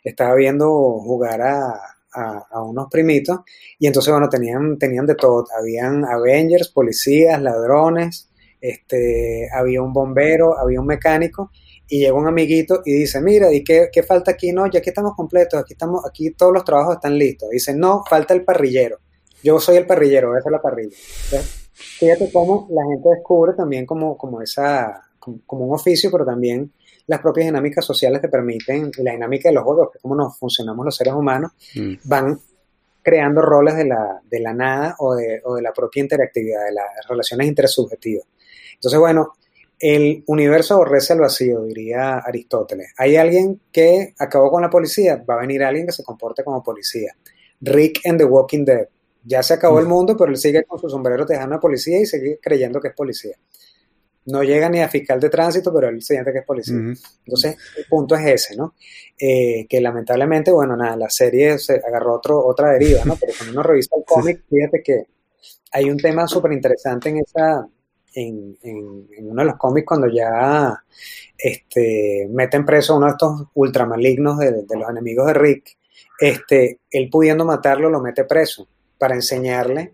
[0.04, 0.68] estaba viendo
[1.00, 1.96] jugar a,
[2.64, 3.42] unos primitos
[3.78, 5.46] y entonces, bueno, tenían, tenían de todo.
[5.58, 8.30] Habían Avengers, policías, ladrones,
[8.60, 11.52] este, había un bombero, había un mecánico
[11.88, 14.52] y llega un amiguito y dice, mira, ¿y qué, falta aquí?
[14.52, 17.50] No, ya aquí estamos completos, aquí estamos, aquí todos los trabajos están listos.
[17.52, 19.00] Dice, no, falta el parrillero.
[19.44, 20.98] Yo soy el parrillero, esa es la parrilla.
[21.80, 26.72] Fíjate cómo la gente descubre también como, como esa, como, un oficio, pero también
[27.08, 30.38] las propias dinámicas sociales que permiten, la dinámica de los juegos, que es como nos
[30.38, 31.94] funcionamos los seres humanos, mm.
[32.04, 32.40] van
[33.02, 36.74] creando roles de la, de la nada o de, o de la propia interactividad, de
[36.74, 38.26] las relaciones intersubjetivas.
[38.76, 39.34] Entonces, bueno,
[39.80, 42.94] el universo aborrece al vacío, diría Aristóteles.
[42.98, 46.62] Hay alguien que acabó con la policía, va a venir alguien que se comporte como
[46.62, 47.16] policía.
[47.62, 48.88] Rick en The Walking Dead.
[49.30, 52.06] Ya se acabó el mundo, pero él sigue con su sombrero tejano de policía y
[52.08, 53.36] sigue creyendo que es policía.
[54.26, 56.78] No llega ni a fiscal de tránsito, pero él se siente que es policía.
[56.78, 58.74] Entonces, el punto es ese, ¿no?
[59.20, 63.18] Eh, que lamentablemente, bueno, nada, la serie se agarró otro, otra deriva, ¿no?
[63.18, 65.04] Pero cuando uno revisa el cómic, fíjate que
[65.74, 67.68] hay un tema súper interesante en esa,
[68.16, 70.84] en, uno de los cómics cuando ya
[71.38, 75.78] este, meten preso a uno de estos ultramalignos de, de los enemigos de Rick,
[76.20, 78.68] este, él pudiendo matarlo lo mete preso
[79.00, 79.94] para enseñarle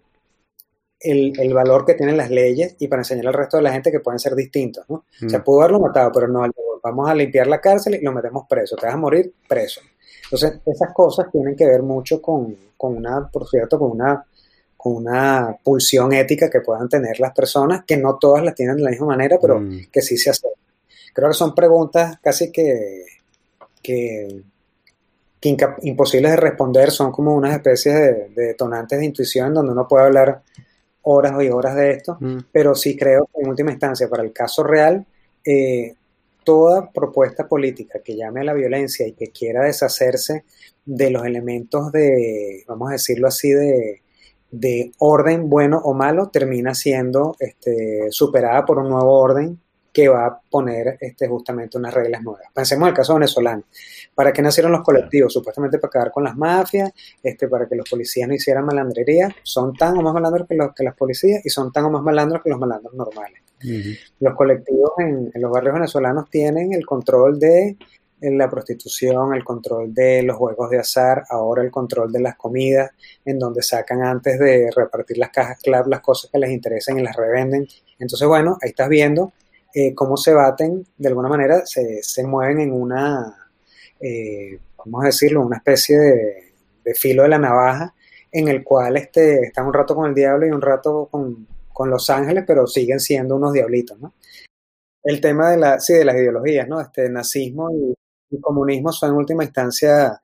[0.99, 3.99] el, valor que tienen las leyes y para enseñarle al resto de la gente que
[3.99, 5.06] pueden ser distintos, ¿no?
[5.26, 5.44] O sea, mm.
[5.44, 6.45] pudo haberlo matado, pero no,
[6.82, 9.82] vamos a limpiar la cárcel y lo metemos preso, te vas a morir preso.
[10.23, 14.26] Entonces, esas cosas tienen que ver mucho con, con una, por cierto, con una
[14.86, 18.91] una pulsión ética que puedan tener las personas, que no todas las tienen de la
[18.91, 19.88] misma manera, pero mm.
[19.91, 20.52] que sí se hacen.
[21.14, 23.06] Creo que son preguntas casi que,
[23.82, 24.44] que,
[25.50, 30.42] imposibles de responder, son como unas especies de, detonantes de intuición donde uno puede hablar
[31.04, 32.38] horas y horas de esto, mm.
[32.52, 35.06] pero sí creo que en última instancia, para el caso real,
[35.44, 35.94] eh,
[36.44, 40.46] toda propuesta política que llame a la violencia y que quiera deshacerse
[40.86, 44.02] de los elementos de, vamos a decirlo así, de,
[44.52, 49.60] de orden bueno o malo termina siendo este, superada por un nuevo orden
[49.96, 52.44] que va a poner este, justamente unas reglas nuevas.
[52.54, 53.64] Pensemos en el caso venezolano.
[54.14, 55.32] ¿Para qué nacieron los colectivos?
[55.32, 56.92] Supuestamente para acabar con las mafias,
[57.24, 59.34] este, para que los policías no hicieran malandrería.
[59.42, 62.04] Son tan o más malandros que, los, que las policías y son tan o más
[62.04, 63.42] malandros que los malandros normales.
[64.20, 67.78] Los colectivos en, los barrios venezolanos tienen el control de
[68.20, 72.92] la prostitución, el control de los juegos de azar, ahora el control de las comidas,
[73.24, 77.02] en donde sacan antes de repartir las cajas clave las cosas que les interesan y
[77.02, 77.66] las revenden.
[77.98, 79.32] Entonces, bueno, ahí estás viendo
[79.78, 83.50] eh, cómo se baten, de alguna manera se, se mueven en una,
[84.00, 87.94] eh, vamos a decirlo, una especie de, filo de la navaja,
[88.32, 91.90] en el cual este, están un rato con el diablo y un rato con, con
[91.90, 94.14] Los Ángeles, pero siguen siendo unos diablitos, ¿no?
[95.04, 96.80] El tema de, la, sí, de las ideologías, ¿no?
[96.80, 97.94] Este, nazismo y,
[98.42, 100.22] comunismo son en última instancia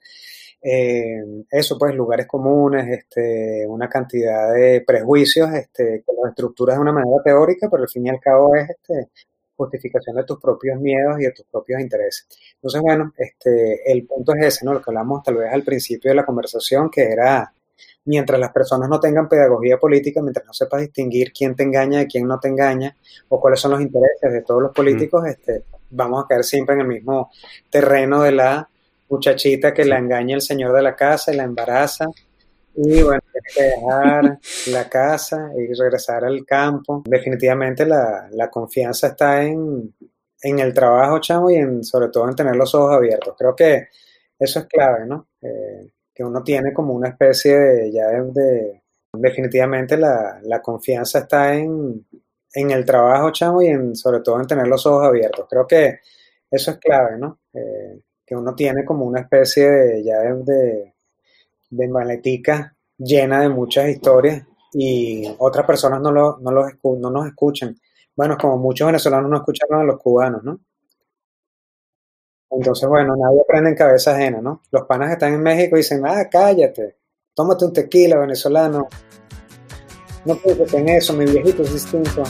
[0.61, 6.81] eh, eso, pues, lugares comunes, este, una cantidad de prejuicios este, que los estructuras de
[6.81, 9.09] una manera teórica, pero al fin y al cabo es este,
[9.63, 12.27] justificación de tus propios miedos y de tus propios intereses.
[12.55, 14.73] Entonces, bueno, este, el punto es ese, ¿no?
[14.73, 17.53] Lo que hablamos tal vez al principio de la conversación, que era
[18.05, 22.07] mientras las personas no tengan pedagogía política, mientras no sepas distinguir quién te engaña y
[22.07, 22.95] quién no te engaña,
[23.29, 26.81] o cuáles son los intereses de todos los políticos, este, vamos a caer siempre en
[26.81, 27.31] el mismo
[27.69, 28.69] terreno de la
[29.09, 32.07] muchachita que la engaña el señor de la casa y la embaraza.
[32.75, 37.03] Y bueno, tiene que dejar la casa y regresar al campo.
[37.05, 39.93] Definitivamente la, la confianza está en,
[40.41, 43.35] en, el trabajo, chamo, y en, sobre todo en tener los ojos abiertos.
[43.37, 43.87] Creo que
[44.39, 45.27] eso es clave, ¿no?
[45.41, 48.81] Eh, que uno tiene como una especie de, ya de,
[49.13, 52.05] definitivamente la, la, confianza está en,
[52.53, 55.45] en el trabajo, chamo, y en, sobre todo en tener los ojos abiertos.
[55.49, 55.99] Creo que
[56.49, 57.39] eso es clave, ¿no?
[57.53, 60.93] Eh, que uno tiene como una especie de, ya de,
[61.71, 67.27] de maletica llena de muchas historias y otras personas no, lo, no, los no nos
[67.27, 67.75] escuchan.
[68.15, 70.59] Bueno, como muchos venezolanos no escucharon a los cubanos, ¿no?
[72.51, 74.61] Entonces, bueno, nadie aprende en cabeza ajena, ¿no?
[74.71, 76.97] Los panas que están en México dicen, ah, cállate,
[77.33, 78.87] tómate un tequila venezolano.
[80.25, 82.23] No pienses en eso, mi viejito es distinto.